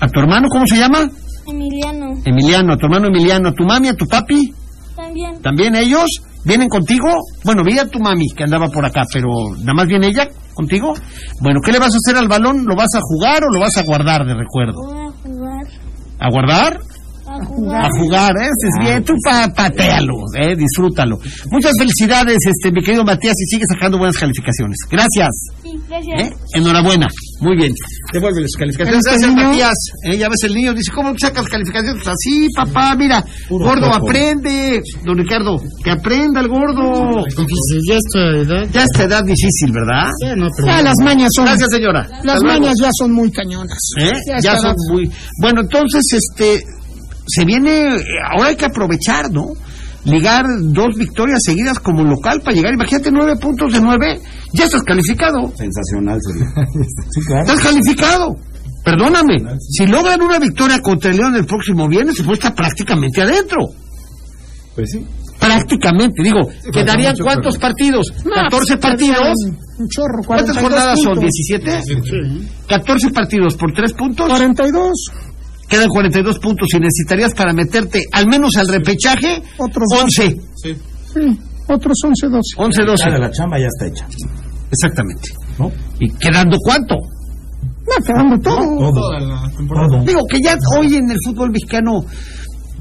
¿A 0.00 0.06
tu 0.08 0.20
hermano 0.20 0.46
cómo 0.50 0.66
se 0.66 0.76
llama? 0.76 1.08
Emiliano. 1.46 2.20
Emiliano, 2.24 2.72
a 2.74 2.76
tu 2.76 2.86
hermano 2.86 3.08
Emiliano. 3.08 3.48
¿A 3.48 3.52
tu 3.52 3.64
mami, 3.64 3.88
a 3.88 3.94
tu 3.94 4.06
papi? 4.06 4.52
También. 4.94 5.40
¿También 5.42 5.74
ellos? 5.76 6.06
¿Vienen 6.46 6.68
contigo? 6.68 7.08
Bueno, 7.44 7.62
vi 7.64 7.76
a 7.76 7.88
tu 7.88 7.98
mami 7.98 8.28
que 8.28 8.44
andaba 8.44 8.68
por 8.68 8.86
acá, 8.86 9.02
pero 9.12 9.28
nada 9.58 9.74
más 9.74 9.86
viene 9.88 10.06
ella 10.06 10.28
contigo. 10.54 10.94
Bueno, 11.40 11.60
¿qué 11.60 11.72
le 11.72 11.80
vas 11.80 11.92
a 11.92 11.98
hacer 11.98 12.16
al 12.16 12.28
balón? 12.28 12.64
¿Lo 12.64 12.76
vas 12.76 12.94
a 12.94 13.00
jugar 13.02 13.42
o 13.42 13.52
lo 13.52 13.58
vas 13.58 13.76
a 13.76 13.82
guardar 13.82 14.24
de 14.24 14.34
recuerdo? 14.34 14.80
Voy 14.80 15.08
a 15.08 15.10
jugar. 15.10 15.66
¿A 16.20 16.30
guardar? 16.30 16.80
A 17.26 17.44
jugar. 17.44 17.84
A 17.84 17.88
jugar, 17.98 18.32
¿eh? 18.40 18.48
es 18.48 18.86
bien. 18.88 19.02
Tú 19.02 19.12
pa 19.24 19.48
patealo, 19.48 20.14
¿eh? 20.40 20.54
disfrútalo. 20.54 21.18
Muchas 21.50 21.72
felicidades, 21.76 22.38
este, 22.46 22.70
mi 22.70 22.80
querido 22.80 23.04
Matías, 23.04 23.34
y 23.40 23.46
sigue 23.46 23.64
sacando 23.68 23.98
buenas 23.98 24.16
calificaciones. 24.16 24.78
Gracias. 24.88 25.30
Sí, 25.64 25.72
gracias. 25.88 26.20
¿eh? 26.20 26.30
Enhorabuena. 26.54 27.08
Muy 27.40 27.56
bien. 27.56 27.72
Devuelve 28.12 28.40
las 28.40 28.52
calificaciones. 28.58 29.02
Gracias, 29.04 29.34
Matías. 29.34 29.74
¿Eh? 30.04 30.16
Ya 30.16 30.28
ves 30.28 30.42
el 30.44 30.54
niño, 30.54 30.72
dice, 30.72 30.90
¿cómo 30.94 31.14
sacas 31.18 31.46
calificaciones? 31.48 32.02
Pues 32.02 32.14
así, 32.16 32.48
papá, 32.56 32.94
mira. 32.96 33.24
gordo, 33.50 33.90
poco. 33.90 34.08
aprende. 34.08 34.82
Don 35.04 35.18
Ricardo, 35.18 35.62
que 35.84 35.90
aprenda 35.90 36.40
el 36.40 36.48
gordo. 36.48 37.24
Difícil, 37.26 37.80
ya 37.88 37.96
esta 37.96 38.20
edad. 38.38 38.68
Ya 38.72 38.84
esta 38.84 39.04
edad 39.04 39.24
difícil, 39.24 39.72
¿verdad? 39.72 40.08
Ya 40.22 40.36
no, 40.36 40.46
pero 40.56 40.68
Ya 40.68 40.82
las 40.82 40.96
mañas 41.02 41.28
son. 41.34 41.44
Gracias, 41.44 41.70
señora. 41.70 42.08
Las 42.24 42.42
mañas 42.42 42.74
ya 42.80 42.88
son 42.98 43.12
muy 43.12 43.30
cañonas. 43.30 43.78
¿Eh? 43.98 44.12
Ya 44.42 44.56
son 44.56 44.74
muy... 44.90 45.10
Bueno, 45.40 45.60
entonces, 45.62 46.02
este, 46.12 46.62
se 47.26 47.44
viene, 47.44 47.98
ahora 48.30 48.48
hay 48.48 48.56
que 48.56 48.66
aprovechar, 48.66 49.30
¿no? 49.30 49.48
Ligar 50.06 50.44
dos 50.60 50.94
victorias 50.96 51.40
seguidas 51.44 51.78
como 51.80 52.04
local 52.04 52.40
para 52.40 52.54
llegar, 52.56 52.72
imagínate, 52.74 53.10
nueve 53.10 53.34
puntos 53.40 53.72
de 53.72 53.80
nueve, 53.80 54.20
ya 54.52 54.64
estás 54.64 54.82
calificado, 54.82 55.52
Sensacional 55.56 56.18
sería. 56.22 56.46
sí, 57.10 57.20
claro. 57.26 57.42
estás 57.42 57.60
calificado. 57.60 58.36
Perdóname, 58.84 59.34
si 59.58 59.84
logran 59.86 60.22
una 60.22 60.38
victoria 60.38 60.80
contra 60.80 61.10
el 61.10 61.16
León 61.16 61.34
el 61.34 61.44
próximo 61.44 61.88
viernes, 61.88 62.16
se 62.16 62.22
puede 62.22 62.34
estar 62.34 62.54
prácticamente 62.54 63.20
adentro. 63.20 63.58
Pues 64.76 64.90
sí. 64.92 65.04
Prácticamente, 65.40 66.22
digo, 66.22 66.40
quedarían 66.72 67.12
mucho, 67.12 67.24
cuántos 67.24 67.58
partidos? 67.58 68.06
No, 68.24 68.32
14 68.32 68.50
pues, 68.50 68.78
partidos. 68.80 69.34
Un 69.78 69.88
chorro, 69.88 70.22
¿Cuántas 70.24 70.56
42 70.56 70.62
jornadas 70.62 71.00
son? 71.02 71.14
puntos. 71.14 71.30
¿17? 71.50 72.66
14 72.68 73.10
partidos 73.10 73.56
por 73.56 73.72
3 73.72 73.92
puntos. 73.92 74.28
42. 74.28 74.92
Quedan 75.68 75.88
42 75.88 76.38
puntos 76.38 76.68
y 76.74 76.78
necesitarías 76.78 77.34
para 77.34 77.52
meterte 77.52 78.02
al 78.12 78.26
menos 78.28 78.56
al 78.56 78.68
repechaje 78.68 79.42
Otros 79.58 79.88
11. 80.00 80.36
Sí. 80.62 80.76
Sí. 81.12 81.40
Otros 81.68 81.96
11, 82.04 82.26
12. 82.28 82.40
11, 82.56 82.82
12. 82.82 83.04
La 83.06 83.14
de 83.14 83.20
la 83.20 83.30
chamba 83.30 83.58
ya 83.58 83.66
está 83.66 83.86
hecha. 83.86 84.06
Exactamente. 84.70 85.30
¿No? 85.58 85.72
¿Y 85.98 86.10
quedando 86.12 86.56
cuánto? 86.58 86.94
No, 86.94 88.04
quedando 88.04 88.38
todo. 88.38 89.18
La 89.18 89.50
temporada. 89.56 89.88
Todo. 89.88 90.04
Digo 90.04 90.20
que 90.30 90.40
ya 90.40 90.56
hoy 90.78 90.94
en 90.94 91.10
el 91.10 91.18
fútbol 91.24 91.50
mexicano 91.50 92.04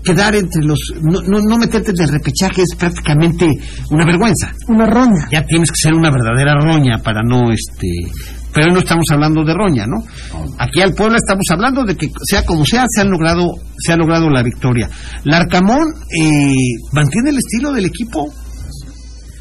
quedar 0.03 0.35
entre 0.35 0.63
los 0.63 0.79
no, 1.01 1.19
no, 1.21 1.39
no 1.41 1.57
meterte 1.57 1.91
en 1.91 2.01
el 2.01 2.09
repechaje 2.09 2.61
es 2.61 2.75
prácticamente 2.77 3.47
una 3.89 4.05
vergüenza. 4.05 4.53
Una 4.67 4.85
roña. 4.85 5.27
Ya 5.31 5.43
tienes 5.43 5.71
que 5.71 5.77
ser 5.77 5.93
una 5.93 6.11
verdadera 6.11 6.55
roña 6.55 6.99
para 7.03 7.21
no 7.23 7.51
este 7.51 7.87
pero 8.55 8.71
no 8.71 8.79
estamos 8.79 9.03
hablando 9.11 9.43
de 9.43 9.53
roña, 9.53 9.85
¿no? 9.85 10.01
Aquí 10.57 10.79
al 10.81 10.93
pueblo 10.93 11.17
estamos 11.17 11.43
hablando 11.51 11.83
de 11.83 11.95
que 11.97 12.09
sea 12.23 12.43
como 12.45 12.65
sea 12.65 12.85
se 12.87 13.01
han 13.01 13.09
logrado 13.09 13.51
se 13.77 13.91
ha 13.91 13.97
logrado 13.97 14.29
la 14.29 14.41
victoria. 14.41 14.89
Larcamón 15.25 15.89
eh, 16.09 16.55
mantiene 16.93 17.31
el 17.31 17.37
estilo 17.37 17.73
del 17.73 17.85
equipo 17.85 18.31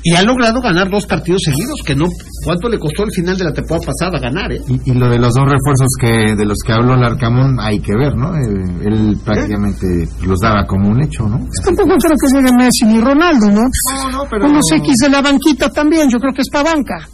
y 0.02 0.16
ha 0.16 0.22
logrado 0.22 0.60
ganar 0.60 0.90
dos 0.90 1.06
partidos 1.06 1.42
seguidos 1.44 1.80
que 1.86 1.94
no 1.94 2.06
cuánto 2.44 2.68
le 2.68 2.78
costó 2.78 3.04
el 3.04 3.12
final 3.12 3.38
de 3.38 3.44
la 3.44 3.52
temporada 3.52 3.86
pasada 3.86 4.18
ganar, 4.20 4.52
¿eh? 4.52 4.60
Y, 4.68 4.90
y 4.90 4.94
lo 4.94 5.08
de 5.08 5.18
los 5.18 5.32
dos 5.32 5.46
refuerzos 5.46 5.88
que 5.98 6.34
de 6.34 6.44
los 6.44 6.58
que 6.66 6.72
habló 6.72 6.96
Larcamón 6.96 7.56
hay 7.60 7.78
que 7.78 7.94
ver, 7.96 8.16
¿no? 8.16 8.34
Eh, 8.34 8.84
él 8.84 9.16
prácticamente 9.24 10.08
los 10.26 10.40
daba 10.40 10.66
como 10.66 10.90
un 10.90 11.02
hecho, 11.04 11.22
¿no? 11.28 11.38
Tampoco 11.64 11.94
creo 12.02 12.16
que 12.18 12.36
llegue 12.36 12.52
Messi 12.58 12.84
ni 12.84 13.00
Ronaldo, 13.00 13.46
¿no? 13.46 13.62
No, 13.62 14.10
no, 14.10 14.24
pero 14.28 14.46
Unos 14.46 14.66
X 14.72 14.92
de 15.02 15.08
la 15.08 15.22
banquita 15.22 15.70
también, 15.70 16.10
yo 16.10 16.18
creo 16.18 16.34
que 16.34 16.42
es 16.42 16.50
para 16.50 16.74
banca. 16.74 17.08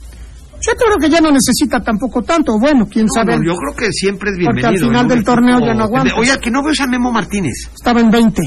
Yo 0.67 0.73
creo 0.77 0.97
que 1.01 1.09
ya 1.09 1.21
no 1.21 1.31
necesita 1.31 1.81
tampoco 1.81 2.23
tanto, 2.23 2.59
bueno, 2.59 2.87
quién 2.91 3.07
No, 3.07 3.13
sabe. 3.15 3.39
no, 3.39 3.45
yo 3.45 3.55
creo 3.57 3.75
que 3.77 3.93
siempre 3.93 4.31
es 4.31 4.37
Porque 4.37 4.53
bienvenido. 4.61 4.85
al 4.87 4.91
final 4.91 5.09
del 5.09 5.25
torneo 5.25 5.59
ya 5.61 5.75
no 5.75 5.85
aguanta. 5.85 6.15
Oye, 6.17 6.39
que 6.41 6.51
no 6.51 6.63
veo 6.63 6.73
a 6.79 6.87
Memo 6.87 7.11
Martínez. 7.13 7.71
Estaba 7.75 8.01
en 8.01 8.11
20. 8.11 8.43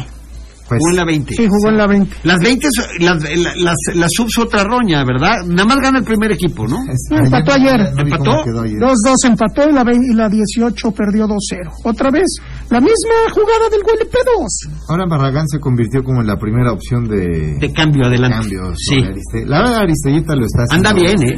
pues 0.66 0.80
Jugó 0.80 0.92
en 0.92 0.96
la 0.96 1.06
20. 1.06 1.36
Sí, 1.36 1.48
jugó 1.48 1.70
en 1.70 1.78
la 1.78 1.88
20. 1.88 2.16
Las 2.24 2.40
20, 2.40 2.68
so- 2.72 2.82
las, 3.00 3.22
la- 3.22 3.54
las, 3.58 3.76
las 3.96 4.10
subs 4.16 4.38
otra 4.40 4.64
roña, 4.64 5.04
¿verdad? 5.04 5.44
Nada 5.46 5.66
más 5.66 5.78
gana 5.84 6.00
el 6.00 6.06
primer 6.06 6.32
equipo, 6.32 6.66
¿no? 6.66 6.78
Sí, 6.96 7.14
empató 7.16 7.52
ayer. 7.54 7.82
¿Empató? 7.98 8.44
quedó 8.46 8.62
ayer. 8.62 8.80
2-2 8.80 8.94
empató 9.28 9.70
y 9.70 9.74
la, 9.74 9.84
20 9.84 10.08
y 10.12 10.16
la 10.16 10.30
18 10.30 10.92
perdió 10.92 11.28
2-0. 11.28 11.38
Otra 11.84 12.10
vez, 12.12 12.24
la 12.70 12.80
misma 12.80 13.14
jugada 13.32 13.70
del 13.70 13.82
GLP2. 13.82 14.74
Ahora 14.90 15.06
Barragán 15.06 15.48
se 15.50 15.60
convirtió 15.60 16.02
como 16.02 16.22
en 16.22 16.28
la 16.28 16.38
primera 16.38 16.72
opción 16.72 17.04
de, 17.10 17.58
De 17.60 17.74
cambio, 17.74 18.06
adelante. 18.08 18.38
cambio 18.40 18.74
Sí. 18.78 18.96
Ariste- 18.96 19.46
La 19.46 19.60
verdad 19.60 19.78
Aristelleta 19.80 20.34
lo 20.36 20.46
está 20.46 20.64
haciendo. 20.64 20.90
Anda 20.90 21.02
bien, 21.02 21.30
¿eh? 21.30 21.36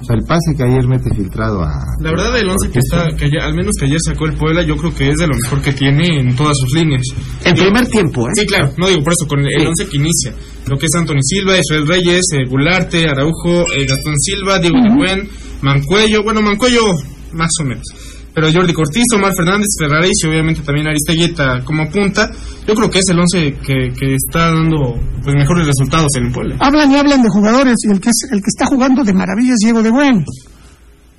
O 0.00 0.04
sea, 0.04 0.14
el 0.16 0.24
pase 0.24 0.54
que 0.56 0.62
ayer 0.62 0.86
mete 0.86 1.10
filtrado 1.14 1.60
a... 1.60 1.72
La 2.00 2.10
verdad, 2.12 2.38
el 2.38 2.48
11 2.48 2.70
que 2.70 2.78
está, 2.78 3.08
que 3.16 3.24
ayer- 3.24 3.40
al 3.42 3.54
menos 3.54 3.72
que 3.78 3.86
ayer 3.86 3.98
sacó 4.04 4.26
el 4.26 4.34
Puebla, 4.34 4.62
yo 4.62 4.76
creo 4.76 4.94
que 4.94 5.08
es 5.10 5.16
de 5.18 5.26
lo 5.26 5.34
mejor 5.34 5.60
que 5.60 5.72
tiene 5.72 6.20
en 6.20 6.36
todas 6.36 6.54
sus 6.56 6.72
líneas. 6.78 7.02
En 7.44 7.54
primer 7.56 7.86
tiempo, 7.88 8.22
¿eh? 8.28 8.32
Sí, 8.36 8.46
claro, 8.46 8.70
no 8.78 8.86
digo 8.88 9.02
por 9.02 9.12
eso, 9.12 9.26
con 9.28 9.40
el 9.40 9.48
Sí. 9.60 9.66
11 9.66 9.88
que 9.90 9.96
inicia. 9.96 10.32
Lo 10.68 10.76
que 10.78 10.86
es 10.86 10.94
Anthony 10.94 11.20
Silva, 11.22 11.58
Israel 11.58 11.86
Reyes, 11.88 12.22
eh, 12.32 12.48
Gularte, 12.48 13.08
Araujo, 13.08 13.62
eh, 13.72 13.86
Gastón 13.88 14.14
Silva, 14.18 14.58
Diego 14.60 14.78
Buen, 14.96 15.28
Mancuello, 15.62 16.22
bueno, 16.22 16.42
Mancuello 16.42 16.80
más 17.32 17.50
o 17.60 17.64
menos. 17.64 17.84
Pero 18.34 18.52
Jordi 18.52 18.72
Cortizo, 18.72 19.16
Omar 19.16 19.32
Fernández, 19.36 19.66
Ferraris 19.78 20.16
y 20.22 20.28
obviamente 20.28 20.62
también 20.62 20.86
Aristeguieta 20.86 21.64
como 21.64 21.90
punta. 21.90 22.30
Yo 22.66 22.74
creo 22.74 22.90
que 22.90 22.98
es 22.98 23.08
el 23.08 23.18
11 23.18 23.56
que, 23.64 23.92
que 23.98 24.14
está 24.14 24.52
dando 24.52 24.94
pues 25.24 25.34
mejores 25.34 25.66
resultados 25.66 26.08
en 26.16 26.26
el 26.26 26.32
Puebla. 26.32 26.56
Hablan 26.60 26.92
y 26.92 26.96
hablan 26.96 27.22
de 27.22 27.28
jugadores 27.28 27.74
y 27.86 27.92
el 27.92 28.00
que, 28.00 28.10
es, 28.10 28.28
el 28.30 28.38
que 28.40 28.48
está 28.48 28.66
jugando 28.66 29.02
de 29.02 29.12
maravilla 29.12 29.52
es 29.52 29.58
Diego 29.62 29.82
de 29.82 29.90
Buen. 29.90 30.24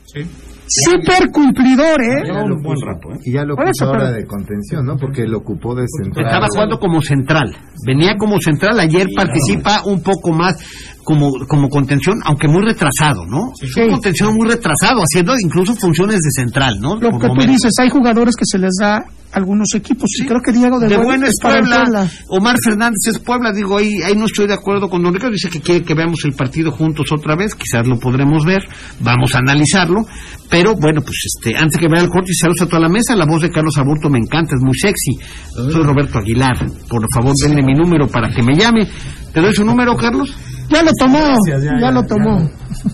Sí. 0.06 0.22
Súper 0.70 1.32
cumplidor, 1.32 2.02
¿eh? 2.02 2.24
Ya 2.28 2.44
lo 2.46 2.56
puso, 2.62 2.86
Y 3.26 3.34
ya 3.34 3.44
lo 3.44 3.56
puso 3.56 3.70
eso, 3.70 3.86
ahora 3.86 4.06
pero- 4.06 4.14
de 4.18 4.26
contención, 4.26 4.86
¿no? 4.86 4.96
Porque 4.98 5.26
lo 5.28 5.40
ocupó 5.40 5.74
de 5.76 5.86
central. 5.88 6.26
Estaba 6.28 6.48
jugando 6.50 6.80
como 6.80 7.02
central. 7.02 7.56
Venía 7.86 8.16
como 8.18 8.40
central. 8.40 8.80
Ayer 8.80 9.08
participa 9.16 9.82
un 9.86 10.02
poco 10.04 10.32
más 10.32 10.56
como, 11.04 11.32
como 11.48 11.70
contención, 11.70 12.20
aunque 12.24 12.48
muy 12.48 12.62
retrasado, 12.64 13.26
¿no? 13.26 13.52
Sí. 13.56 13.82
Un 13.82 13.92
contención 13.92 14.36
muy 14.36 14.48
retrasado, 14.48 15.02
haciendo 15.02 15.34
incluso 15.44 15.76
funciones 15.76 16.18
de 16.20 16.32
central, 16.44 16.76
¿no? 16.80 16.96
Lo 16.96 17.10
Por 17.10 17.20
que 17.22 17.28
tú 17.30 17.48
dices, 17.52 17.72
hay 17.80 17.90
jugadores 17.90 18.36
que 18.36 18.46
se 18.46 18.60
les 18.60 18.76
da 18.80 19.04
algunos 19.32 19.74
equipos. 19.76 20.10
Y 20.20 20.26
creo 20.26 20.42
que 20.42 20.52
Diego 20.52 20.80
de, 20.80 20.88
De 20.88 20.96
Buen 20.96 21.08
buena 21.08 21.28
es 21.28 21.34
Puebla. 21.42 21.84
Puebla. 21.84 22.10
Omar 22.30 22.56
Fernández 22.64 22.98
es 23.08 23.20
Puebla. 23.20 23.52
Digo, 23.52 23.78
ahí, 23.78 24.02
ahí 24.04 24.16
no 24.16 24.26
estoy 24.26 24.48
de 24.48 24.54
acuerdo 24.54 24.90
con 24.90 25.04
Don 25.04 25.14
Ricardo. 25.14 25.34
Dice 25.34 25.50
que 25.50 25.62
quiere 25.62 25.84
que 25.84 25.94
veamos 25.94 26.20
el 26.26 26.34
partido 26.34 26.72
juntos 26.72 27.08
otra 27.12 27.36
vez. 27.36 27.54
Quizás 27.56 27.88
lo 27.88 28.00
podremos 28.00 28.46
ver. 28.46 28.64
Vamos 29.02 29.36
a 29.36 29.40
analizarlo. 29.40 30.06
Pero 30.50 30.74
bueno, 30.76 31.02
pues 31.02 31.18
este, 31.26 31.56
antes 31.58 31.80
que 31.80 31.88
vea 31.88 32.02
el 32.02 32.10
corte 32.10 32.32
y 32.32 32.36
saludos 32.36 32.62
a 32.62 32.66
toda 32.68 32.80
la 32.82 32.90
mesa, 32.90 33.16
la 33.16 33.26
voz 33.26 33.42
de 33.44 33.52
Carlos 33.52 33.78
Aburto 33.78 34.10
me 34.10 34.18
encanta, 34.18 34.56
es 34.56 34.64
muy 34.64 34.74
sexy. 34.76 35.20
Soy 35.54 35.84
Roberto 35.84 36.18
Aguilar. 36.18 36.58
Por 36.90 37.06
favor, 37.14 37.34
denle 37.44 37.62
mi 37.62 37.74
número 37.76 38.08
para 38.08 38.30
que 38.32 38.42
me 38.42 38.56
llame. 38.56 38.88
¿Te 39.32 39.42
doy 39.42 39.54
su 39.54 39.64
número, 39.64 39.96
Carlos? 39.96 40.36
Ya 40.70 40.82
lo 40.82 40.92
tomó, 41.00 41.20
Gracias, 41.20 41.64
ya, 41.64 41.72
ya, 41.74 41.80
ya, 41.82 41.92
lo 41.92 42.02
ya. 42.02 42.08
tomó. 42.08 42.50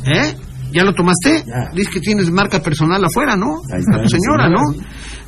¿Eh? 0.06 0.36
¿Ya 0.76 0.84
lo 0.84 0.94
tomaste? 0.94 1.44
Ya. 1.48 1.72
Dices 1.74 1.94
que 1.94 2.00
tienes 2.02 2.30
marca 2.30 2.60
personal 2.62 3.04
afuera, 3.04 3.36
¿no? 3.38 3.62
Ahí 3.74 3.80
está, 3.80 3.96
A 3.98 4.02
tu 4.04 4.10
señora, 4.10 4.44
señora. 4.46 4.50
¿no? 4.50 4.62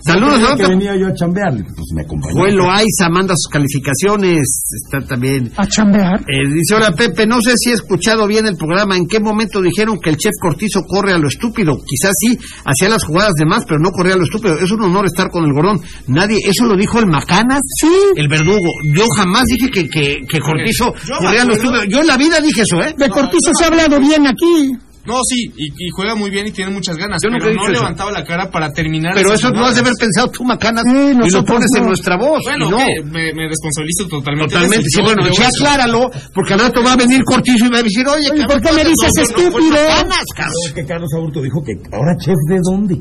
Saludos, 0.05 0.39
Yo 0.39 0.55
que 0.55 0.63
¿no? 0.63 0.69
venía 0.69 0.95
yo 0.95 1.07
a 1.07 1.13
chambear, 1.13 1.51
pues 1.53 1.87
me 1.93 2.01
acompañó. 2.01 2.33
Fue 2.33 2.51
Loaiza, 2.51 3.09
manda 3.09 3.33
sus 3.35 3.51
calificaciones. 3.51 4.61
Está 4.85 5.05
también. 5.05 5.51
A 5.57 5.65
chambear. 5.67 6.19
Eh, 6.21 6.47
dice, 6.53 6.75
hola 6.75 6.91
Pepe, 6.91 7.25
no 7.25 7.41
sé 7.41 7.53
si 7.57 7.71
he 7.71 7.73
escuchado 7.73 8.27
bien 8.27 8.45
el 8.45 8.55
programa, 8.55 8.95
¿en 8.95 9.07
qué 9.07 9.19
momento 9.19 9.61
dijeron 9.61 9.99
que 9.99 10.09
el 10.11 10.17
chef 10.17 10.31
Cortizo 10.41 10.81
corre 10.83 11.13
a 11.13 11.17
lo 11.17 11.27
estúpido? 11.27 11.73
Quizás 11.85 12.13
sí, 12.19 12.37
hacía 12.65 12.89
las 12.89 13.03
jugadas 13.05 13.33
de 13.37 13.45
más, 13.45 13.65
pero 13.65 13.79
no 13.79 13.91
corría 13.91 14.13
a 14.13 14.17
lo 14.17 14.23
estúpido. 14.23 14.57
Es 14.59 14.71
un 14.71 14.81
honor 14.83 15.05
estar 15.05 15.29
con 15.29 15.43
el 15.45 15.53
gordón. 15.53 15.81
Nadie, 16.07 16.37
eso 16.47 16.65
lo 16.65 16.75
dijo 16.77 16.99
el 16.99 17.07
Macanas, 17.07 17.61
Sí. 17.81 17.87
el 18.15 18.27
verdugo. 18.27 18.69
Yo 18.95 19.03
jamás 19.17 19.43
dije 19.45 19.69
que, 19.69 19.89
que, 19.89 20.19
que 20.29 20.39
Cortizo 20.39 20.93
corría 21.19 21.41
a 21.41 21.45
lo 21.45 21.53
estúpido. 21.53 21.83
Yo 21.85 21.99
en 22.01 22.07
la 22.07 22.17
vida 22.17 22.39
dije 22.39 22.61
eso, 22.61 22.79
¿eh? 22.81 22.93
De 22.97 23.09
Cortizo 23.09 23.51
se 23.57 23.63
ha 23.63 23.67
hablado 23.67 23.99
bien 23.99 24.25
aquí. 24.27 24.71
No, 25.07 25.15
sí, 25.23 25.51
y, 25.55 25.65
y 25.67 25.89
juega 25.95 26.15
muy 26.15 26.29
bien 26.29 26.45
y 26.47 26.51
tiene 26.51 26.69
muchas 26.71 26.97
ganas. 26.97 27.19
Yo 27.23 27.29
nunca 27.29 27.45
pero 27.45 27.51
he 27.63 27.65
no 27.65 27.71
levantaba 27.73 28.11
la 28.11 28.23
cara 28.23 28.51
para 28.51 28.69
terminar. 28.71 29.13
Pero 29.15 29.33
eso 29.33 29.49
lo 29.49 29.65
has 29.65 29.75
de 29.75 29.81
haber 29.81 29.93
pensado 29.97 30.29
tú, 30.29 30.43
Macanas, 30.43 30.83
Sí, 30.83 30.91
y 31.23 31.29
lo 31.31 31.45
pones 31.45 31.69
en 31.75 31.81
no. 31.83 31.87
nuestra 31.87 32.17
voz. 32.17 32.41
Bueno, 32.43 32.69
no. 32.69 32.77
me, 33.05 33.33
me 33.33 33.47
responsabilizo 33.47 34.07
totalmente. 34.09 34.53
Totalmente, 34.53 34.85
sí, 34.89 35.01
bueno, 35.01 35.25
eso- 35.25 35.43
acláralo, 35.43 36.09
porque 36.33 36.53
al 36.53 36.59
rato 36.59 36.83
va 36.83 36.93
a 36.93 36.95
venir 36.97 37.23
Cortizo 37.23 37.65
y 37.65 37.69
va 37.69 37.79
a 37.79 37.83
decir, 37.83 38.05
oye, 38.07 38.29
¿por 38.45 38.61
qué 38.61 38.71
me 38.73 38.83
dices 38.83 39.09
no, 39.15 39.23
no, 39.23 39.41
no, 39.41 39.47
estúpido? 39.47 40.87
Carlos 40.87 41.09
Aburto 41.15 41.41
dijo 41.41 41.61
que 41.63 41.73
ahora 41.95 42.15
chef 42.19 42.35
de 42.49 42.59
dónde. 42.63 42.95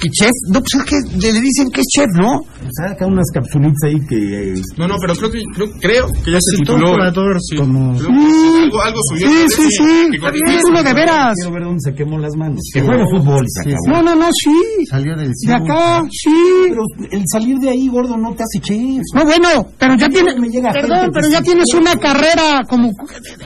¿Que 0.00 0.08
chef? 0.10 0.30
No, 0.52 0.60
pues 0.60 0.74
es 0.74 0.84
que 0.84 0.96
le 1.32 1.40
dicen 1.40 1.70
que 1.70 1.80
es 1.80 1.86
chef, 1.94 2.06
¿no? 2.14 2.40
Saca 2.80 3.06
unas 3.06 3.26
capsulitas 3.32 3.82
ahí 3.84 3.98
que... 4.08 4.52
eh, 4.52 4.62
No, 4.76 4.88
no, 4.88 4.96
pero 5.00 5.14
creo 5.14 5.30
que, 5.30 5.42
creo, 5.54 5.68
creo 5.80 6.06
que 6.24 6.30
ya 6.32 6.38
se 6.40 6.56
tituló. 6.58 6.92
jugador 6.92 7.36
sí. 7.40 7.56
como- 7.56 7.98
Sí. 7.98 8.06
algo, 8.06 8.82
algo 8.82 8.98
subió. 9.10 9.28
Sí, 9.28 9.46
sí, 9.56 9.68
sí. 9.70 10.10
Título 10.10 10.82
de 10.82 10.92
veras. 10.94 11.34
Quiero 11.36 11.52
ver 11.52 11.64
dónde 11.64 11.80
se 11.84 11.94
quemó 11.94 12.18
las 12.18 12.34
manos. 12.36 12.60
Que 12.72 12.80
juegue 12.80 13.04
fútbol 13.14 13.44
y 13.44 13.48
se 13.50 13.60
acabó. 13.70 13.86
No, 13.88 14.02
no, 14.02 14.14
no, 14.14 14.28
sí. 14.32 14.86
Salió 14.88 15.16
del 15.16 15.30
De 15.46 15.52
acá, 15.54 16.02
sí. 16.10 16.30
Pero 16.68 16.82
el 17.10 17.22
salir 17.30 17.56
de 17.58 17.70
ahí, 17.70 17.88
gordo, 17.88 18.16
no 18.16 18.34
te 18.34 18.42
hace 18.42 18.60
chef. 18.60 19.02
No, 19.14 19.24
bueno, 19.24 19.48
pero 19.78 19.96
ya 19.96 20.08
tiene, 20.08 20.34
me 20.38 20.48
llega 20.48 20.72
perdón, 20.72 21.10
pero 21.12 21.28
ya 21.28 21.40
tienes 21.42 21.66
una 21.74 21.94
carrera 21.96 22.62
como, 22.68 22.90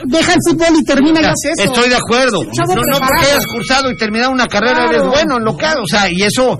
deja 0.07 0.32
el 0.34 0.39
fútbol 0.49 0.78
y 0.80 0.84
termina 0.84 1.20
y 1.20 1.24
hace 1.24 1.51
eso. 1.57 1.72
Estoy 1.72 1.89
de 1.91 1.97
acuerdo. 1.97 2.43
No, 2.45 2.74
no 2.74 2.82
porque 2.99 3.26
hayas 3.26 3.47
cursado 3.47 3.91
y 3.91 3.97
terminado 3.97 4.32
una 4.32 4.47
carrera 4.47 4.86
eres 4.89 5.03
bueno 5.07 5.36
en 5.39 5.45
lo 5.45 5.57
que 5.57 5.66
hagas. 5.66 5.80
O 5.82 5.86
sea, 5.86 6.09
y 6.11 6.22
eso, 6.29 6.59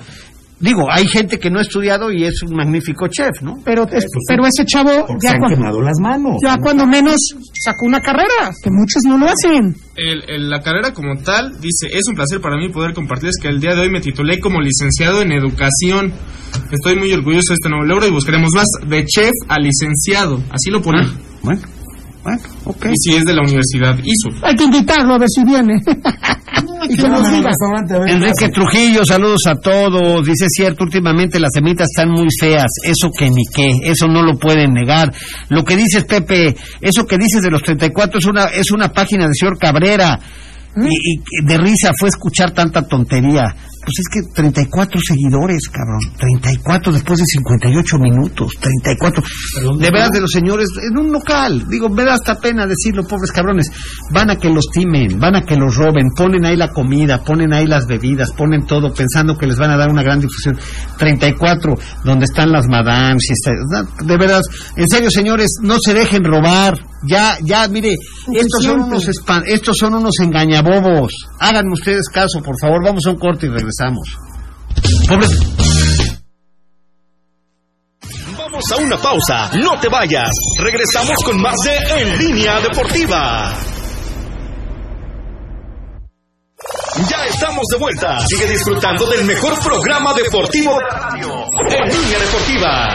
digo, 0.61 0.87
hay 0.91 1.07
gente 1.07 1.39
que 1.39 1.51
no 1.51 1.59
ha 1.61 1.63
estudiado 1.63 2.11
y 2.11 2.25
es 2.25 2.43
un 2.43 2.57
magnífico 2.57 3.07
chef, 3.09 3.43
¿no? 3.43 3.55
Pero, 3.65 3.85
es- 3.93 4.05
pero 4.27 4.45
ese 4.45 4.65
chavo 4.67 5.07
Porque 5.07 5.27
ya, 5.29 5.33
han 5.35 5.41
cua- 5.41 5.51
quemado 5.55 5.81
las 5.81 5.99
manos. 6.01 6.37
ya 6.45 6.57
cuando 6.57 6.85
menos 6.87 7.15
sacó 7.63 7.87
una 7.87 8.01
carrera, 8.01 8.51
que 8.63 8.71
muchos 8.71 9.03
no 9.05 9.17
lo 9.19 9.27
hacen. 9.27 9.77
El- 9.95 10.25
el- 10.29 10.51
la 10.51 10.61
carrera 10.61 10.93
como 10.93 11.15
tal 11.23 11.61
dice, 11.61 11.87
es 11.93 12.03
un 12.09 12.17
placer 12.17 12.41
para 12.41 12.57
mí 12.57 12.69
poder 12.71 12.93
compartirles 12.95 13.37
que 13.41 13.49
el 13.49 13.61
día 13.61 13.75
de 13.75 13.83
hoy 13.83 13.91
me 13.91 14.01
titulé 14.01 14.41
como 14.41 14.61
licenciado 14.61 15.23
en 15.23 15.31
educación. 15.33 16.13
Estoy 16.73 16.97
muy 16.97 17.13
orgulloso 17.13 17.53
de 17.53 17.55
este 17.55 17.69
nuevo 17.69 17.85
logro 17.85 18.07
y 18.07 18.11
buscaremos 18.11 18.51
más 18.55 18.67
de 18.89 19.05
chef 19.05 19.31
a 19.49 19.59
licenciado. 19.59 20.43
Así 20.51 20.71
lo 20.71 20.83
pone. 20.83 21.07
Bueno, 21.43 21.61
bueno, 22.23 22.43
ok. 22.65 22.87
Y 22.87 22.97
si 22.97 23.17
es 23.17 23.25
de 23.25 23.35
la 23.35 23.43
Universidad. 23.43 23.99
Hay 24.43 24.55
que 24.55 24.65
invitarlo 24.65 25.15
a 25.15 25.19
ver 25.19 25.29
si 25.29 25.45
viene. 25.45 25.75
y 26.89 26.97
que 26.97 27.09
nos 27.09 27.31
diga. 27.31 27.51
Enrique. 28.07 28.49
Trujillo, 28.53 29.01
saludos 29.07 29.43
a 29.47 29.55
todos. 29.55 30.27
Dice 30.27 30.47
cierto, 30.49 30.85
últimamente 30.85 31.39
las 31.41 31.51
semitas 31.53 31.89
están 31.91 32.11
muy 32.11 32.29
feas. 32.39 32.67
Eso 32.85 33.11
que 33.17 33.31
ni 33.31 33.45
qué, 33.55 33.91
eso 33.91 34.07
no 34.07 34.23
lo 34.23 34.39
pueden 34.39 34.73
negar. 34.73 35.13
Lo 35.49 35.65
que 35.65 35.77
dices, 35.77 36.05
Pepe, 36.05 36.55
eso 36.81 37.07
que 37.07 37.17
dices 37.19 37.43
de 37.43 37.51
los 37.51 37.63
34 37.63 38.19
es 38.19 38.27
una, 38.27 38.45
es 38.47 38.71
una 38.71 38.89
página 38.93 39.27
de 39.27 39.35
señor 39.35 39.59
Cabrera. 39.59 40.19
Y, 40.77 41.19
y 41.19 41.45
de 41.45 41.59
risa 41.59 41.91
fue 41.99 42.09
escuchar 42.09 42.53
tanta 42.53 42.83
tontería. 42.83 43.55
Pues 43.85 44.01
es 44.01 44.09
que 44.13 44.33
34 44.35 45.01
seguidores, 45.01 45.69
cabrón. 45.69 46.01
34 46.19 46.93
después 46.93 47.19
de 47.21 47.25
58 47.27 47.97
minutos. 47.99 48.53
34. 48.61 49.23
De 49.79 49.91
veras 49.91 50.11
de 50.11 50.21
los 50.21 50.31
señores, 50.31 50.69
en 50.91 50.99
un 50.99 51.11
local. 51.13 51.67
Digo, 51.69 51.89
me 51.89 52.05
da 52.05 52.15
hasta 52.15 52.35
pena 52.39 52.67
decirlo, 52.67 53.05
pobres 53.07 53.33
cabrones. 53.33 53.71
Van 54.13 54.31
a 54.31 54.37
que 54.37 54.51
los 54.51 54.67
timen, 54.73 55.19
van 55.19 55.37
a 55.37 55.43
que 55.43 55.57
los 55.57 55.75
roben, 55.77 56.09
ponen 56.17 56.45
ahí 56.45 56.57
la 56.57 56.69
comida, 56.69 57.23
ponen 57.25 57.53
ahí 57.55 57.67
las 57.67 57.87
bebidas, 57.87 58.31
ponen 58.33 58.67
todo 58.67 58.93
pensando 58.93 59.37
que 59.39 59.47
les 59.47 59.59
van 59.59 59.71
a 59.71 59.77
dar 59.79 59.91
una 59.91 60.03
gran 60.03 60.21
difusión. 60.21 60.59
34, 60.99 61.75
donde 62.05 62.25
están 62.25 62.53
las 62.53 62.67
madames. 62.69 63.23
Y 63.29 63.33
está- 63.33 64.05
de 64.05 64.17
veras, 64.17 64.43
en 64.77 64.87
serio, 64.89 65.11
señores, 65.11 65.49
no 65.63 65.77
se 65.83 65.95
dejen 65.95 66.25
robar. 66.25 66.79
Ya, 67.07 67.39
ya, 67.45 67.69
mire, 67.69 67.95
estos 68.35 68.65
son 68.65 68.81
unos 68.83 69.09
espan- 69.09 69.45
estos 69.47 69.77
son 69.79 69.95
unos 69.95 70.15
engañabobos. 70.21 71.13
Háganme 71.39 71.73
ustedes 71.75 72.09
caso, 72.13 72.43
por 72.45 72.57
favor. 72.61 72.83
Vamos 72.85 73.07
a 73.07 73.11
un 73.11 73.19
corte 73.19 73.47
y 73.47 73.49
regresamos. 73.51 73.68
Pobres- 75.09 75.39
Vamos 78.37 78.65
a 78.73 78.77
una 78.77 78.97
pausa, 78.97 79.51
no 79.63 79.79
te 79.81 79.89
vayas. 79.89 80.31
Regresamos 80.61 81.17
con 81.25 81.41
más 81.41 81.55
de 81.65 82.01
En 82.03 82.19
Línea 82.19 82.61
Deportiva. 82.61 83.55
Ya 87.09 87.25
estamos 87.27 87.63
de 87.73 87.79
vuelta. 87.79 88.21
Sigue 88.27 88.49
disfrutando 88.49 89.07
del 89.07 89.25
mejor 89.25 89.55
programa 89.63 90.13
deportivo 90.15 90.75
de 90.77 90.83
la 90.83 90.99
radio. 91.11 91.45
En 91.69 91.89
Línea 91.89 92.19
Deportiva. 92.19 92.89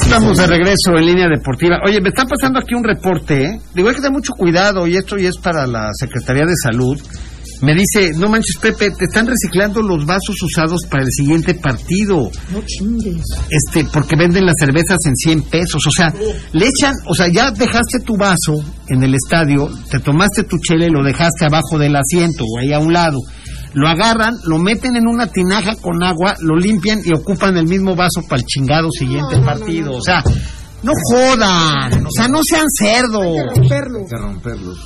Estamos 0.00 0.38
de 0.38 0.46
regreso 0.46 0.92
en 0.96 1.04
línea 1.06 1.28
deportiva. 1.28 1.78
Oye, 1.86 2.00
me 2.00 2.08
está 2.08 2.24
pasando 2.24 2.60
aquí 2.60 2.74
un 2.74 2.84
reporte, 2.84 3.44
¿eh? 3.44 3.60
Digo, 3.74 3.88
hay 3.88 3.94
que 3.94 4.00
tener 4.00 4.12
mucho 4.16 4.32
cuidado 4.32 4.86
y 4.86 4.96
esto 4.96 5.16
ya 5.18 5.28
es 5.28 5.36
para 5.38 5.66
la 5.66 5.90
Secretaría 5.92 6.44
de 6.46 6.54
Salud. 6.62 6.98
Me 7.60 7.74
dice, 7.74 8.10
no 8.16 8.28
manches, 8.28 8.56
Pepe, 8.60 8.90
te 8.90 9.04
están 9.04 9.26
reciclando 9.26 9.80
los 9.82 10.04
vasos 10.04 10.36
usados 10.42 10.82
para 10.90 11.04
el 11.04 11.10
siguiente 11.10 11.54
partido. 11.54 12.30
No 12.52 12.62
chingues. 12.66 13.22
Este, 13.50 13.84
porque 13.92 14.16
venden 14.16 14.46
las 14.46 14.56
cervezas 14.58 14.98
en 15.06 15.14
100 15.16 15.42
pesos. 15.42 15.82
O 15.86 15.90
sea, 15.90 16.12
le 16.52 16.66
echan, 16.66 16.94
o 17.06 17.14
sea, 17.14 17.28
ya 17.28 17.50
dejaste 17.50 18.00
tu 18.04 18.16
vaso 18.16 18.62
en 18.88 19.02
el 19.02 19.14
estadio, 19.14 19.68
te 19.90 19.98
tomaste 20.00 20.44
tu 20.44 20.58
chele 20.58 20.86
y 20.86 20.90
lo 20.90 21.02
dejaste 21.02 21.46
abajo 21.46 21.78
del 21.78 21.96
asiento 21.96 22.44
o 22.44 22.58
ahí 22.58 22.72
a 22.72 22.78
un 22.78 22.92
lado. 22.92 23.18
Lo 23.74 23.88
agarran, 23.88 24.34
lo 24.44 24.58
meten 24.58 24.94
en 24.96 25.08
una 25.08 25.26
tinaja 25.26 25.74
con 25.76 26.02
agua, 26.02 26.36
lo 26.40 26.56
limpian 26.56 27.00
y 27.04 27.12
ocupan 27.12 27.56
el 27.56 27.66
mismo 27.66 27.96
vaso 27.96 28.22
para 28.28 28.40
el 28.40 28.46
chingado 28.46 28.88
siguiente 28.90 29.40
partido. 29.44 29.96
O 29.96 30.00
sea, 30.00 30.22
no 30.84 30.92
jodan, 31.10 32.06
o 32.06 32.10
sea, 32.14 32.28
no 32.28 32.38
sean 32.48 32.66
cerdos. 32.78 33.36
Hay 33.56 33.68
que 33.68 34.16
romperlos. 34.16 34.78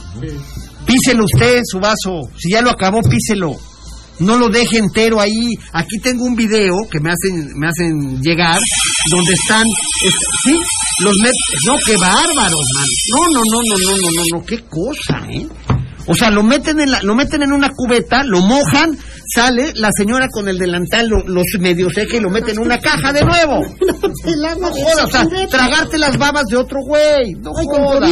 Píselo 0.88 1.24
usted 1.24 1.60
su 1.64 1.78
vaso. 1.78 2.22
Si 2.36 2.50
ya 2.50 2.62
lo 2.62 2.70
acabó, 2.70 3.00
píselo. 3.02 3.52
No 4.20 4.36
lo 4.36 4.48
deje 4.48 4.78
entero 4.78 5.20
ahí. 5.20 5.54
Aquí 5.72 5.98
tengo 6.02 6.24
un 6.24 6.34
video 6.34 6.72
que 6.90 6.98
me 6.98 7.10
hacen, 7.10 7.52
me 7.56 7.68
hacen 7.68 8.20
llegar, 8.20 8.58
donde 9.12 9.32
están, 9.34 9.64
es- 10.04 10.14
sí, 10.44 10.56
los 11.04 11.14
no, 11.66 11.76
qué 11.86 11.94
bárbaros, 11.96 12.66
man. 12.74 12.84
No, 13.12 13.28
no, 13.28 13.40
no, 13.44 13.60
no, 13.68 13.76
no, 13.78 13.96
no, 13.96 14.08
no, 14.16 14.38
no, 14.40 14.44
qué 14.44 14.58
cosa, 14.64 15.24
¿eh? 15.30 15.46
O 16.10 16.14
sea, 16.14 16.30
lo 16.30 16.42
meten 16.42 16.80
en 16.80 16.90
la, 16.90 17.02
lo 17.02 17.14
meten 17.14 17.42
en 17.42 17.52
una 17.52 17.68
cubeta, 17.70 18.24
lo 18.24 18.40
mojan, 18.40 18.98
sale 19.32 19.72
la 19.74 19.90
señora 19.96 20.26
con 20.32 20.48
el 20.48 20.58
delantal, 20.58 21.06
lo- 21.06 21.22
los 21.28 21.44
medio 21.60 21.88
seca 21.90 22.16
y 22.16 22.20
lo 22.20 22.30
meten 22.30 22.56
en 22.56 22.62
una 22.62 22.78
caja 22.80 23.12
de 23.12 23.20
nuevo. 23.22 23.60
No 24.58 24.70
jodas, 24.72 25.04
o 25.04 25.10
sea, 25.10 25.24
tragarte 25.48 25.98
las 25.98 26.16
babas 26.16 26.44
de 26.50 26.56
otro 26.56 26.78
güey. 26.84 27.34
No 27.40 27.52
jodas. 27.52 28.10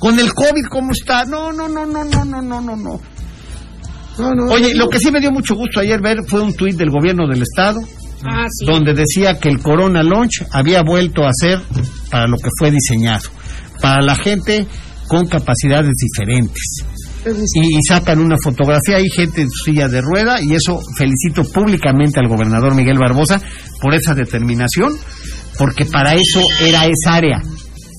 Con 0.00 0.18
el 0.18 0.32
COVID, 0.34 0.64
¿cómo 0.68 0.90
está? 0.90 1.24
No, 1.26 1.52
no, 1.52 1.68
no, 1.68 1.86
no, 1.86 2.04
no, 2.04 2.24
no, 2.24 2.42
no, 2.42 2.60
no, 2.60 2.76
no. 2.76 3.00
Oye, 4.50 4.74
lo 4.74 4.88
que 4.88 4.98
sí 4.98 5.12
me 5.12 5.20
dio 5.20 5.30
mucho 5.30 5.54
gusto 5.54 5.80
ayer 5.80 6.00
ver 6.02 6.18
fue 6.26 6.40
un 6.42 6.52
tuit 6.54 6.76
del 6.76 6.90
gobierno 6.90 7.28
del 7.28 7.42
estado 7.42 7.78
Ah, 8.24 8.46
sí. 8.50 8.66
donde 8.66 8.92
decía 8.92 9.38
que 9.38 9.48
el 9.48 9.60
Corona 9.60 10.02
Launch 10.02 10.44
había 10.52 10.82
vuelto 10.82 11.24
a 11.24 11.30
ser 11.32 11.58
para 12.10 12.26
lo 12.26 12.36
que 12.36 12.50
fue 12.58 12.70
diseñado, 12.70 13.28
para 13.80 14.02
la 14.02 14.14
gente 14.14 14.66
con 15.08 15.26
capacidades 15.26 15.92
diferentes. 15.96 16.84
Y, 17.54 17.78
y 17.78 17.82
sacan 17.86 18.18
una 18.18 18.36
fotografía, 18.42 18.96
hay 18.96 19.08
gente 19.10 19.42
en 19.42 19.50
su 19.50 19.64
silla 19.64 19.88
de 19.88 20.00
rueda 20.00 20.40
y 20.42 20.54
eso 20.54 20.80
felicito 20.96 21.44
públicamente 21.44 22.18
al 22.18 22.28
gobernador 22.28 22.74
Miguel 22.74 22.98
Barbosa 22.98 23.40
por 23.80 23.94
esa 23.94 24.14
determinación, 24.14 24.92
porque 25.58 25.84
para 25.84 26.14
eso 26.14 26.40
era 26.60 26.86
esa 26.86 27.14
área, 27.14 27.42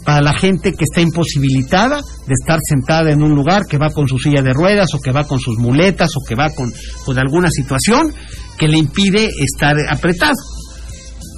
para 0.05 0.21
la 0.21 0.33
gente 0.33 0.71
que 0.73 0.83
está 0.83 1.01
imposibilitada 1.01 1.97
de 1.97 2.33
estar 2.33 2.59
sentada 2.63 3.11
en 3.11 3.21
un 3.21 3.35
lugar, 3.35 3.63
que 3.69 3.77
va 3.77 3.89
con 3.89 4.07
su 4.07 4.17
silla 4.17 4.41
de 4.41 4.53
ruedas 4.53 4.93
o 4.93 4.99
que 4.99 5.11
va 5.11 5.23
con 5.23 5.39
sus 5.39 5.57
muletas 5.57 6.09
o 6.15 6.27
que 6.27 6.35
va 6.35 6.49
con, 6.49 6.71
con 7.05 7.17
alguna 7.17 7.49
situación 7.49 8.13
que 8.57 8.67
le 8.67 8.77
impide 8.77 9.29
estar 9.39 9.75
apretado. 9.89 10.35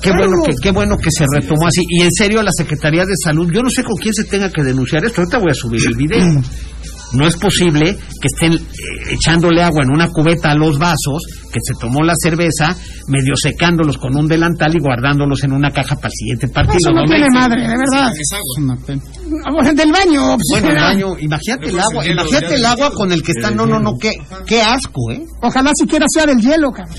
Qué 0.01 0.11
bueno, 0.11 0.43
que, 0.45 0.53
qué 0.61 0.72
bueno 0.72 0.97
que 0.97 1.09
se 1.09 1.26
retomó 1.34 1.68
así. 1.68 1.82
Y 1.88 2.01
en 2.01 2.11
serio, 2.11 2.43
la 2.43 2.51
Secretaría 2.51 3.05
de 3.05 3.14
Salud, 3.24 3.49
yo 3.53 3.61
no 3.61 3.70
sé 3.70 3.84
con 3.84 3.95
quién 3.95 4.14
se 4.14 4.26
tenga 4.26 4.49
que 4.49 4.61
denunciar 4.61 5.05
esto. 5.05 5.22
Ahorita 5.22 5.38
voy 5.38 5.51
a 5.51 5.53
subir 5.53 5.82
el 5.88 5.95
video. 5.95 6.20
No 7.14 7.28
es 7.28 7.38
posible 7.38 7.95
que 7.95 8.28
estén 8.28 8.53
eh, 8.53 9.14
echándole 9.14 9.61
agua 9.61 9.84
en 9.84 9.91
una 9.91 10.07
cubeta 10.09 10.51
a 10.51 10.55
los 10.55 10.80
vasos, 10.80 11.22
que 11.51 11.59
se 11.61 11.74
tomó 11.80 12.03
la 12.03 12.14
cerveza, 12.22 12.76
medio 13.07 13.36
secándolos 13.36 13.97
con 13.97 14.16
un 14.16 14.28
delantal 14.28 14.76
y 14.76 14.80
guardándolos 14.80 15.43
en 15.43 15.53
una 15.53 15.70
caja 15.70 15.95
para 15.95 16.07
el 16.07 16.14
siguiente 16.14 16.47
partido. 16.47 16.78
Eso 16.78 16.91
no 16.91 17.01
¿no, 17.01 17.05
tiene 17.05 17.28
madre, 17.32 17.61
de 17.61 17.76
verdad. 17.78 18.11
Es 18.11 18.30
una 18.57 18.76
pena. 18.78 19.01
Ahora, 19.45 19.74
Del 19.74 19.91
baño. 19.91 20.38
pues, 20.38 20.61
Bueno, 20.61 20.70
el 20.70 20.82
baño, 20.84 21.20
imagínate 21.20 21.70
el 21.70 21.80
agua, 21.80 22.07
imagínate 22.07 22.55
el 22.55 22.66
agua 22.66 22.91
con 22.91 23.11
el 23.11 23.22
que 23.22 23.32
está, 23.32 23.51
no, 23.51 23.66
no, 23.66 23.80
no, 23.80 23.97
qué, 23.99 24.11
qué 24.47 24.61
asco, 24.61 25.11
¿eh? 25.11 25.24
Ojalá 25.41 25.72
siquiera 25.76 26.05
sea 26.11 26.26
del 26.26 26.39
hielo, 26.39 26.72
cabrón. 26.72 26.95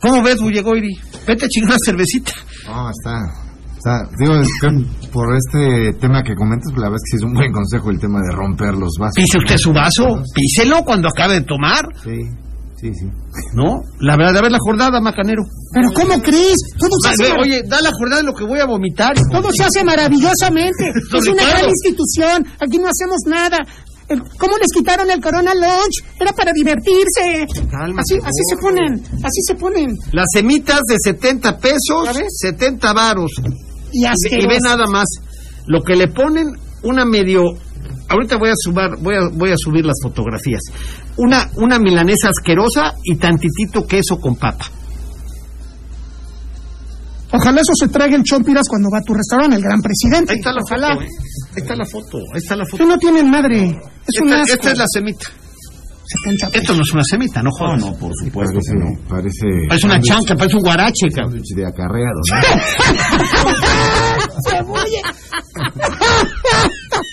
¿Cómo 0.00 0.22
ves, 0.22 0.36
Bullegoiri? 0.40 0.92
Vete 1.26 1.46
a 1.46 1.48
chingar 1.48 1.70
una 1.70 1.78
cervecita. 1.84 2.32
No, 2.66 2.90
está. 2.90 3.45
Está 3.86 4.08
digo, 4.18 4.34
por 5.12 5.34
este 5.36 5.92
tema 6.00 6.22
que 6.22 6.34
comentas, 6.34 6.72
la 6.74 6.88
verdad 6.90 6.96
es 6.96 7.02
que 7.06 7.10
sí 7.10 7.16
es 7.16 7.22
un 7.22 7.34
buen 7.34 7.52
consejo 7.52 7.90
el 7.90 7.98
tema 8.00 8.20
de 8.20 8.34
romper 8.34 8.74
los 8.74 8.94
vasos. 8.98 9.14
Pise 9.14 9.38
usted 9.38 9.56
su 9.58 9.72
vaso, 9.72 10.22
píselo 10.34 10.82
cuando 10.84 11.08
acabe 11.08 11.34
de 11.34 11.40
tomar, 11.42 11.84
Sí, 12.02 12.18
sí, 12.80 12.90
sí. 12.92 13.06
¿no? 13.54 13.80
La 14.00 14.16
verdad, 14.16 14.38
a 14.38 14.42
ver 14.42 14.52
la 14.52 14.58
jornada, 14.60 15.00
macanero. 15.00 15.42
Pero 15.72 15.88
¿cómo 15.94 16.20
crees? 16.22 16.56
Todo 16.78 16.90
se 17.02 17.08
hace, 17.10 17.32
Oye, 17.40 17.62
da 17.66 17.80
la 17.80 17.90
jornada 17.92 18.22
de 18.22 18.26
lo 18.26 18.34
que 18.34 18.44
voy 18.44 18.58
a 18.58 18.66
vomitar. 18.66 19.14
todo 19.30 19.48
se 19.56 19.64
hace 19.64 19.84
maravillosamente. 19.84 20.90
es 21.14 21.28
una 21.28 21.44
gran 21.44 21.64
institución. 21.68 22.44
Aquí 22.60 22.78
no 22.78 22.88
hacemos 22.88 23.18
nada. 23.26 23.58
El- 24.08 24.22
¿Cómo 24.38 24.56
les 24.58 24.68
quitaron 24.72 25.10
el 25.10 25.20
Corona 25.20 25.52
Lunch? 25.52 26.04
Era 26.20 26.32
para 26.32 26.52
divertirse. 26.52 27.44
Cálmate, 27.68 28.02
así, 28.02 28.14
así 28.22 28.42
se 28.50 28.56
ponen. 28.56 29.02
Así 29.24 29.40
se 29.46 29.54
ponen. 29.56 29.90
Las 30.12 30.26
semitas 30.32 30.80
de 30.88 30.96
70 31.02 31.58
pesos, 31.58 32.04
¿Ya 32.04 32.12
ves? 32.12 32.38
70 32.40 32.92
varos. 32.92 33.32
Y 33.92 34.04
Y 34.04 34.46
ve 34.46 34.58
nada 34.62 34.84
más, 34.90 35.06
lo 35.66 35.82
que 35.82 35.96
le 35.96 36.08
ponen 36.08 36.48
una 36.82 37.04
medio 37.04 37.42
ahorita 38.08 38.36
voy 38.36 38.50
a 38.50 38.54
subir 38.56 38.88
voy 39.00 39.14
a, 39.16 39.28
voy 39.32 39.50
a 39.50 39.56
subir 39.56 39.84
las 39.84 39.96
fotografías. 40.02 40.60
Una 41.16 41.50
una 41.56 41.78
milanesa 41.78 42.28
asquerosa 42.28 42.92
y 43.04 43.16
tantitito 43.16 43.86
queso 43.86 44.18
con 44.20 44.36
papa. 44.36 44.66
Ojalá 47.32 47.60
eso 47.60 47.72
se 47.78 47.88
traiga 47.88 48.16
el 48.16 48.22
Chompiras 48.22 48.62
cuando 48.68 48.88
va 48.90 48.98
a 48.98 49.02
tu 49.02 49.12
restaurante, 49.12 49.56
el 49.56 49.62
gran 49.62 49.82
presidente. 49.82 50.32
Ahí 50.32 50.38
está 50.38 50.52
la 50.52 50.60
Ojalá. 50.64 50.94
foto, 50.94 51.02
¿eh? 51.04 51.08
Ahí 51.56 51.62
está 51.62 51.76
la 51.76 51.84
foto, 51.84 52.18
ahí 52.18 52.38
está 52.38 52.56
la 52.56 52.64
foto. 52.64 52.76
Que 52.78 52.86
no 52.88 52.98
tienen 52.98 53.30
madre. 53.30 53.66
Es 54.06 54.20
un 54.22 54.28
Esta, 54.28 54.40
asco. 54.42 54.54
esta 54.54 54.72
es 54.72 54.78
la 54.78 54.84
semita. 54.92 55.26
70 56.06 56.46
pesos. 56.46 56.60
Esto 56.62 56.74
no 56.74 56.82
es 56.82 56.92
una 56.92 57.02
semita, 57.10 57.42
no 57.42 57.50
jodas. 57.50 57.80
No, 57.80 57.92
por 57.98 58.12
supuesto 58.14 58.54
Parece, 58.54 58.72
que 58.72 58.78
no. 58.78 58.86
parece. 59.08 59.46
Parece 59.68 59.86
una 59.86 60.00
chanca, 60.00 60.34
parece 60.36 60.56
un 60.56 60.62
guarache, 60.62 61.08
cabrón. 61.14 61.32
sándwich 61.32 61.54
de 61.56 61.66
acarreado, 61.66 62.20
¿no? 62.30 62.36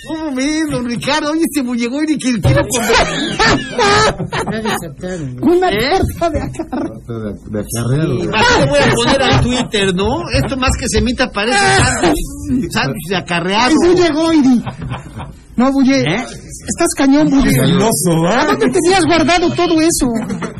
¿Cómo 0.07 0.35
ves, 0.35 0.69
don 0.69 0.85
Ricardo? 0.85 1.31
Oye, 1.31 1.41
este 1.43 1.63
llegó 1.75 2.01
y 2.03 2.05
que 2.05 2.17
quiero 2.17 2.39
comer. 2.41 2.61
Una 5.41 5.69
¿Eh? 5.69 5.99
torta 5.99 6.29
de 6.29 6.41
acá. 6.41 6.65
de, 7.07 7.33
de 7.49 7.59
acarreado. 7.59 8.13
Más 8.29 8.47
te 8.57 8.65
voy 8.65 8.79
a 8.79 8.91
poner 8.93 9.21
al 9.23 9.41
Twitter, 9.41 9.93
¿no? 9.95 10.29
Esto 10.33 10.55
más 10.57 10.71
que 10.79 10.87
semita 10.87 11.29
parece 11.29 11.57
sándwich, 11.57 12.69
sándwich 12.71 13.07
de 13.09 13.15
acarreado. 13.15 13.73
Ay, 13.81 13.87
Bulle 13.89 14.09
Goiri. 14.13 14.61
No, 15.55 15.71
Bulle. 15.71 16.01
¿Eh? 16.01 16.25
Estás 16.67 16.87
cañón, 16.97 17.29
Bulle. 17.29 17.51
Celoso, 17.51 18.25
¿A 18.27 18.41
¿ah? 18.41 18.45
dónde 18.45 18.69
tenías 18.69 19.05
guardado 19.05 19.53
todo 19.53 19.79
eso? 19.81 20.07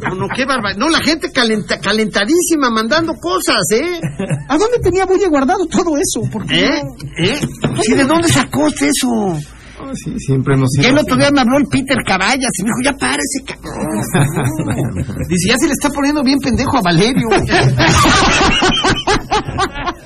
No, 0.09 0.15
no, 0.15 0.27
qué 0.35 0.45
barbaridad. 0.45 0.79
No, 0.79 0.89
la 0.89 0.99
gente 0.99 1.31
calenta, 1.31 1.79
calentadísima 1.79 2.69
mandando 2.69 3.13
cosas, 3.15 3.63
¿eh? 3.71 3.99
¿A 4.47 4.57
dónde 4.57 4.77
tenía 4.79 5.05
Bulle 5.05 5.27
guardado 5.27 5.65
todo 5.65 5.97
eso? 5.97 6.21
Porque 6.31 6.65
¿Eh? 6.65 6.83
¿Eh? 7.17 7.39
Sí, 7.81 7.95
¿de 7.95 8.05
dónde 8.05 8.27
sacó 8.27 8.65
usted 8.65 8.87
eso? 8.87 9.39
Sí, 9.93 10.13
siempre 10.17 10.55
hemos 10.55 10.69
Y 10.81 10.85
el 10.85 10.97
otro 10.97 11.17
día 11.17 11.29
me 11.31 11.41
habló 11.41 11.57
el 11.57 11.67
Peter 11.67 11.97
Caballas 12.05 12.51
y 12.57 12.63
me 12.63 12.69
dijo, 12.69 12.79
ya 12.85 12.93
párese, 12.93 13.43
cabrón. 13.45 14.01
Dice, 15.27 15.49
ya 15.49 15.57
se 15.57 15.67
le 15.67 15.73
está 15.73 15.89
poniendo 15.89 16.23
bien 16.23 16.39
pendejo 16.39 16.77
a 16.77 16.81
Valerio. 16.81 17.27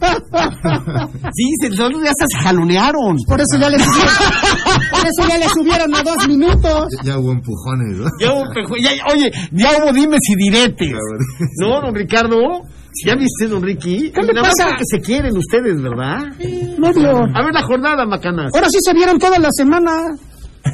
Sí, 1.34 1.44
se, 1.60 1.68
los 1.70 1.80
otros 1.80 2.02
ya 2.02 2.10
hasta 2.10 2.24
se 2.28 2.38
jalonearon. 2.44 3.16
Por 3.26 3.40
eso 3.40 3.58
ya 3.60 3.68
le 3.70 3.78
subieron, 3.78 4.14
por 4.90 5.00
eso 5.00 5.28
ya 5.28 5.38
le 5.38 5.48
subieron 5.48 5.94
a 5.94 6.02
dos 6.02 6.28
minutos. 6.28 6.88
Ya 7.04 7.18
hubo 7.18 7.32
empujones, 7.32 7.98
¿no? 7.98 8.06
Ya 8.20 8.32
hubo 8.32 8.44
ya- 8.82 9.12
oye, 9.12 9.30
ya 9.52 9.70
hubo 9.82 9.92
dimes 9.92 10.20
y 10.28 10.36
diretes. 10.36 10.92
¿No, 11.60 11.80
don 11.80 11.94
Ricardo? 11.94 12.36
¿Ya 13.04 13.14
viste, 13.14 13.46
don 13.46 13.62
Ricky? 13.62 14.10
¿Qué 14.10 14.22
le 14.22 14.32
Nada 14.32 14.48
pasa? 14.48 14.66
porque 14.68 14.82
se 14.90 14.98
quieren 15.00 15.36
ustedes, 15.36 15.80
¿verdad? 15.80 16.18
Medio. 16.78 17.10
A 17.34 17.42
ver 17.44 17.52
la 17.54 17.62
jornada, 17.62 18.04
macanas. 18.06 18.50
Ahora 18.54 18.66
sí 18.70 18.78
se 18.80 18.92
vieron 18.94 19.18
toda 19.18 19.38
la 19.38 19.50
semana. 19.52 19.92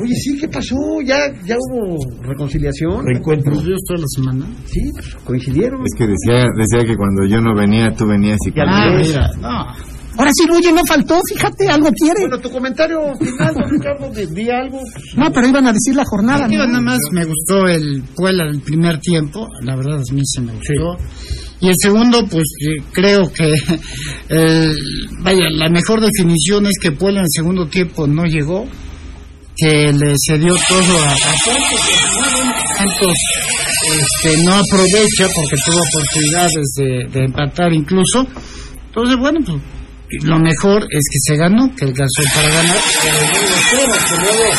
Oye, 0.02 0.14
sí, 0.16 0.36
¿qué 0.40 0.48
pasó? 0.48 0.74
¿Ya, 1.04 1.18
ya 1.46 1.56
hubo 1.56 1.98
reconciliación? 2.22 3.04
Reencuentro. 3.06 3.52
toda 3.52 4.00
la 4.00 4.06
semana. 4.08 4.46
Sí, 4.66 4.80
pues 4.92 5.14
coincidieron. 5.24 5.82
Es 5.84 5.94
que 5.96 6.06
decía, 6.06 6.44
decía 6.56 6.84
que 6.86 6.96
cuando 6.96 7.24
yo 7.26 7.40
no 7.40 7.54
venía, 7.54 7.94
tú 7.94 8.06
venías 8.06 8.38
y 8.46 8.50
mira, 8.50 9.30
no. 9.40 9.66
Ahora 10.16 10.30
sí, 10.32 10.44
oye, 10.48 10.72
no 10.72 10.82
faltó, 10.86 11.18
fíjate, 11.28 11.68
algo 11.68 11.90
quiere. 11.90 12.20
Bueno, 12.20 12.38
tu 12.38 12.50
comentario 12.50 13.00
final, 13.18 13.54
Ricardo, 13.68 14.10
de, 14.10 14.26
di 14.28 14.48
algo. 14.48 14.78
No, 15.16 15.30
pero 15.32 15.48
iban 15.48 15.66
a 15.66 15.72
decir 15.72 15.96
la 15.96 16.04
jornada. 16.06 16.46
¿no? 16.46 16.66
nada 16.66 16.80
más 16.80 16.98
me 17.12 17.24
gustó 17.24 17.66
el 17.66 18.02
Puebla 18.14 18.44
del 18.46 18.60
primer 18.60 18.98
tiempo, 19.00 19.48
la 19.62 19.74
verdad 19.74 19.96
a 20.08 20.12
mí 20.14 20.20
se 20.24 20.40
me 20.40 20.52
gustó. 20.52 20.96
Y 21.60 21.68
el 21.68 21.74
segundo, 21.80 22.24
pues 22.30 22.44
eh, 22.60 22.82
creo 22.92 23.32
que, 23.32 23.52
el- 24.28 24.76
vaya, 25.20 25.48
la 25.50 25.68
mejor 25.68 26.00
definición 26.00 26.66
es 26.66 26.74
que 26.80 26.92
Puebla 26.92 27.20
en 27.20 27.24
el 27.24 27.30
segundo 27.32 27.66
tiempo 27.66 28.06
no 28.06 28.24
llegó, 28.24 28.66
que 29.56 29.92
le 29.92 30.14
cedió 30.26 30.54
todo 30.68 31.04
a, 31.04 31.16
Santos, 31.16 31.54
bueno, 32.16 32.52
Santos 32.76 33.16
este, 33.84 34.42
no 34.44 34.54
aprovecha 34.54 35.28
porque 35.34 35.56
tuvo 35.64 35.80
oportunidades 35.80 37.10
de, 37.12 37.24
empatar 37.24 37.72
incluso. 37.72 38.26
Entonces, 38.86 39.16
bueno, 39.18 39.40
pues 39.44 40.24
lo 40.24 40.38
mejor 40.38 40.82
es 40.90 41.00
que 41.10 41.18
se 41.20 41.36
ganó, 41.36 41.74
que 41.74 41.84
alcanzó 41.84 42.22
para 42.34 42.48
ganar, 42.48 42.76
pero 43.02 43.16
espero, 43.54 43.92
que 44.08 44.24
luego 44.24 44.52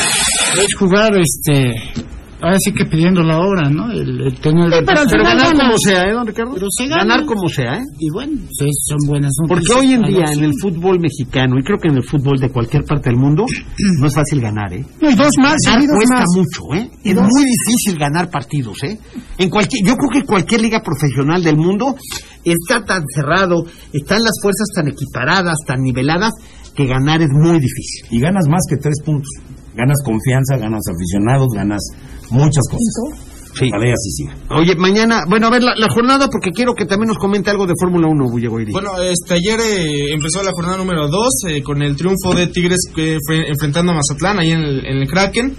es 0.61 0.75
jugar 0.75 1.11
este 1.17 2.05
ahora 2.41 2.57
sí 2.59 2.71
que 2.73 2.85
pidiendo 2.85 3.21
la 3.23 3.39
hora 3.39 3.69
no 3.69 3.91
el, 3.91 4.21
el 4.21 4.39
tener 4.39 4.69
pero 4.85 4.99
al 5.01 5.07
Pero 5.07 5.23
final 5.23 5.23
ganar 5.37 5.53
gana. 5.53 5.63
como 5.65 5.77
sea, 5.77 6.03
¿eh, 6.03 6.13
don 6.13 6.27
Ricardo? 6.27 6.53
Pero 6.53 6.67
se 6.69 6.87
gana. 6.87 7.03
Ganar 7.03 7.25
como 7.25 7.49
sea, 7.49 7.73
¿eh? 7.75 7.83
y 7.99 8.09
bueno 8.11 8.37
sí, 8.51 8.65
son 8.87 8.97
buenas 9.07 9.31
Porque 9.47 9.63
noticias 9.69 9.79
hoy 9.79 9.93
en 9.93 10.01
día 10.03 10.25
en 10.33 10.43
el 10.43 10.51
fútbol 10.61 10.99
mexicano, 10.99 11.57
y 11.59 11.63
creo 11.63 11.77
que 11.79 11.87
en 11.89 11.97
el 11.97 12.03
fútbol 12.03 12.37
de 12.39 12.49
cualquier 12.49 12.83
parte 12.83 13.09
del 13.09 13.19
mundo, 13.19 13.45
no 14.01 14.07
es 14.07 14.13
fácil 14.13 14.41
ganar, 14.41 14.73
¿eh? 14.73 14.85
No, 15.01 15.09
y 15.09 15.15
dos 15.15 15.31
más, 15.41 15.55
Ganar 15.65 15.81
seguidos 15.81 15.95
cuesta 15.97 16.19
más. 16.19 16.25
mucho, 16.35 16.61
¿eh? 16.81 16.91
Es 17.03 17.15
muy 17.15 17.43
difícil 17.45 17.97
ganar 17.99 18.29
partidos, 18.29 18.83
¿eh? 18.83 18.97
En 19.37 19.49
cualquier, 19.49 19.85
yo 19.85 19.95
creo 19.95 20.21
que 20.21 20.27
cualquier 20.27 20.61
liga 20.61 20.81
profesional 20.81 21.43
del 21.43 21.57
mundo 21.57 21.95
está 22.43 22.83
tan 22.85 23.03
cerrado, 23.13 23.65
están 23.93 24.21
las 24.23 24.33
fuerzas 24.41 24.67
tan 24.75 24.87
equiparadas, 24.87 25.55
tan 25.65 25.81
niveladas, 25.81 26.33
que 26.75 26.85
ganar 26.85 27.21
es 27.21 27.29
muy 27.31 27.59
difícil. 27.59 28.05
Y 28.11 28.19
ganas 28.19 28.45
más 28.49 28.61
que 28.69 28.77
tres 28.77 29.01
puntos. 29.03 29.29
Ganas 29.75 29.97
confianza, 30.03 30.57
ganas 30.57 30.83
aficionados, 30.87 31.47
ganas 31.53 31.81
muchas 32.29 32.63
cosas. 32.69 33.35
Sí. 33.55 33.69
Siga. 34.17 34.35
Oye, 34.49 34.75
mañana, 34.75 35.23
bueno, 35.29 35.47
a 35.47 35.49
ver 35.49 35.63
la, 35.63 35.75
la 35.77 35.87
jornada, 35.89 36.27
porque 36.29 36.51
quiero 36.51 36.73
que 36.73 36.85
también 36.85 37.07
nos 37.07 37.17
comente 37.17 37.49
algo 37.49 37.65
de 37.65 37.73
Fórmula 37.79 38.07
1, 38.07 38.29
Bullegoiri. 38.29 38.73
Bueno, 38.73 39.01
este, 39.01 39.35
ayer 39.35 39.59
eh, 39.61 40.11
empezó 40.11 40.43
la 40.43 40.51
jornada 40.51 40.75
número 40.77 41.07
2 41.07 41.29
con 41.63 41.81
el 41.81 41.95
triunfo 41.95 42.33
de 42.35 42.47
Tigres 42.47 42.79
que 42.93 43.17
fue 43.25 43.47
enfrentando 43.47 43.93
a 43.93 43.95
Mazatlán 43.95 44.39
ahí 44.39 44.51
en 44.51 44.59
el, 44.59 44.85
en 44.85 44.97
el 44.97 45.07
Kraken. 45.07 45.55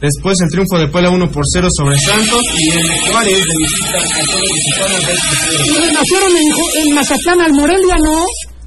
Después 0.00 0.36
el 0.40 0.50
triunfo 0.50 0.78
de 0.78 0.88
Puebla 0.88 1.10
1 1.10 1.30
por 1.30 1.44
0 1.46 1.68
sobre 1.76 1.96
Santos 1.98 2.42
y 2.58 2.70
el 2.70 3.10
Juárez 3.10 3.38
de 3.38 3.56
visita 3.56 3.98
a 3.98 4.24
todos 4.26 4.40
los 4.40 4.50
mexicanos 4.52 5.06
del 5.06 5.66
Y 5.66 5.80
le 5.80 5.92
nacieron 5.92 6.32
en, 6.36 6.88
en 6.88 6.94
Mazatlán 6.94 7.40
al 7.40 7.52
Morelia, 7.52 7.94
¿no? 8.02 8.24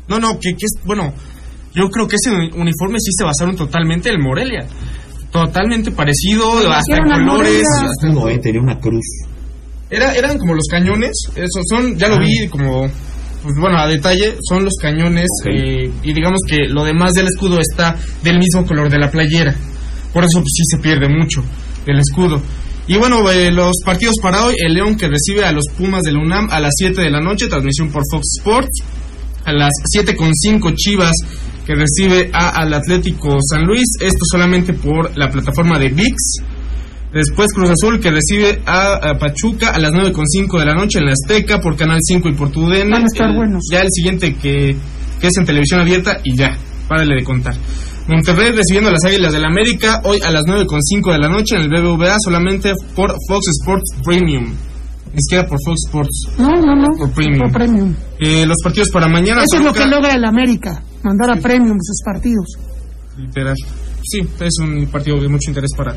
No, 0.07 0.19
no, 0.19 0.39
que, 0.39 0.51
que 0.51 0.65
es, 0.65 0.71
bueno, 0.85 1.13
yo 1.75 1.89
creo 1.89 2.07
que 2.07 2.15
ese 2.15 2.31
uniforme 2.31 2.97
sí 2.99 3.11
se 3.17 3.23
basaron 3.23 3.55
totalmente 3.55 4.09
en 4.09 4.15
el 4.15 4.21
Morelia. 4.21 4.65
Totalmente 5.31 5.91
parecido, 5.91 6.57
hasta 6.71 6.95
en 6.97 7.03
colores. 7.03 7.27
Morelia. 7.27 7.89
hasta- 7.89 8.07
No, 8.07 8.29
eh, 8.29 8.37
tenía 8.39 8.61
una 8.61 8.77
cruz. 8.79 9.03
Era, 9.89 10.15
eran 10.15 10.37
como 10.37 10.53
los 10.53 10.65
cañones, 10.71 11.11
esos 11.35 11.63
son, 11.69 11.97
ya 11.97 12.07
lo 12.07 12.17
vi 12.19 12.47
como, 12.49 12.81
pues 13.43 13.55
bueno, 13.59 13.77
a 13.77 13.87
detalle, 13.87 14.35
son 14.49 14.63
los 14.63 14.73
cañones 14.81 15.27
eh, 15.45 15.91
y 16.03 16.13
digamos 16.13 16.39
que 16.47 16.67
lo 16.69 16.83
demás 16.85 17.11
del 17.13 17.27
escudo 17.27 17.59
está 17.59 17.95
del 18.23 18.39
mismo 18.39 18.65
color 18.65 18.89
de 18.89 18.97
la 18.97 19.11
playera. 19.11 19.53
Por 20.13 20.23
eso 20.23 20.39
pues, 20.39 20.51
sí 20.55 20.63
se 20.71 20.77
pierde 20.77 21.07
mucho 21.09 21.43
el 21.85 21.99
escudo. 21.99 22.41
Y 22.87 22.97
bueno, 22.97 23.29
eh, 23.31 23.51
los 23.51 23.73
partidos 23.83 24.15
para 24.21 24.45
hoy, 24.45 24.55
el 24.65 24.73
León 24.73 24.95
que 24.95 25.07
recibe 25.07 25.43
a 25.45 25.51
los 25.51 25.65
Pumas 25.77 26.01
del 26.03 26.17
UNAM 26.17 26.47
a 26.51 26.59
las 26.59 26.71
7 26.77 27.01
de 27.01 27.09
la 27.11 27.19
noche, 27.19 27.47
transmisión 27.47 27.89
por 27.91 28.03
Fox 28.09 28.23
Sports. 28.39 28.83
A 29.43 29.51
las 29.53 29.71
7.5 29.95 30.73
Chivas 30.75 31.11
que 31.65 31.73
recibe 31.75 32.29
a, 32.33 32.49
al 32.61 32.73
Atlético 32.73 33.35
San 33.49 33.63
Luis, 33.65 33.83
esto 33.99 34.19
solamente 34.31 34.73
por 34.73 35.17
la 35.17 35.29
plataforma 35.29 35.79
de 35.79 35.89
VIX. 35.89 36.15
Después 37.13 37.47
Cruz 37.53 37.69
Azul 37.71 37.99
que 37.99 38.11
recibe 38.11 38.61
a, 38.65 38.95
a 38.95 39.17
Pachuca 39.17 39.69
a 39.69 39.79
las 39.79 39.91
9.5 39.91 40.59
de 40.59 40.65
la 40.65 40.73
noche 40.75 40.99
en 40.99 41.05
la 41.05 41.13
Azteca 41.13 41.59
por 41.61 41.75
Canal 41.77 41.99
5 42.01 42.27
y 42.29 42.33
por 42.33 42.51
TUDN. 42.51 42.89
Van 42.91 43.03
a 43.03 43.05
estar 43.05 43.29
El- 43.29 43.35
buenos. 43.37 43.63
Ya 43.71 43.79
el 43.81 43.87
siguiente 43.89 44.35
que, 44.35 44.75
que 45.21 45.27
es 45.27 45.37
en 45.37 45.45
televisión 45.45 45.79
abierta 45.79 46.17
y 46.23 46.35
ya, 46.35 46.57
párale 46.89 47.15
de 47.15 47.23
contar. 47.23 47.55
Monterrey 48.07 48.51
recibiendo 48.51 48.89
a 48.89 48.93
las 48.93 49.03
Águilas 49.05 49.33
del 49.33 49.45
América 49.45 50.01
hoy 50.03 50.19
a 50.23 50.29
las 50.29 50.43
9.5 50.43 51.11
de 51.13 51.17
la 51.19 51.29
noche 51.29 51.55
en 51.55 51.61
el 51.63 51.69
BBVA 51.69 52.17
solamente 52.23 52.73
por 52.95 53.11
Fox 53.27 53.45
Sports 53.61 53.95
Premium. 54.03 54.43
Ni 55.13 55.21
siquiera 55.21 55.47
por 55.47 55.57
Fox 55.65 55.77
Sports. 55.87 56.27
No, 56.37 56.49
no, 56.49 56.75
no. 56.75 56.87
Por 56.97 57.11
Premium. 57.13 57.39
Por 57.43 57.51
premium. 57.53 57.95
Eh, 58.19 58.45
los 58.45 58.57
partidos 58.61 58.89
para 58.91 59.07
mañana. 59.07 59.41
Eso 59.43 59.57
es 59.57 59.63
lo 59.63 59.73
que 59.73 59.85
logra 59.87 60.13
el 60.13 60.25
América, 60.25 60.83
mandar 61.05 61.31
a 61.31 61.35
premium 61.41 61.77
sus 61.79 62.01
partidos. 62.03 62.47
Literal. 63.17 63.55
Sí, 64.03 64.19
es 64.39 64.53
un 64.61 64.85
partido 64.87 65.19
de 65.21 65.29
mucho 65.29 65.49
interés 65.49 65.71
para, 65.77 65.95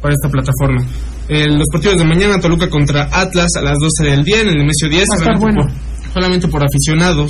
para 0.00 0.14
esta 0.14 0.28
plataforma. 0.30 0.82
Eh, 1.28 1.46
los 1.46 1.66
partidos 1.70 1.98
de 1.98 2.04
mañana, 2.04 2.38
Toluca 2.40 2.70
contra 2.70 3.08
Atlas 3.12 3.48
a 3.58 3.60
las 3.60 3.74
12 3.78 4.10
del 4.10 4.24
día 4.24 4.40
en 4.40 4.48
el 4.48 4.54
Nemesio 4.54 4.88
10, 4.88 5.00
Va 5.00 5.02
a 5.02 5.16
estar 5.18 5.36
solamente, 5.36 5.60
bueno. 5.60 5.74
por, 6.04 6.12
solamente 6.14 6.48
por 6.48 6.62
aficionados. 6.64 7.28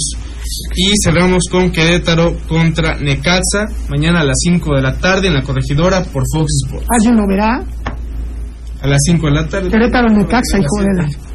Y 0.77 0.93
cerramos 1.03 1.45
con 1.51 1.71
Querétaro 1.73 2.37
contra 2.49 2.97
Necaxa, 2.99 3.67
mañana 3.91 4.21
a 4.21 4.25
las 4.25 4.37
5 4.41 4.77
de 4.77 4.83
la 4.83 4.95
tarde 4.99 5.29
en 5.29 5.35
la 5.35 5.43
corregidora 5.43 6.03
por 6.05 6.23
Fox 6.33 6.47
Sports. 6.65 6.87
¿Alguien 6.99 7.17
lo 7.17 7.27
verá? 7.27 7.61
A 8.81 8.87
las 8.87 8.99
5 9.05 9.27
de 9.27 9.33
la 9.33 9.49
tarde. 9.49 9.71
Querétaro 9.71 10.09
Necaxa, 10.09 10.59
hijo 10.59 10.81
de 10.83 11.03
la... 11.03 11.28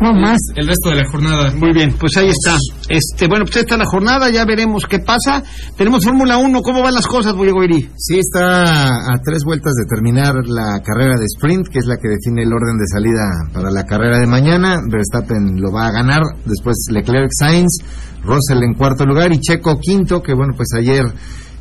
No 0.00 0.12
más. 0.12 0.38
El 0.54 0.66
resto 0.68 0.90
de 0.90 0.96
la 0.96 1.10
jornada. 1.10 1.50
Muy 1.56 1.72
bien, 1.72 1.92
pues 1.98 2.16
ahí 2.16 2.28
está. 2.28 2.56
Este, 2.88 3.26
bueno, 3.26 3.44
pues 3.44 3.56
ahí 3.56 3.62
está 3.62 3.76
la 3.76 3.84
jornada, 3.84 4.30
ya 4.30 4.44
veremos 4.44 4.84
qué 4.88 5.00
pasa. 5.00 5.42
Tenemos 5.76 6.04
Fórmula 6.04 6.36
1, 6.38 6.62
¿cómo 6.62 6.82
van 6.82 6.94
las 6.94 7.06
cosas, 7.06 7.34
Bullegoiri? 7.34 7.90
Sí, 7.96 8.18
está 8.18 8.86
a 8.86 9.18
tres 9.24 9.42
vueltas 9.44 9.72
de 9.74 9.86
terminar 9.92 10.34
la 10.46 10.80
carrera 10.84 11.14
de 11.18 11.24
sprint, 11.34 11.66
que 11.68 11.80
es 11.80 11.86
la 11.86 11.96
que 11.96 12.08
define 12.08 12.42
el 12.42 12.52
orden 12.52 12.78
de 12.78 12.86
salida 12.86 13.24
para 13.52 13.70
la 13.70 13.84
carrera 13.84 14.18
de 14.18 14.26
mañana. 14.28 14.76
Verstappen 14.88 15.60
lo 15.60 15.72
va 15.72 15.88
a 15.88 15.92
ganar, 15.92 16.22
después 16.44 16.76
Leclerc 16.90 17.30
Sainz, 17.36 17.78
Russell 18.22 18.62
en 18.62 18.74
cuarto 18.74 19.04
lugar 19.04 19.32
y 19.32 19.40
Checo 19.40 19.78
quinto, 19.80 20.22
que 20.22 20.32
bueno, 20.34 20.54
pues 20.56 20.68
ayer 20.76 21.04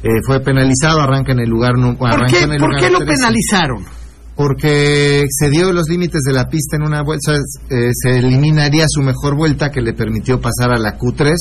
eh, 0.03 0.09
fue 0.27 0.41
penalizado, 0.41 1.01
arranca 1.01 1.31
en 1.31 1.39
el 1.39 1.49
lugar 1.49 1.73
nu- 1.75 1.97
¿Por 1.97 2.25
qué, 2.27 2.43
en 2.43 2.51
el 2.51 2.59
¿por 2.59 2.69
lugar 2.69 2.81
qué 2.85 2.91
lo 2.91 2.99
13. 2.99 3.13
penalizaron? 3.15 3.83
Porque 4.37 5.21
excedió 5.21 5.73
los 5.73 5.89
límites 5.89 6.21
de 6.21 6.31
la 6.31 6.45
pista 6.45 6.77
en 6.77 6.83
una 6.83 7.01
vuelta, 7.01 7.33
eh, 7.33 7.89
se 7.91 8.19
eliminaría 8.19 8.85
su 8.87 9.01
mejor 9.01 9.35
vuelta 9.35 9.71
que 9.71 9.81
le 9.81 9.93
permitió 9.93 10.39
pasar 10.39 10.71
a 10.71 10.77
la 10.77 10.97
Q3 10.97 11.33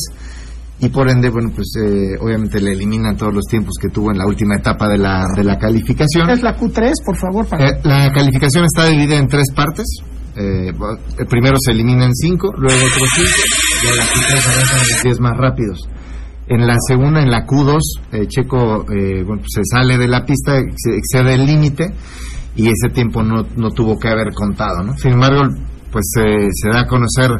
y 0.80 0.88
por 0.88 1.08
ende, 1.08 1.28
bueno, 1.30 1.50
pues 1.54 1.68
eh, 1.78 2.16
obviamente 2.20 2.60
le 2.60 2.72
eliminan 2.72 3.16
todos 3.16 3.34
los 3.34 3.44
tiempos 3.44 3.74
que 3.80 3.88
tuvo 3.88 4.10
en 4.10 4.18
la 4.18 4.26
última 4.26 4.56
etapa 4.56 4.88
de 4.88 4.98
la, 4.98 5.26
de 5.36 5.44
la 5.44 5.58
calificación. 5.58 6.28
Es 6.30 6.42
la 6.42 6.56
Q3, 6.56 6.92
por 7.04 7.16
favor, 7.16 7.46
para... 7.46 7.68
Eh, 7.68 7.80
la 7.84 8.10
calificación 8.12 8.64
está 8.64 8.86
dividida 8.86 9.16
en 9.16 9.28
tres 9.28 9.46
partes. 9.54 9.86
Eh, 10.34 10.72
primero 11.28 11.56
se 11.58 11.72
eliminan 11.72 12.14
cinco, 12.14 12.52
luego 12.58 12.78
otros 12.78 13.10
cinco, 13.14 13.30
y 13.84 13.88
a 13.88 13.94
la 13.94 14.04
Q3 14.04 14.44
avanzan 14.44 14.78
los 14.78 15.02
diez 15.02 15.20
más 15.20 15.36
rápidos. 15.36 15.88
En 16.48 16.66
la 16.66 16.76
segunda, 16.86 17.22
en 17.22 17.30
la 17.30 17.46
Q2, 17.46 17.80
eh, 18.12 18.26
Checo 18.28 18.84
eh, 18.92 19.24
bueno, 19.24 19.42
pues 19.42 19.52
se 19.52 19.62
sale 19.64 19.98
de 19.98 20.08
la 20.08 20.24
pista, 20.24 20.58
excede 20.58 21.34
el 21.34 21.46
límite 21.46 21.90
y 22.56 22.68
ese 22.68 22.88
tiempo 22.92 23.22
no, 23.22 23.46
no 23.56 23.70
tuvo 23.70 23.98
que 23.98 24.08
haber 24.08 24.32
contado. 24.32 24.82
¿no? 24.82 24.96
Sin 24.96 25.12
embargo, 25.12 25.42
pues 25.92 26.06
eh, 26.18 26.48
se 26.52 26.68
da 26.70 26.80
a 26.80 26.86
conocer 26.86 27.30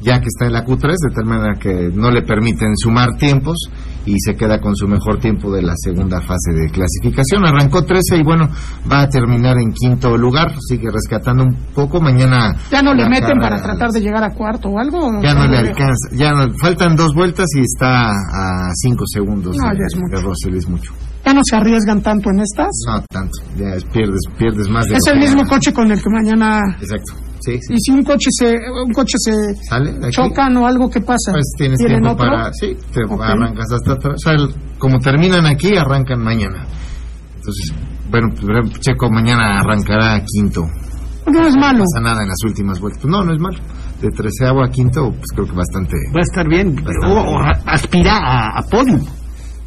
ya 0.00 0.18
que 0.18 0.26
está 0.28 0.46
en 0.46 0.52
la 0.54 0.64
Q3, 0.64 0.94
de 1.08 1.14
tal 1.14 1.26
manera 1.26 1.54
que 1.56 1.90
no 1.94 2.10
le 2.10 2.22
permiten 2.22 2.76
sumar 2.76 3.16
tiempos 3.18 3.56
y 4.06 4.14
se 4.18 4.34
queda 4.34 4.58
con 4.60 4.74
su 4.74 4.88
mejor 4.88 5.18
tiempo 5.20 5.52
de 5.52 5.62
la 5.62 5.74
segunda 5.76 6.20
fase 6.22 6.52
de 6.54 6.70
clasificación. 6.70 7.44
Arrancó 7.44 7.84
13 7.84 8.16
y 8.16 8.22
bueno, 8.22 8.48
va 8.90 9.02
a 9.02 9.08
terminar 9.08 9.58
en 9.58 9.72
quinto 9.72 10.16
lugar, 10.16 10.54
sigue 10.58 10.90
rescatando 10.90 11.44
un 11.44 11.54
poco. 11.74 12.00
Mañana 12.00 12.54
¿Ya 12.70 12.82
no 12.82 12.94
le 12.94 13.08
meten 13.08 13.38
para 13.38 13.62
tratar 13.62 13.90
de 13.90 14.00
llegar 14.00 14.24
a 14.24 14.30
cuarto 14.30 14.70
o 14.70 14.78
algo? 14.78 15.20
Ya 15.22 15.34
no 15.34 15.46
le 15.46 15.58
alcanza, 15.58 16.08
ya 16.12 16.32
no, 16.32 16.46
faltan 16.60 16.96
dos 16.96 17.14
vueltas 17.14 17.46
y 17.56 17.60
está 17.60 18.08
a 18.10 18.70
cinco 18.74 19.04
segundos 19.06 19.56
No, 19.56 19.68
de, 19.70 19.78
ya 19.78 19.84
es 19.86 19.96
mucho. 19.96 20.16
de 20.16 20.22
Russell, 20.22 20.56
es 20.56 20.68
mucho. 20.68 20.92
¿Ya 21.24 21.34
no 21.34 21.40
se 21.44 21.56
arriesgan 21.56 22.02
tanto 22.02 22.30
en 22.30 22.40
estas? 22.40 22.68
No 22.86 23.02
tanto, 23.10 23.38
ya 23.56 23.74
es- 23.76 23.84
pierdes, 23.84 24.20
pierdes 24.38 24.68
más 24.68 24.86
de 24.86 24.94
Es 24.96 25.06
el 25.12 25.18
mismo 25.18 25.36
ganas. 25.42 25.50
coche 25.50 25.72
con 25.72 25.90
el 25.92 25.98
que 26.02 26.10
mañana... 26.10 26.60
Exacto. 26.80 27.12
Sí, 27.40 27.58
sí. 27.62 27.72
Y 27.74 27.76
si 27.80 27.90
un 27.92 28.02
coche 28.02 28.28
se, 28.38 28.54
un 28.86 28.92
coche 28.92 29.14
se 29.18 29.32
¿Sale? 29.68 30.10
chocan 30.10 30.56
o 30.58 30.66
algo, 30.66 30.90
¿qué 30.90 31.00
pasa? 31.00 31.32
Pues 31.32 31.52
tienes 31.56 31.78
¿Tienen 31.78 32.02
tiempo 32.02 32.12
otro? 32.22 32.30
para... 32.36 32.52
Sí, 32.52 32.76
te 32.92 33.00
arrancas 33.22 33.66
hasta 33.72 33.92
atrás. 33.92 34.14
O 34.16 34.18
sea, 34.18 34.32
el- 34.34 34.54
como 34.78 34.98
terminan 34.98 35.46
aquí, 35.46 35.74
arrancan 35.76 36.22
mañana. 36.22 36.66
Entonces, 37.36 37.72
bueno, 38.10 38.28
pues, 38.38 38.80
Checo 38.80 39.08
mañana 39.10 39.60
arrancará 39.60 40.22
quinto. 40.26 40.62
No 41.32 41.46
es 41.46 41.54
malo. 41.56 41.78
No 41.78 41.84
pasa 41.94 42.00
nada 42.02 42.22
en 42.22 42.28
las 42.28 42.42
últimas 42.44 42.80
vueltas. 42.80 43.00
Pues 43.02 43.10
no, 43.12 43.24
no 43.24 43.32
es 43.32 43.40
malo. 43.40 43.58
De 44.02 44.08
treceavo 44.10 44.62
a 44.64 44.68
quinto, 44.70 45.10
pues 45.10 45.26
creo 45.34 45.46
que 45.46 45.52
bastante... 45.56 45.96
Va 46.14 46.20
a 46.20 46.22
estar 46.22 46.46
bien. 46.48 46.76
O, 47.06 47.12
o 47.12 47.38
aspira 47.66 48.16
a, 48.18 48.58
a 48.58 48.62
podio. 48.62 48.98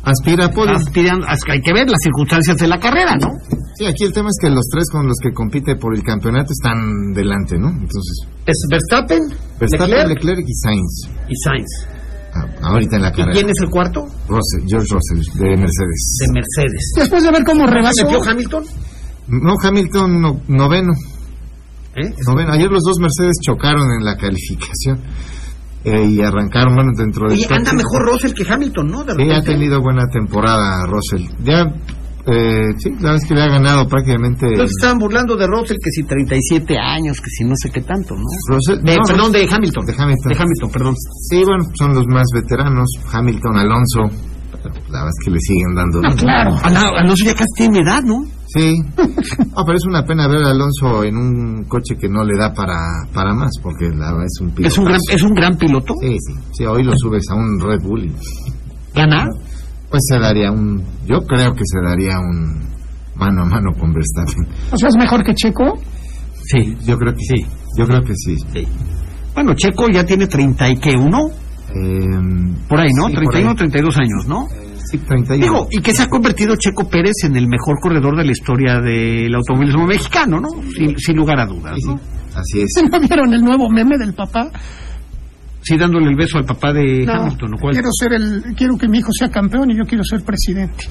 Aspira 0.04 0.46
a 0.46 0.50
podio. 0.52 0.76
Aspirando, 0.76 1.26
as- 1.28 1.40
hay 1.50 1.62
que 1.62 1.74
ver 1.74 1.90
las 1.90 2.00
circunstancias 2.04 2.58
de 2.58 2.68
la 2.68 2.78
carrera, 2.80 3.16
¿no? 3.16 3.30
Sí, 3.76 3.86
aquí 3.86 4.04
el 4.04 4.14
tema 4.14 4.30
es 4.30 4.38
que 4.42 4.50
los 4.50 4.66
tres 4.72 4.86
con 4.92 5.08
los 5.08 5.16
que 5.22 5.32
compite 5.34 5.76
por 5.78 5.96
el 5.96 6.04
campeonato 6.04 6.50
están 6.52 7.14
delante, 7.14 7.58
¿no? 7.58 7.70
Entonces, 7.70 8.28
Es 8.46 8.58
Verstappen, 8.70 9.20
Verstappen, 9.60 9.90
Leclerc 10.10 10.24
Leclerc, 10.24 10.46
y 10.48 10.54
Sainz. 10.54 11.10
y 11.30 11.36
Sainz. 11.44 11.88
Ah, 12.36 12.46
ahorita 12.70 12.96
en 12.98 13.02
la 13.04 13.10
¿Y 13.10 13.12
carrera. 13.14 13.32
quién 13.34 13.50
es 13.50 13.56
el 13.62 13.70
cuarto? 13.70 14.02
Russell, 14.28 14.68
George 14.68 14.88
Russell, 14.94 15.40
de 15.40 15.50
Mercedes. 15.58 16.18
De 16.20 16.34
Mercedes. 16.34 16.92
Después 16.98 17.24
de 17.24 17.32
ver 17.32 17.44
cómo 17.46 17.66
rebasó. 17.68 18.04
¿Metió 18.06 18.24
Hamilton? 18.30 18.64
No, 19.28 19.54
Hamilton 19.64 20.22
no- 20.22 20.42
noveno. 20.48 20.92
¿Eh? 21.96 22.12
noveno. 22.28 22.52
Ayer 22.52 22.70
los 22.72 22.82
dos 22.84 22.98
Mercedes 23.00 23.38
chocaron 23.42 23.88
en 24.00 24.04
la 24.04 24.18
calificación 24.18 25.00
eh, 25.86 26.06
y 26.06 26.22
arrancaron 26.22 26.76
bueno, 26.76 26.92
dentro 26.98 27.28
del 27.28 27.38
Oye, 27.38 27.48
top 27.48 27.58
anda 27.58 27.70
ten. 27.72 27.78
mejor 27.78 28.12
Russell 28.12 28.34
que 28.34 28.44
Hamilton, 28.52 28.88
¿no? 28.88 29.04
De 29.04 29.14
Sí, 29.16 29.32
ha 29.32 29.42
tenido 29.42 29.82
buena 29.82 30.06
temporada 30.08 30.86
Russell. 30.88 31.28
Ya, 31.44 31.66
eh, 32.26 32.72
sí, 32.78 32.90
la 33.02 33.12
vez 33.14 33.26
que 33.28 33.34
le 33.36 33.42
ha 33.42 33.48
ganado 33.50 33.86
prácticamente... 33.88 34.48
Entonces 34.48 34.76
estaban 34.80 34.98
burlando 34.98 35.36
de 35.36 35.46
Russell 35.46 35.76
que 35.84 35.92
si 35.92 36.04
37 36.04 36.78
años, 36.78 37.20
que 37.20 37.30
si 37.30 37.44
no 37.44 37.54
sé 37.62 37.70
qué 37.70 37.82
tanto, 37.82 38.16
¿no? 38.16 38.24
Russell- 38.50 38.82
De- 38.82 38.96
no, 38.96 39.04
perdón, 39.06 39.34
Russell- 39.34 39.48
de 39.50 39.56
Hamilton. 39.56 39.86
De 39.86 39.94
Hamilton. 39.98 40.32
De 40.32 40.38
Hamilton, 40.42 40.72
perdón. 40.72 40.96
Sí, 41.30 41.42
bueno, 41.46 41.64
son 41.78 41.94
los 41.96 42.06
más 42.08 42.26
veteranos, 42.34 42.88
Hamilton, 43.12 43.58
Alonso. 43.58 44.00
La 44.64 45.04
verdad 45.04 45.10
es 45.10 45.26
que 45.26 45.32
le 45.32 45.40
siguen 45.42 45.76
dando. 45.76 46.00
Ah, 46.06 46.16
claro. 46.16 46.56
Al- 46.64 46.98
Alonso 47.04 47.26
ya 47.26 47.34
casi 47.34 47.52
tiene 47.58 47.80
edad, 47.80 48.02
¿no? 48.04 48.24
Sí. 48.54 48.76
No, 49.56 49.64
pero 49.66 49.78
es 49.78 49.86
una 49.86 50.04
pena 50.06 50.28
ver 50.28 50.44
a 50.44 50.52
Alonso 50.52 51.04
en 51.04 51.18
un 51.18 51.64
coche 51.64 51.96
que 52.00 52.08
no 52.08 52.24
le 52.24 52.38
da 52.38 52.54
para, 52.54 52.76
para 53.14 53.34
más, 53.34 53.52
porque 53.62 53.90
la 53.90 54.12
verdad 54.12 54.26
es 54.26 54.42
un 54.42 54.52
piloto. 54.52 54.68
Es 54.68 54.78
un 54.78 54.86
gran, 54.86 55.00
es 55.12 55.24
un 55.24 55.34
gran 55.34 55.58
piloto. 55.58 55.94
Sí, 56.02 56.18
sí. 56.20 56.34
Sí, 56.54 56.66
hoy 56.66 56.84
lo 56.84 56.94
subes 56.96 57.24
a 57.30 57.36
un 57.36 57.60
Red 57.60 57.80
Bull 57.84 58.06
y 58.06 58.12
¿Gana? 58.94 59.26
pues 59.90 60.02
se 60.08 60.20
daría 60.20 60.52
un... 60.52 60.84
Yo 61.06 61.20
creo 61.26 61.54
que 61.54 61.64
se 61.66 61.80
daría 61.88 62.20
un 62.20 62.64
mano 63.16 63.44
a 63.44 63.46
mano 63.46 63.72
con 63.80 63.94
Verstappen. 63.94 64.48
O 64.72 64.78
sea, 64.78 64.90
es 64.90 64.98
mejor 64.98 65.24
que 65.24 65.34
Checo. 65.36 65.80
Sí. 66.46 66.76
Yo 66.86 66.98
creo 66.98 67.14
que 67.14 67.24
sí. 67.24 67.46
Yo 67.78 67.86
creo 67.86 68.02
que 68.02 68.14
sí. 68.16 68.36
Bueno, 69.34 69.54
Checo 69.56 69.90
ya 69.90 70.04
tiene 70.06 70.28
30 70.28 70.70
y 70.70 70.78
qué, 70.78 70.96
uno, 70.96 71.30
Eh, 71.76 72.54
por 72.68 72.80
ahí, 72.80 72.90
¿no? 72.96 73.08
Sí, 73.08 73.14
por 73.14 73.24
31, 73.24 73.50
ahí. 73.50 73.56
32 73.56 73.98
años, 73.98 74.28
¿no? 74.28 74.48
sí, 74.50 74.56
31. 74.98 75.46
Digo, 75.46 75.68
y 75.72 75.82
que 75.82 75.94
se 75.94 76.04
ha 76.04 76.10
convertido 76.10 76.56
Checo 76.56 76.90
Pérez 76.90 77.24
en 77.24 77.36
el 77.36 77.48
mejor 77.48 77.80
corredor 77.80 78.18
de 78.18 78.26
la 78.26 78.32
historia 78.32 78.80
del 78.80 79.34
automovilismo 79.36 79.86
mexicano, 79.86 80.40
¿no? 80.40 80.50
Sin, 80.76 80.98
sin 80.98 81.16
lugar 81.16 81.40
a 81.40 81.46
dudas, 81.46 81.78
¿no? 81.86 81.98
sí. 81.98 82.04
Así 82.36 82.62
es. 82.62 82.70
¿No 82.92 83.00
vieron 83.00 83.34
el 83.34 83.42
nuevo 83.42 83.70
meme 83.70 83.98
del 83.98 84.14
papá? 84.14 84.50
Sí, 85.64 85.78
dándole 85.78 86.08
el 86.10 86.16
beso 86.16 86.38
al 86.38 86.46
papá 86.46 86.74
de 86.74 87.06
No, 87.06 87.14
Hamilton, 87.14 87.52
lo 87.52 87.58
cual... 87.58 87.74
quiero 87.74 87.88
ser 87.98 88.14
el, 88.14 88.44
quiero 88.58 88.78
que 88.78 88.88
mi 88.90 88.98
hijo 89.00 89.10
sea 89.18 89.30
campeón 89.32 89.72
y 89.72 89.78
yo 89.78 89.84
quiero 89.86 90.04
ser 90.04 90.22
presidente. 90.24 90.86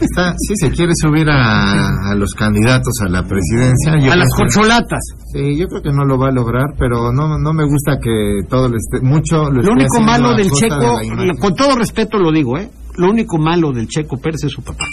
Está, 0.00 0.34
sí, 0.36 0.54
se 0.56 0.70
quiere 0.72 0.92
subir 0.94 1.28
a, 1.30 2.10
a 2.10 2.14
los 2.16 2.32
candidatos 2.34 2.92
a 3.04 3.08
la 3.08 3.22
presidencia. 3.22 3.96
Yo 3.98 4.12
A 4.12 4.16
las 4.16 4.28
corcholatas. 4.36 5.00
Sí, 5.32 5.56
yo 5.56 5.66
creo 5.68 5.82
que 5.82 5.92
no 5.92 6.04
lo 6.04 6.18
va 6.18 6.28
a 6.28 6.32
lograr, 6.32 6.74
pero 6.78 7.12
no, 7.12 7.38
no 7.38 7.52
me 7.52 7.64
gusta 7.64 7.98
que 8.02 8.40
todo 8.48 8.68
le 8.68 8.76
esté, 8.76 9.00
mucho 9.06 9.44
lo, 9.44 9.52
Lo 9.52 9.60
esté 9.60 9.72
único 9.72 10.00
malo 10.00 10.34
del 10.34 10.48
de 10.48 10.52
Checo, 10.54 11.02
imagen. 11.02 11.36
con 11.38 11.54
todo 11.54 11.76
respeto 11.76 12.18
lo 12.18 12.32
digo, 12.32 12.58
¿eh? 12.58 12.68
Lo 12.96 13.08
único 13.10 13.38
malo 13.38 13.72
del 13.72 13.86
Checo 13.88 14.16
Pérez 14.18 14.42
es 14.44 14.52
su 14.52 14.62
papá. 14.62 14.84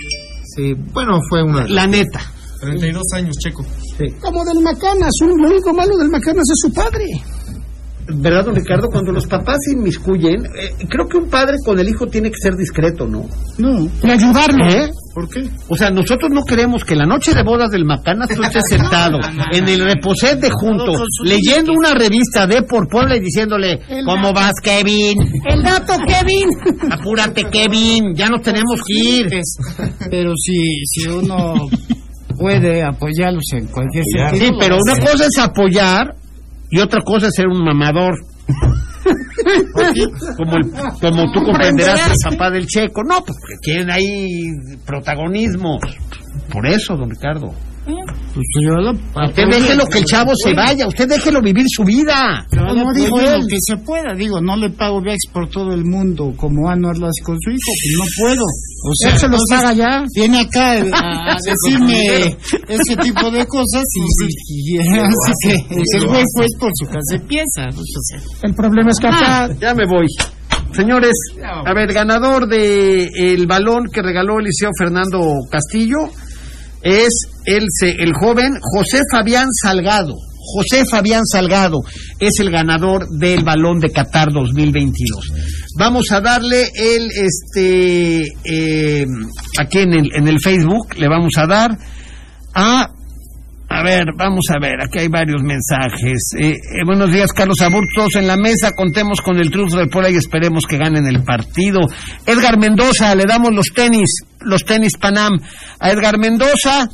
Sí, 0.55 0.73
bueno, 0.93 1.19
fue 1.29 1.41
una... 1.41 1.65
La 1.67 1.87
neta. 1.87 2.19
32 2.61 3.01
años, 3.15 3.35
Checo. 3.39 3.65
Como 4.21 4.45
del 4.45 4.61
Macanas, 4.63 5.11
un- 5.21 5.41
lo 5.41 5.49
único 5.49 5.73
malo 5.73 5.97
del 5.97 6.09
Macanas 6.09 6.43
es 6.49 6.59
su 6.61 6.71
padre. 6.73 7.05
¿Verdad, 8.07 8.45
don 8.45 8.55
Ricardo? 8.55 8.87
Cuando 8.89 9.11
los 9.11 9.25
papás 9.27 9.57
se 9.65 9.73
inmiscuyen, 9.77 10.45
eh, 10.45 10.85
creo 10.89 11.07
que 11.07 11.17
un 11.17 11.29
padre 11.29 11.57
con 11.65 11.79
el 11.79 11.87
hijo 11.87 12.07
tiene 12.07 12.29
que 12.29 12.37
ser 12.41 12.55
discreto, 12.55 13.05
¿no? 13.07 13.25
No. 13.57 13.89
Y 14.03 14.09
ayudarlo. 14.09 14.65
¿Eh? 14.69 14.89
¿Por 15.13 15.29
qué? 15.29 15.47
O 15.69 15.75
sea, 15.75 15.89
nosotros 15.89 16.29
no 16.33 16.41
queremos 16.43 16.83
que 16.83 16.95
la 16.95 17.05
noche 17.05 17.33
de 17.33 17.43
bodas 17.43 17.69
del 17.69 17.85
Macanas 17.85 18.29
tú 18.35 18.41
estés 18.43 18.63
sentado 18.67 19.19
en 19.51 19.67
el 19.67 19.79
reposet 19.85 20.39
de 20.39 20.49
junto, 20.49 20.91
leyendo 21.23 21.71
una 21.71 21.93
revista 21.93 22.47
de 22.47 22.63
por 22.63 22.87
Puebla 22.89 23.15
y 23.15 23.19
diciéndole, 23.19 23.79
El 23.87 24.05
¿cómo 24.05 24.27
dato. 24.27 24.33
vas, 24.39 24.53
Kevin? 24.61 25.17
El 25.47 25.61
dato, 25.63 25.93
Kevin. 26.07 26.49
Apúrate, 26.91 27.43
Kevin, 27.45 28.15
ya 28.15 28.27
nos 28.29 28.41
tenemos 28.41 28.81
que 28.85 29.09
ir. 29.09 29.27
Pero 30.09 30.31
si, 30.35 30.83
si 30.85 31.07
uno 31.07 31.53
puede 32.37 32.83
apoyarlos 32.83 33.43
en 33.53 33.67
cualquier 33.67 34.03
sentido. 34.05 34.47
Sí, 34.47 34.51
pero 34.59 34.77
una 34.83 35.05
cosa 35.05 35.25
es 35.25 35.37
apoyar 35.39 36.15
y 36.75 36.79
otra 36.81 37.01
cosa 37.03 37.27
es 37.27 37.33
ser 37.35 37.47
un 37.47 37.63
mamador. 37.63 38.15
como, 40.37 40.55
el- 40.57 40.71
como 41.01 41.31
tú 41.31 41.43
comprenderás 41.43 42.07
el 42.11 42.31
papá 42.31 42.49
del 42.51 42.65
checo. 42.65 43.03
No, 43.03 43.17
pues 43.23 43.37
porque 43.39 43.55
tienen 43.61 43.91
ahí 43.91 44.27
protagonismos. 44.85 45.79
Por 46.51 46.65
eso, 46.67 46.95
don 46.95 47.09
Ricardo. 47.09 47.53
Pues 47.85 48.45
yo 48.65 48.75
lo 48.75 48.91
Usted 48.91 49.43
déjelo 49.51 49.85
que 49.87 49.99
el 49.99 50.05
chavo 50.05 50.31
se 50.41 50.53
vaya, 50.53 50.87
usted 50.87 51.07
déjelo 51.07 51.41
vivir 51.41 51.65
su 51.67 51.83
vida. 51.83 52.45
Como 52.49 52.91
le 52.91 52.99
dijo 53.01 53.19
él. 53.19 53.41
lo 53.41 53.47
que 53.47 53.57
se 53.59 53.77
pueda, 53.77 54.13
digo, 54.15 54.39
no 54.41 54.55
le 54.57 54.69
pago 54.69 55.01
viajes 55.01 55.23
por 55.33 55.49
todo 55.49 55.73
el 55.73 55.83
mundo 55.85 56.33
como 56.37 56.69
Anuar 56.69 56.97
las 56.97 57.11
con 57.23 57.37
su 57.39 57.51
hijo, 57.51 57.59
pues 57.65 57.95
no 57.97 58.05
puedo. 58.23 58.43
O 58.85 58.91
sea, 58.95 59.11
Él 59.13 59.19
se 59.19 59.27
los 59.27 59.41
paga 59.49 59.73
ya. 59.73 60.03
Viene 60.15 60.39
acá 60.41 60.71
a 60.73 61.37
decirme 61.45 62.37
ese 62.67 62.95
tipo 63.01 63.31
de 63.31 63.45
cosas 63.45 63.83
y, 63.95 64.01
y- 64.53 64.75
y 64.75 64.79
así 64.99 65.21
que 65.41 65.97
el 65.97 66.07
güey 66.07 66.23
fue 66.35 66.45
por 66.59 66.71
su 66.73 66.85
casa. 66.85 67.67
¿no? 67.73 67.79
O 67.81 67.83
sea, 68.01 68.19
El 68.43 68.55
problema 68.55 68.89
es 68.91 68.99
que 68.99 69.07
acá 69.07 69.49
Ya 69.59 69.73
me 69.73 69.85
voy. 69.85 70.05
Señores, 70.73 71.11
a 71.43 71.73
ver, 71.75 71.93
ganador 71.93 72.47
de 72.47 73.05
el 73.15 73.45
balón 73.45 73.85
que 73.93 74.01
regaló 74.01 74.39
Eliseo 74.39 74.69
Fernando 74.77 75.19
Castillo 75.51 76.09
es 76.83 77.27
el, 77.45 77.65
el 77.99 78.13
joven 78.13 78.53
José 78.61 79.01
Fabián 79.11 79.47
Salgado. 79.51 80.15
José 80.45 80.83
Fabián 80.89 81.25
Salgado 81.25 81.79
es 82.19 82.33
el 82.39 82.51
ganador 82.51 83.07
del 83.09 83.43
balón 83.43 83.79
de 83.79 83.89
Qatar 83.89 84.31
2022. 84.31 85.31
Vamos 85.79 86.11
a 86.11 86.19
darle 86.19 86.69
el, 86.75 87.09
este, 87.11 88.23
eh, 88.43 89.05
aquí 89.59 89.79
en 89.79 89.93
el, 89.93 90.09
en 90.15 90.27
el 90.27 90.39
Facebook, 90.39 90.95
le 90.97 91.07
vamos 91.07 91.31
a 91.37 91.47
dar 91.47 91.77
a 92.53 92.89
a 93.73 93.83
ver, 93.83 94.05
vamos 94.15 94.45
a 94.53 94.59
ver, 94.59 94.81
aquí 94.81 94.99
hay 94.99 95.07
varios 95.07 95.41
mensajes. 95.41 96.19
Eh, 96.37 96.51
eh, 96.51 96.57
buenos 96.85 97.11
días, 97.11 97.33
Carlos 97.33 97.59
Aburtos. 97.61 98.15
En 98.15 98.27
la 98.27 98.37
mesa 98.37 98.71
contemos 98.75 99.19
con 99.21 99.37
el 99.37 99.49
triunfo 99.49 99.77
del 99.77 99.89
Puebla 99.89 100.11
y 100.11 100.15
esperemos 100.15 100.63
que 100.67 100.77
ganen 100.77 101.07
el 101.07 101.23
partido. 101.23 101.79
Edgar 102.25 102.59
Mendoza, 102.59 103.15
le 103.15 103.25
damos 103.25 103.51
los 103.51 103.67
tenis, 103.73 104.09
los 104.41 104.63
tenis 104.63 104.95
Panam. 104.97 105.39
A 105.79 105.89
Edgar 105.89 106.19
Mendoza, 106.19 106.87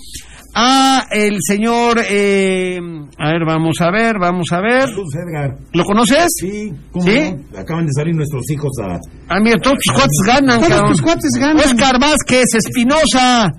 a 0.55 1.05
el 1.11 1.39
señor... 1.45 1.99
eh, 2.09 2.79
a 3.17 3.31
ver, 3.33 3.45
vamos 3.45 3.75
a 3.81 3.91
ver, 3.91 4.15
vamos 4.17 4.47
a 4.51 4.61
ver. 4.61 4.83
Saludos, 4.83 5.15
Edgar. 5.15 5.57
¿Lo 5.73 5.83
conoces? 5.83 6.27
Sí, 6.39 6.71
¿cómo 6.91 7.05
¿Sí? 7.05 7.35
no? 7.51 7.59
Acaban 7.59 7.85
de 7.85 7.91
salir 7.93 8.15
nuestros 8.15 8.49
hijos 8.51 8.71
a... 8.81 8.99
Ah, 9.27 9.39
mira, 9.41 9.57
todos 9.61 9.77
tus 9.83 9.93
cuates 9.93 10.21
ganan, 10.25 10.61
Todos 10.61 10.91
tus 10.91 11.01
cuates 11.01 11.31
ganan. 11.37 11.57
Oscar 11.57 11.99
Vázquez, 11.99 12.45
Espinosa, 12.55 13.49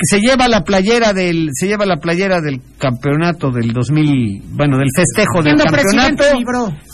que 0.00 0.16
se 0.16 0.20
lleva 0.22 0.48
la 0.48 0.62
playera 0.64 1.12
del, 1.12 1.50
se 1.52 1.66
lleva 1.66 1.84
la 1.84 1.98
playera 1.98 2.40
del 2.40 2.58
campeonato 2.78 3.50
del 3.50 3.70
2000, 3.70 4.44
bueno, 4.52 4.78
del 4.78 4.88
festejo 4.96 5.42
del 5.42 5.58
campeonato. 5.58 6.24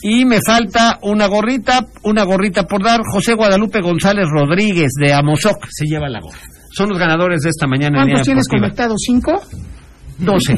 Y 0.03 0.25
me 0.25 0.41
falta 0.45 0.99
una 1.03 1.29
gorrita, 1.29 1.87
una 2.03 2.25
gorrita 2.25 2.65
por 2.65 2.83
dar. 2.83 3.03
José 3.09 3.35
Guadalupe 3.35 3.81
González 3.81 4.27
Rodríguez 4.29 4.91
de 5.01 5.13
Amozoc 5.13 5.69
se 5.71 5.85
lleva 5.87 6.09
la 6.09 6.19
gorra. 6.19 6.41
Son 6.73 6.89
los 6.89 6.99
ganadores 6.99 7.43
de 7.43 7.51
esta 7.51 7.69
mañana 7.69 8.03
¿Cuántos 8.03 8.23
tienes 8.23 8.49
conectados? 8.49 8.97
¿Cinco? 9.07 9.41
12. 10.19 10.55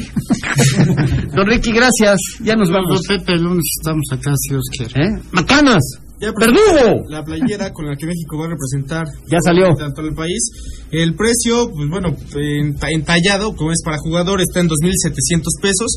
Don 1.35 1.45
Ricky, 1.45 1.71
gracias. 1.71 2.17
Ya 2.41 2.55
nos 2.55 2.71
vamos. 2.71 3.01
Pepe, 3.07 3.33
el 3.33 3.43
lunes 3.43 3.65
estamos 3.79 4.05
acá 4.11 4.31
si 4.35 4.49
Dios 4.49 4.65
quiere. 4.75 5.05
¿Eh? 5.05 5.21
Macanas. 5.33 5.83
Ya 6.19 6.31
¡Verdugo! 6.37 7.05
La 7.09 7.23
playera 7.23 7.71
con 7.71 7.85
la 7.87 7.95
que 7.95 8.05
México 8.05 8.37
va 8.37 8.45
a 8.45 8.49
representar 8.49 9.07
Ya 9.31 9.37
salió. 9.43 9.73
tanto 9.75 10.01
el 10.01 10.13
país. 10.13 10.51
El 10.91 11.15
precio, 11.15 11.71
pues 11.73 11.87
bueno, 11.89 12.09
en- 12.35 12.75
entallado, 12.91 13.55
como 13.55 13.71
es 13.71 13.79
para 13.85 13.97
jugador, 13.99 14.41
está 14.41 14.59
en 14.59 14.67
2.700 14.67 15.43
pesos. 15.61 15.87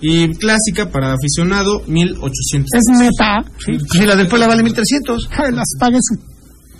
Y 0.00 0.28
clásica 0.34 0.90
para 0.90 1.12
aficionado, 1.14 1.82
1.800 1.86 2.66
Es 2.74 2.98
neta. 3.00 3.44
Sí, 3.58 3.76
si 3.92 4.06
la 4.06 4.16
del 4.16 4.28
Puebla 4.28 4.46
vale 4.46 4.62
1300. 4.62 5.28
Ay, 5.30 5.52
Las 5.52 5.66
pague 5.78 5.98
su 6.00 6.16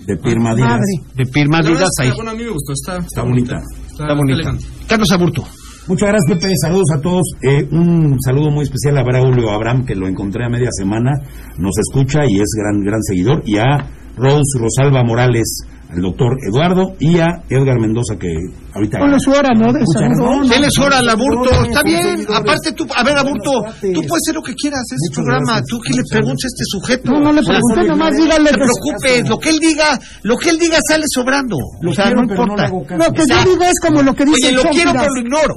De 0.06 0.16
Pirmadinas. 0.16 0.70
madre. 0.70 0.84
De 1.16 1.24
Pirma 1.26 1.58
La 1.58 1.62
verdad 1.64 1.78
Vidas 1.78 1.88
está- 1.98 2.02
ahí. 2.04 2.12
Bueno, 2.16 2.30
a 2.30 2.34
mí 2.34 2.44
me 2.44 2.50
gustó, 2.50 2.72
está, 2.72 2.96
Está 2.98 3.22
bonita. 3.22 3.56
Está, 3.90 4.02
Está 4.04 4.14
bonita. 4.14 4.34
elegante. 4.34 4.64
Carlos 4.88 5.10
Aburto. 5.10 5.44
Muchas 5.88 6.08
gracias, 6.08 6.40
Pepe. 6.40 6.52
Saludos 6.60 6.90
a 6.92 7.00
todos. 7.00 7.22
Eh, 7.42 7.68
un 7.70 8.16
saludo 8.20 8.50
muy 8.50 8.64
especial 8.64 8.98
a 8.98 9.04
Braulio 9.04 9.50
Abraham, 9.50 9.84
que 9.86 9.94
lo 9.94 10.08
encontré 10.08 10.44
a 10.44 10.48
media 10.48 10.70
semana. 10.72 11.12
Nos 11.58 11.78
escucha 11.78 12.24
y 12.26 12.40
es 12.40 12.50
gran, 12.56 12.82
gran 12.82 13.00
seguidor. 13.04 13.42
Y 13.46 13.58
a 13.58 13.86
Rose 14.16 14.58
Rosalba 14.58 15.04
Morales, 15.04 15.62
al 15.90 16.00
doctor 16.02 16.36
Eduardo 16.48 16.94
y 16.98 17.18
a 17.18 17.26
Edgar 17.48 17.78
Mendoza, 17.80 18.16
que 18.18 18.28
ahorita. 18.74 18.98
Ponle 18.98 19.18
su 19.20 19.30
hora, 19.30 19.50
¿no? 19.54 19.72
De 19.72 19.80
Muchas 19.80 20.02
saludo. 20.02 20.24
gracias. 20.42 20.50
Tienes 20.50 20.78
hora 20.82 20.98
al 20.98 21.08
aburto, 21.10 21.50
No, 21.52 21.64
está 21.64 21.80
bien. 21.84 22.26
Aparte 22.34 22.72
tú, 22.72 22.86
a 22.94 23.02
ver, 23.04 23.16
aburto, 23.18 23.52
tú 23.80 24.00
puedes 24.06 24.22
hacer 24.26 24.34
lo 24.34 24.42
que 24.42 24.54
quieras, 24.54 24.82
es 24.90 24.98
Muchas 25.10 25.14
programa. 25.14 25.52
gracias. 25.62 25.66
Tú 25.70 25.80
que 25.80 25.92
le 25.94 26.02
preguntes 26.10 26.44
a 26.44 26.48
este 26.52 26.64
sujeto. 26.66 27.10
No, 27.12 27.20
no 27.20 27.32
le 27.32 27.42
pregunté, 27.42 27.80
nomás 27.88 28.10
dígale 28.16 28.50
No 28.50 28.56
te 28.58 28.64
preocupes, 28.66 29.28
lo 29.28 29.38
que 29.38 29.50
él 29.50 29.58
diga, 29.60 29.98
lo 30.22 30.36
que 30.36 30.50
él 30.50 30.58
diga 30.58 30.78
sale 30.86 31.04
sobrando. 31.06 31.56
Lo 31.80 31.90
o 31.90 31.94
sea, 31.94 32.04
quiero, 32.06 32.22
no 32.22 32.28
importa. 32.30 32.68
Lo 32.68 33.08
que 33.14 33.22
yo 33.30 33.38
digo 33.50 33.64
es 33.64 33.78
como 33.80 34.02
lo 34.02 34.14
que 34.14 34.24
dice 34.24 34.46
Oye, 34.46 34.48
el 34.50 34.54
lo 34.56 34.62
quiero, 34.70 34.90
Chompiras. 34.92 35.06
pero 35.06 35.14
lo 35.14 35.20
ignoro. 35.22 35.54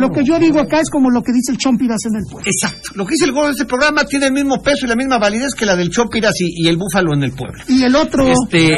Lo 0.00 0.10
que 0.10 0.24
yo 0.24 0.38
digo 0.38 0.58
acá 0.60 0.80
es 0.80 0.90
como 0.90 1.10
lo 1.10 1.22
que 1.22 1.32
dice 1.32 1.52
el 1.52 1.58
Chompiras 1.58 2.00
en 2.10 2.16
el 2.16 2.24
pueblo. 2.30 2.50
Exacto. 2.50 2.90
Lo 2.96 3.06
que 3.06 3.12
dice 3.12 3.24
el 3.26 3.32
gordo 3.32 3.46
de 3.46 3.52
este 3.52 3.64
programa 3.66 4.04
tiene 4.04 4.26
el 4.26 4.32
mismo 4.32 4.60
peso 4.62 4.84
y 4.86 4.88
la 4.88 4.96
misma 4.96 5.18
validez 5.18 5.54
que 5.54 5.64
la 5.66 5.76
del 5.76 5.90
Chopiras 5.90 6.34
y, 6.40 6.64
y 6.64 6.68
el 6.68 6.76
Búfalo 6.76 7.14
en 7.14 7.22
el 7.22 7.32
pueblo. 7.32 7.62
Y 7.68 7.82
el 7.82 7.94
otro, 7.96 8.26
Este, 8.26 8.76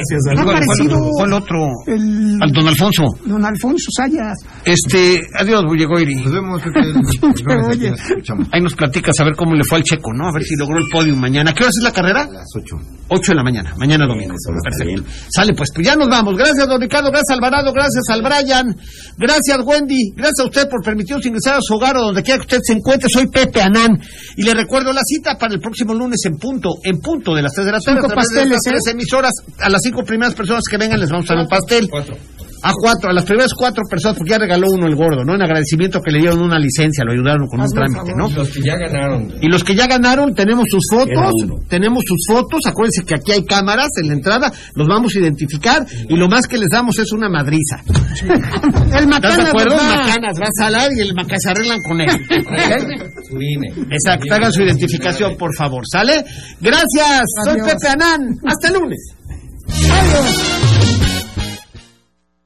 Gracias, 0.67 0.89
¿cuál- 0.89 0.99
ha 0.99 1.07
cuál- 1.07 1.07
parecido 1.07 1.11
¿Cuál 1.17 1.33
otro? 1.33 1.69
el 1.87 2.39
Al 2.43 2.53
don 2.53 2.69
Alfonso. 2.69 3.03
don 3.25 3.45
Alfonso 3.45 3.87
Sayas. 3.97 4.37
Este, 4.65 5.21
adiós, 5.39 5.65
Bullegoiri. 5.67 6.15
Nos 6.17 6.33
vemos. 6.33 6.63
Escuchamos. 7.17 8.49
Ahí 8.53 8.61
nos 8.61 8.75
platicas 8.75 9.15
a 9.21 9.25
ver 9.25 9.35
cómo 9.37 9.55
le 9.55 9.65
fue 9.65 9.79
al 9.79 9.85
checo, 9.85 10.13
¿no? 10.15 10.29
A 10.29 10.33
ver 10.33 10.43
si 10.43 10.57
logró 10.57 10.79
el 10.79 10.87
podio 10.91 11.15
mañana. 11.17 11.53
¿Qué 11.53 11.63
hora 11.65 11.71
es 11.71 11.83
la 11.83 11.93
carrera? 11.93 12.23
A 12.23 12.31
las 12.33 12.47
8. 12.55 12.77
8 13.09 13.33
de 13.33 13.37
la 13.37 13.43
mañana, 13.45 13.73
mañana 13.79 14.07
domingo. 14.07 14.35
Perfecto. 14.65 14.87
bien. 14.87 15.05
Sale 15.31 15.55
pues, 15.55 15.71
pues 15.75 15.87
ya 15.87 15.95
nos 15.97 16.09
vamos. 16.09 16.37
Gracias, 16.37 16.67
don 16.67 16.81
Ricardo, 16.81 17.11
gracias 17.11 17.31
Alvarado, 17.37 17.73
gracias 17.73 18.03
al 18.11 18.23
Brian, 18.23 18.75
gracias 19.17 19.59
Wendy, 19.65 20.11
gracias 20.17 20.41
a 20.41 20.45
usted 20.45 20.69
por 20.69 20.83
permitirnos 20.83 21.25
ingresar 21.25 21.55
a 21.55 21.59
su 21.61 21.75
hogar 21.75 21.97
o 21.97 22.03
donde 22.07 22.23
quiera 22.23 22.39
que 22.39 22.47
usted 22.47 22.59
se 22.65 22.73
encuentre. 22.73 23.09
Soy 23.09 23.29
Pepe 23.29 23.61
Anán 23.63 23.97
y 24.37 24.43
le 24.43 24.55
recuerdo 24.55 24.93
la 24.93 25.03
cita 25.05 25.39
para 25.39 25.55
el 25.55 25.61
próximo 25.61 25.95
lunes 25.95 26.19
en 26.25 26.37
punto, 26.37 26.71
en 26.83 26.99
punto 27.01 27.35
de 27.35 27.43
las 27.43 27.53
3 27.53 27.67
de 27.67 27.73
la 27.73 27.79
tarde. 27.79 28.01
Cinco 28.01 28.07
a 28.07 28.09
de 28.11 28.15
pasteles, 28.17 28.53
estas 28.57 28.67
¿eh? 28.67 28.71
tres 28.83 28.95
emisoras. 28.95 29.33
A 29.61 29.69
las 29.69 29.81
cinco 29.83 30.03
primeras 30.03 30.35
personas 30.35 30.56
que 30.69 30.77
vengan 30.79 31.01
les 31.01 31.11
vamos 31.11 31.31
a 31.31 31.35
dar 31.35 31.43
un 31.43 31.49
pastel. 31.49 31.89
A 32.63 32.73
cuatro, 32.73 33.11
a 33.11 33.13
las 33.13 33.25
primeras 33.25 33.53
cuatro 33.55 33.83
personas, 33.89 34.17
porque 34.17 34.31
ya 34.31 34.39
regaló 34.39 34.71
uno 34.73 34.87
el 34.89 34.97
gordo, 34.97 35.23
¿no? 35.25 35.35
En 35.35 35.43
agradecimiento 35.43 36.01
que 36.01 36.11
le 36.11 36.21
dieron 36.21 36.41
una 36.41 36.59
licencia, 36.59 37.05
lo 37.05 37.13
ayudaron 37.13 37.47
con 37.47 37.61
un 37.61 37.67
Hazme 37.67 37.85
trámite. 37.85 38.15
¿no? 38.17 38.29
Los 38.31 38.49
que 38.49 38.61
ya 38.63 38.77
ganaron. 38.77 39.35
Y 39.41 39.49
los 39.49 39.63
que 39.63 39.75
ya 39.77 39.87
ganaron, 39.87 40.35
tenemos 40.35 40.65
sus 40.69 40.83
fotos, 40.91 41.33
tenemos 41.69 42.03
sus 42.05 42.19
fotos, 42.27 42.61
acuérdense 42.67 43.05
que 43.05 43.15
aquí 43.15 43.33
hay 43.33 43.45
cámaras 43.45 43.89
en 44.03 44.09
la 44.09 44.15
entrada, 44.15 44.51
los 44.75 44.89
vamos 44.89 45.13
a 45.15 45.21
identificar 45.21 45.87
y 46.09 46.17
lo 46.17 46.29
más 46.29 46.49
que 46.49 46.57
les 46.57 46.71
damos 46.73 46.99
es 46.99 47.13
una 47.13 47.29
madriza. 47.29 47.83
El 48.17 48.33
¿Estás 48.33 49.01
de 49.01 49.07
Macanas 49.07 49.49
acuerdo? 49.51 49.77
va. 49.77 49.97
Macanas, 49.97 50.41
va 50.41 50.47
a 50.47 50.65
salar 50.65 50.91
y 50.97 51.01
el 51.03 51.15
Macas 51.15 51.39
se 51.43 51.51
arreglan 51.51 51.79
con 51.87 52.01
él. 52.01 52.09
Exacto, 53.91 54.35
hagan 54.35 54.53
su 54.53 54.63
identificación, 54.63 55.37
por 55.37 55.55
favor, 55.55 55.83
¿sale? 55.91 56.25
Gracias, 56.61 57.23
soy. 57.45 57.61
Pepe 57.61 57.89
Anán, 57.89 58.21
hasta 58.45 58.69
el 58.69 58.75
lunes. 58.75 58.99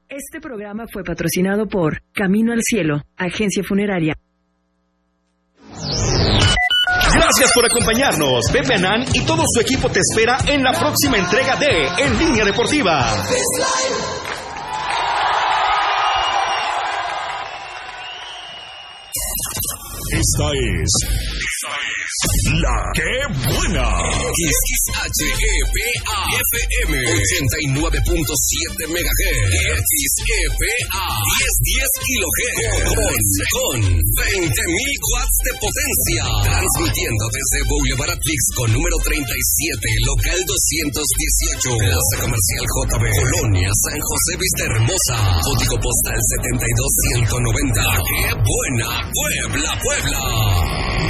Este 0.09 0.39
programa 0.41 0.85
fue 0.91 1.03
patrocinado 1.03 1.67
por 1.67 2.01
Camino 2.13 2.53
al 2.53 2.59
Cielo, 2.61 3.01
agencia 3.17 3.63
funeraria. 3.63 4.13
Gracias 7.13 7.51
por 7.53 7.65
acompañarnos. 7.65 8.45
Pepe 8.51 8.75
Anán 8.75 9.03
y 9.13 9.25
todo 9.25 9.43
su 9.45 9.61
equipo 9.61 9.89
te 9.89 9.99
espera 9.99 10.37
en 10.47 10.63
la 10.63 10.71
próxima 10.73 11.17
entrega 11.17 11.55
de 11.57 11.87
En 12.03 12.17
Línea 12.17 12.45
Deportiva. 12.45 13.11
Esta 20.11 20.51
es. 20.51 20.91
Esta 21.39 21.71
es. 21.71 22.11
La 22.59 22.75
que 22.91 23.15
buena. 23.47 23.87
XHEPA 24.51 25.87
FM 26.51 26.93
89.7 26.99 28.91
MHz 28.91 29.87
XEPA 30.11 30.73
1010 31.63 31.95
kHz 32.03 32.75
con, 32.91 33.15
con 33.55 33.79
20.000 33.87 34.51
watts 35.15 35.37
de 35.47 35.53
potencia 35.63 36.23
transmitiendo 36.43 37.23
desde 37.31 37.59
Boulevard 37.71 38.11
Atlix 38.11 38.41
con 38.59 38.67
número 38.67 38.97
37 39.07 39.31
local 40.11 40.39
218 40.43 41.71
Plaza 41.71 42.15
Comercial 42.19 42.65
JB 42.67 43.03
Colonia 43.15 43.71
San 43.79 43.95
José 43.95 44.31
Vista 44.35 44.63
Hermosa 44.75 45.39
código 45.39 45.75
postal 45.79 46.19
72190 46.19 47.79
¡Qué 48.11 48.27
buena 48.35 48.89
Puebla 49.07 49.71
Puebla! 50.01 50.61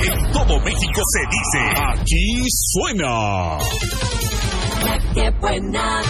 En 0.04 0.32
todo 0.32 0.60
México 0.62 1.02
se 1.14 1.20
dice. 1.30 1.60
Aquí 1.94 2.46
suena. 2.50 3.58
Qué 5.14 5.30
buena. 5.40 6.02